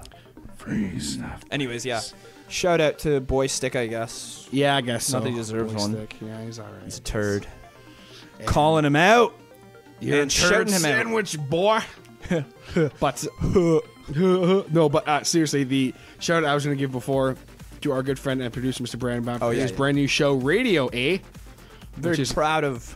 Free 0.56 1.00
stuff. 1.00 1.44
Anyways, 1.52 1.86
yeah. 1.86 2.02
Shout 2.48 2.80
out 2.80 3.00
to 3.00 3.20
Boy 3.20 3.48
Stick, 3.48 3.76
I 3.76 3.88
guess. 3.88 4.48
Yeah, 4.52 4.76
I 4.76 4.82
guess 4.82 5.06
so. 5.06 5.18
Not 5.18 5.24
that 5.26 5.30
he 5.32 5.36
deserves 5.36 5.74
one. 5.74 5.92
Joystick. 5.94 6.16
Yeah, 6.22 6.42
he's 6.46 6.60
all 6.60 6.66
right. 6.68 6.84
He's 6.84 7.00
a 7.00 7.02
turd. 7.02 7.48
Calling 8.46 8.86
him 8.86 8.96
out. 8.96 9.34
You're 10.04 10.22
and 10.22 10.32
shouting 10.32 10.68
him 10.68 10.74
out. 10.76 10.80
sandwich, 10.82 11.38
boy. 11.40 11.80
but 13.00 13.26
no, 14.16 14.90
but 14.90 15.08
uh, 15.08 15.24
seriously, 15.24 15.64
the 15.64 15.94
shout 16.20 16.44
out 16.44 16.50
I 16.50 16.54
was 16.54 16.66
going 16.66 16.76
to 16.78 16.80
give 16.80 16.92
before 16.92 17.36
to 17.82 17.92
our 17.92 18.02
good 18.04 18.18
friend 18.20 18.42
and 18.42 18.52
producer, 18.54 18.84
Mr. 18.84 18.98
Brandon 18.98 19.24
Brown, 19.24 19.40
Oh, 19.42 19.50
yeah, 19.50 19.62
his 19.64 19.72
yeah. 19.72 19.78
brand 19.78 19.96
new 19.98 20.08
show, 20.08 20.36
Radio 20.36 20.90
A. 20.94 21.22
Very 21.98 22.18
is, 22.20 22.32
proud 22.34 22.64
of 22.64 22.96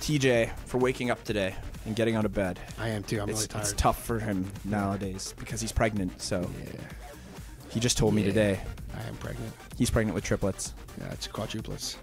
TJ 0.00 0.50
for 0.66 0.78
waking 0.78 1.10
up 1.10 1.22
today 1.24 1.54
and 1.86 1.96
getting 1.96 2.14
out 2.14 2.24
of 2.24 2.34
bed. 2.34 2.58
I 2.78 2.88
am 2.88 3.02
too. 3.02 3.20
I'm 3.20 3.28
It's, 3.30 3.38
really 3.40 3.48
tired. 3.48 3.62
it's 3.62 3.72
tough 3.74 4.04
for 4.04 4.18
him 4.18 4.50
nowadays 4.64 5.34
because 5.38 5.60
he's 5.60 5.72
pregnant. 5.72 6.20
So 6.20 6.48
Yeah, 6.64 6.80
he 7.70 7.80
just 7.80 7.96
told 7.96 8.14
me 8.14 8.22
today 8.22 8.60
I 8.96 9.02
am 9.08 9.14
pregnant. 9.16 9.52
he's 9.78 9.90
pregnant 9.90 10.14
with 10.14 10.24
triplets. 10.24 10.74
Yeah, 11.00 11.12
it's 11.12 11.26
quadruplets. 11.28 11.96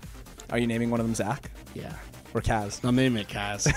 Are 0.49 0.57
you 0.57 0.67
naming 0.67 0.89
one 0.89 0.99
of 0.99 1.05
them 1.05 1.15
Zach 1.15 1.51
Yeah. 1.75 1.93
Or 2.33 2.41
Kaz? 2.41 2.83
I'm 2.87 2.95
naming 2.95 3.21
it 3.23 3.27
Kaz. 3.27 3.67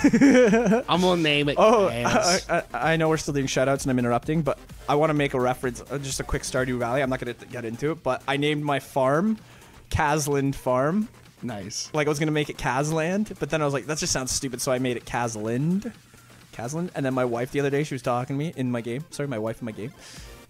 I'm 0.88 1.00
gonna 1.00 1.22
name 1.22 1.48
it 1.48 1.56
Oh, 1.58 1.88
Kaz. 1.92 2.50
I, 2.50 2.62
I, 2.72 2.92
I 2.92 2.96
know 2.96 3.08
we're 3.08 3.16
still 3.16 3.34
doing 3.34 3.46
shoutouts 3.46 3.82
and 3.82 3.90
I'm 3.90 3.98
interrupting, 3.98 4.42
but 4.42 4.58
I 4.88 4.94
want 4.94 5.10
to 5.10 5.14
make 5.14 5.34
a 5.34 5.40
reference, 5.40 5.82
uh, 5.90 5.98
just 5.98 6.20
a 6.20 6.24
quick 6.24 6.42
Stardew 6.42 6.78
Valley. 6.78 7.02
I'm 7.02 7.10
not 7.10 7.20
to 7.38 7.46
get 7.46 7.64
into 7.64 7.90
it, 7.90 8.02
but 8.02 8.22
I 8.28 8.36
named 8.36 8.62
my 8.62 8.80
farm 8.80 9.38
Kazland 9.90 10.54
Farm. 10.54 11.08
nice. 11.42 11.90
Like 11.92 12.06
I 12.06 12.10
was 12.10 12.18
to 12.26 12.32
make 12.32 12.50
it 12.50 12.56
Kazland, 12.56 13.38
but 13.38 13.50
then 13.50 13.62
I 13.62 13.64
was 13.64 13.74
like, 13.74 13.86
that 13.86 13.98
just 13.98 14.12
sounds 14.12 14.30
stupid, 14.32 14.60
so 14.60 14.72
I 14.72 14.78
made 14.78 14.96
it 14.96 15.04
Kazland. 15.04 15.92
Kazland. 16.52 16.90
And 16.94 17.04
then 17.04 17.14
my 17.14 17.24
wife 17.24 17.50
the 17.50 17.60
other 17.60 17.70
day, 17.70 17.82
she 17.84 17.94
was 17.94 18.02
talking 18.02 18.36
to 18.36 18.38
me 18.38 18.52
in 18.56 18.70
my 18.70 18.80
game. 18.80 19.04
Sorry, 19.10 19.28
my 19.28 19.38
wife 19.38 19.60
in 19.60 19.66
my 19.66 19.72
game 19.72 19.92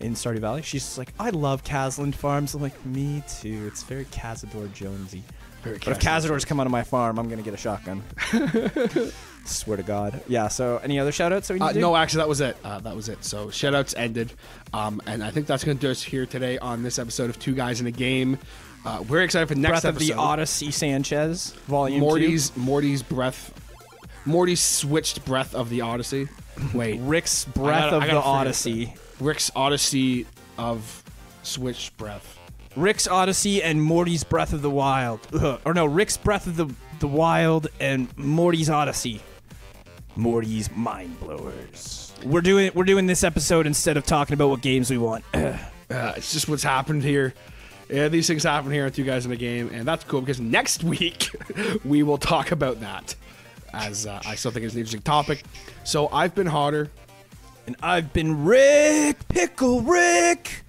in 0.00 0.14
Stardew 0.14 0.38
Valley. 0.40 0.62
She's 0.62 0.98
like, 0.98 1.12
I 1.18 1.30
love 1.30 1.64
Kazland 1.64 2.14
Farms. 2.14 2.54
I'm 2.54 2.62
like, 2.62 2.84
me 2.84 3.22
too. 3.28 3.64
It's 3.66 3.82
very 3.82 4.04
Cazador 4.06 4.72
Jonesy. 4.72 5.22
Very 5.64 5.78
But 5.78 5.88
if 5.88 5.98
Cazadors 6.00 6.46
come 6.46 6.60
out 6.60 6.66
of 6.66 6.72
my 6.72 6.82
farm, 6.84 7.18
I'm 7.18 7.28
gonna 7.28 7.42
get 7.42 7.54
a 7.54 7.56
shotgun. 7.56 8.02
Swear 9.46 9.76
to 9.76 9.82
God. 9.82 10.22
Yeah. 10.26 10.48
So, 10.48 10.78
any 10.82 10.98
other 10.98 11.10
shoutouts 11.10 11.46
that 11.48 11.54
we 11.54 11.60
need 11.60 11.66
Uh, 11.66 11.72
no, 11.72 11.96
actually, 11.96 12.18
that 12.18 12.28
was 12.28 12.40
it. 12.40 12.56
Uh, 12.64 12.78
that 12.80 12.96
was 12.96 13.08
it. 13.10 13.22
So, 13.24 13.48
shoutouts 13.48 13.94
ended. 13.96 14.32
Um, 14.72 15.02
and 15.06 15.22
I 15.22 15.30
think 15.30 15.46
that's 15.46 15.64
going 15.64 15.76
to 15.76 15.80
do 15.86 15.90
us 15.90 16.02
here 16.02 16.24
today 16.24 16.56
on 16.58 16.82
this 16.82 16.98
episode 16.98 17.28
of 17.28 17.38
Two 17.38 17.54
Guys 17.54 17.78
in 17.80 17.86
a 17.86 17.90
Game. 17.90 18.38
Uh, 18.86 19.04
we're 19.06 19.20
excited 19.22 19.46
for 19.48 19.54
the 19.54 19.60
next 19.60 19.82
Breath 19.82 19.84
of 19.84 19.98
the 19.98 20.14
Odyssey 20.14 20.70
Sanchez, 20.70 21.52
Volume 21.66 22.00
Morty's 22.00 22.56
Morty's 22.56 23.02
breath. 23.02 23.52
Morty's 24.24 24.60
switched 24.60 25.24
breath 25.26 25.54
of 25.54 25.68
the 25.68 25.82
Odyssey. 25.82 26.28
Wait. 26.74 27.00
Rick's 27.02 27.44
Breath 27.44 27.90
gotta- 27.90 27.96
of 27.96 28.06
the 28.06 28.16
Odyssey. 28.22 28.94
Rick's 29.20 29.50
Odyssey 29.54 30.26
of 30.56 31.02
switched 31.42 31.96
breath. 31.98 32.33
Rick's 32.76 33.06
Odyssey 33.06 33.62
and 33.62 33.82
Morty's 33.82 34.24
Breath 34.24 34.52
of 34.52 34.62
the 34.62 34.70
Wild. 34.70 35.20
Ugh. 35.32 35.60
Or 35.64 35.74
no, 35.74 35.86
Rick's 35.86 36.16
Breath 36.16 36.46
of 36.46 36.56
the 36.56 36.66
the 37.00 37.08
Wild 37.08 37.68
and 37.80 38.16
Morty's 38.16 38.70
Odyssey. 38.70 39.20
Morty's 40.16 40.70
Mind 40.70 41.18
Blowers. 41.20 42.12
We're 42.24 42.40
doing 42.40 42.70
we're 42.74 42.84
doing 42.84 43.06
this 43.06 43.24
episode 43.24 43.66
instead 43.66 43.96
of 43.96 44.06
talking 44.06 44.34
about 44.34 44.48
what 44.48 44.60
games 44.60 44.90
we 44.90 44.98
want. 44.98 45.24
Uh, 45.90 46.14
it's 46.16 46.32
just 46.32 46.48
what's 46.48 46.62
happened 46.62 47.02
here. 47.04 47.34
Yeah, 47.90 48.08
these 48.08 48.26
things 48.26 48.42
happen 48.42 48.72
here 48.72 48.84
with 48.86 48.98
you 48.98 49.04
Guys 49.04 49.26
in 49.26 49.30
the 49.30 49.36
Game, 49.36 49.68
and 49.72 49.86
that's 49.86 50.02
cool 50.02 50.20
because 50.20 50.40
next 50.40 50.82
week 50.82 51.28
we 51.84 52.02
will 52.02 52.16
talk 52.16 52.52
about 52.52 52.80
that. 52.80 53.14
As 53.74 54.06
uh, 54.06 54.18
I 54.26 54.34
still 54.34 54.50
think 54.50 54.64
it's 54.64 54.72
an 54.74 54.80
interesting 54.80 55.02
topic. 55.02 55.44
So 55.84 56.08
I've 56.08 56.34
been 56.34 56.46
hotter. 56.46 56.90
and 57.66 57.76
I've 57.82 58.14
been 58.14 58.44
Rick 58.46 59.28
Pickle 59.28 59.82
Rick. 59.82 60.63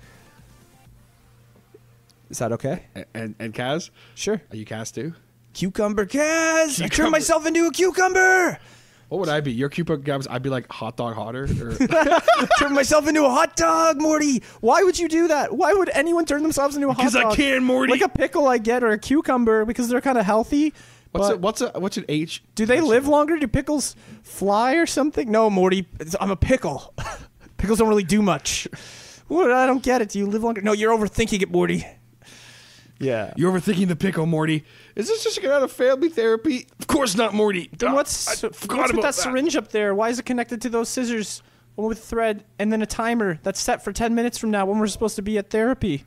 Is 2.35 2.39
that 2.39 2.51
okay? 2.51 2.83
And, 2.93 3.05
and, 3.13 3.35
and 3.39 3.53
Kaz, 3.53 3.91
Sure. 4.13 4.41
are 4.51 4.55
you 4.57 4.65
Kaz 4.65 4.93
too? 4.93 5.13
Cucumber 5.53 6.05
Kaz. 6.05 6.81
I 6.81 6.89
Cucumber. 6.89 6.89
turned 6.89 7.11
myself 7.13 7.45
into 7.45 7.65
a 7.65 7.71
cucumber. 7.71 8.59
What 9.07 9.19
would 9.19 9.29
I 9.29 9.39
be? 9.39 9.53
Your 9.53 9.69
cucumber 9.69 10.03
Gabs? 10.03 10.27
I'd 10.29 10.41
be 10.43 10.49
like 10.49 10.69
hot 10.69 10.97
dog 10.97 11.15
hotter. 11.15 11.43
Or, 11.45 11.73
turn 12.59 12.73
myself 12.73 13.07
into 13.07 13.23
a 13.23 13.29
hot 13.29 13.55
dog, 13.55 14.01
Morty. 14.01 14.43
Why 14.59 14.83
would 14.83 14.99
you 14.99 15.07
do 15.07 15.29
that? 15.29 15.55
Why 15.55 15.71
would 15.73 15.89
anyone 15.93 16.25
turn 16.25 16.43
themselves 16.43 16.75
into 16.75 16.89
a 16.89 16.93
hot 16.93 17.13
dog? 17.13 17.31
I 17.31 17.35
can, 17.37 17.63
Morty. 17.63 17.93
Like 17.93 18.01
a 18.01 18.09
pickle, 18.09 18.49
I 18.49 18.57
get, 18.57 18.83
or 18.83 18.89
a 18.91 18.99
cucumber 18.99 19.63
because 19.63 19.87
they're 19.87 20.01
kind 20.01 20.17
of 20.17 20.25
healthy. 20.25 20.73
what's 21.13 21.27
but 21.29 21.35
a, 21.35 21.37
what's 21.37 21.61
a 21.61 21.69
what's 21.79 21.95
an 21.95 22.03
H? 22.09 22.43
do 22.55 22.65
they 22.65 22.81
live 22.81 23.07
longer? 23.07 23.37
Do 23.37 23.47
pickles 23.47 23.95
fly 24.23 24.73
or 24.73 24.85
something? 24.85 25.31
No, 25.31 25.49
Morty. 25.49 25.87
it's- 26.01 26.17
I'm 26.19 26.31
a 26.31 26.35
pickle. 26.35 26.93
Pickles 27.57 27.79
don't 27.79 27.87
really 27.87 28.03
do 28.03 28.21
much. 28.21 28.67
What? 29.29 29.49
I 29.51 29.65
don't 29.65 29.81
get 29.81 30.01
it. 30.01 30.09
Do 30.09 30.19
you 30.19 30.25
live 30.27 30.43
longer? 30.43 30.61
No, 30.61 30.73
you're 30.73 30.91
overthinking 30.95 31.41
it, 31.41 31.49
Morty. 31.49 31.85
Yeah. 32.99 33.33
You're 33.35 33.51
overthinking 33.51 33.87
the 33.87 33.95
pickle, 33.95 34.25
Morty. 34.25 34.63
Is 34.95 35.07
this 35.07 35.23
just 35.23 35.43
out 35.43 35.63
of 35.63 35.71
family 35.71 36.09
therapy? 36.09 36.67
Of 36.79 36.87
course 36.87 37.15
not, 37.15 37.33
Morty. 37.33 37.69
Then 37.77 37.89
Ah, 37.89 37.95
what's, 37.95 38.27
I 38.27 38.47
what's 38.47 38.61
with 38.61 38.71
about 38.71 39.01
that, 39.01 39.15
syringe 39.15 39.55
up 39.55 39.69
there? 39.69 39.93
Why 39.93 40.09
is 40.09 40.19
it 40.19 40.25
connected 40.25 40.61
to 40.61 40.69
those 40.69 40.89
scissors? 40.89 41.41
One 41.75 41.89
with 41.89 42.03
thread 42.03 42.45
and 42.57 42.71
then 42.71 42.81
a 42.81 42.85
timer 42.85 43.37
that's 43.43 43.59
set 43.59 43.83
for 43.83 43.91
10 43.91 44.15
minutes 44.15 44.37
from 44.37 44.49
now 44.49 44.65
when 44.65 44.79
we're 44.79 44.87
supposed 44.87 45.17
to 45.17 45.21
be 45.21 45.37
at 45.37 45.49
therapy. 45.49 46.05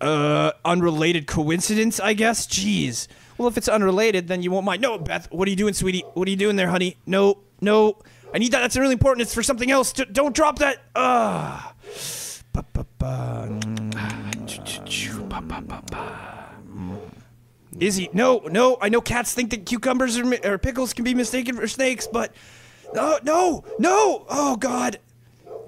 Uh, 0.00 0.52
unrelated 0.64 1.26
coincidence, 1.26 2.00
I 2.00 2.14
guess? 2.14 2.46
Jeez. 2.46 3.06
Well, 3.36 3.48
if 3.48 3.58
it's 3.58 3.68
unrelated, 3.68 4.28
then 4.28 4.42
you 4.42 4.50
won't 4.50 4.64
mind. 4.64 4.80
No, 4.80 4.96
Beth, 4.98 5.30
what 5.30 5.46
are 5.46 5.50
you 5.50 5.56
doing, 5.56 5.74
sweetie? 5.74 6.04
What 6.14 6.26
are 6.26 6.30
you 6.30 6.36
doing 6.36 6.56
there, 6.56 6.68
honey? 6.68 6.96
No, 7.04 7.40
no. 7.60 7.98
I 8.32 8.38
need 8.38 8.52
that. 8.52 8.60
That's 8.60 8.76
really 8.76 8.92
important. 8.94 9.22
It's 9.22 9.34
for 9.34 9.42
something 9.42 9.70
else. 9.70 9.92
Don't 9.92 10.34
drop 10.34 10.58
that. 10.60 10.78
Ah. 10.96 11.74
Ba-ba-ba. 12.52 13.60
Izzy, 17.78 18.08
no, 18.12 18.38
no. 18.50 18.78
I 18.80 18.88
know 18.88 19.00
cats 19.00 19.34
think 19.34 19.50
that 19.50 19.66
cucumbers 19.66 20.16
or, 20.18 20.34
or 20.44 20.58
pickles 20.58 20.92
can 20.92 21.04
be 21.04 21.14
mistaken 21.14 21.56
for 21.56 21.66
snakes, 21.66 22.06
but 22.06 22.32
no, 22.94 23.18
no, 23.22 23.64
no. 23.78 24.26
Oh 24.28 24.56
God, 24.56 24.98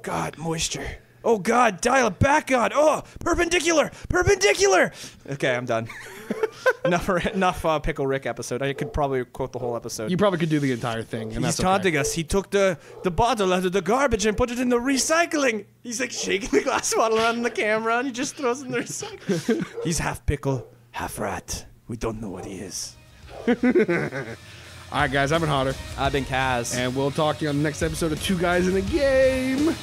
God, 0.03 0.39
moisture. 0.39 0.99
Oh 1.27 1.39
God, 1.41 1.81
dial 1.81 2.07
it 2.07 2.21
back, 2.21 2.47
God. 2.47 2.71
Oh, 2.73 3.03
perpendicular, 3.19 3.91
perpendicular. 4.09 4.93
Okay, 5.29 5.57
I'm 5.57 5.65
done. 5.65 5.89
enough, 6.85 7.09
enough. 7.35 7.65
Uh, 7.65 7.81
Pickle 7.81 8.07
Rick 8.07 8.27
episode. 8.27 8.63
I 8.63 8.73
could 8.75 8.93
probably 8.93 9.25
quote 9.25 9.53
the 9.53 9.59
whole 9.59 9.75
episode. 9.75 10.09
You 10.09 10.17
probably 10.17 10.39
could 10.39 10.51
do 10.51 10.61
the 10.61 10.71
entire 10.71 11.03
thing, 11.03 11.23
and 11.23 11.33
He's 11.33 11.43
that's 11.43 11.57
taunting 11.57 11.95
okay. 11.95 11.99
us. 11.99 12.13
He 12.13 12.23
took 12.23 12.51
the, 12.51 12.79
the 13.03 13.11
bottle 13.11 13.53
out 13.53 13.65
of 13.65 13.73
the 13.73 13.83
garbage 13.83 14.25
and 14.25 14.37
put 14.37 14.53
it 14.53 14.61
in 14.61 14.69
the 14.69 14.79
recycling. 14.79 15.65
He's 15.83 16.01
like 16.01 16.13
shaking 16.13 16.51
the 16.51 16.61
glass 16.61 16.95
bottle 16.97 17.19
around 17.19 17.43
the 17.43 17.51
camera 17.51 17.99
and 17.99 18.07
he 18.07 18.13
just 18.13 18.37
throws 18.37 18.63
it 18.63 18.67
in 18.67 18.71
the 18.71 18.79
recycling. 18.79 19.67
He's 19.83 19.99
half 19.99 20.25
pickle, 20.27 20.69
half 20.93 21.19
rat. 21.19 21.67
We 21.89 21.97
don't 21.97 22.21
know 22.21 22.31
what 22.31 22.45
he 22.45 22.61
is. 22.61 22.95
All 23.49 23.55
right, 24.93 25.11
guys, 25.11 25.33
I've 25.33 25.41
been 25.41 25.51
hotter, 25.51 25.75
I've 25.99 26.13
been 26.13 26.25
Kaz. 26.25 26.79
and 26.79 26.95
we'll 26.95 27.11
talk 27.11 27.39
to 27.39 27.43
you 27.43 27.49
on 27.49 27.57
the 27.57 27.65
next 27.65 27.83
episode 27.83 28.13
of 28.13 28.23
Two 28.23 28.39
Guys 28.39 28.69
in 28.69 28.77
a 28.77 28.83
Game. 28.83 29.75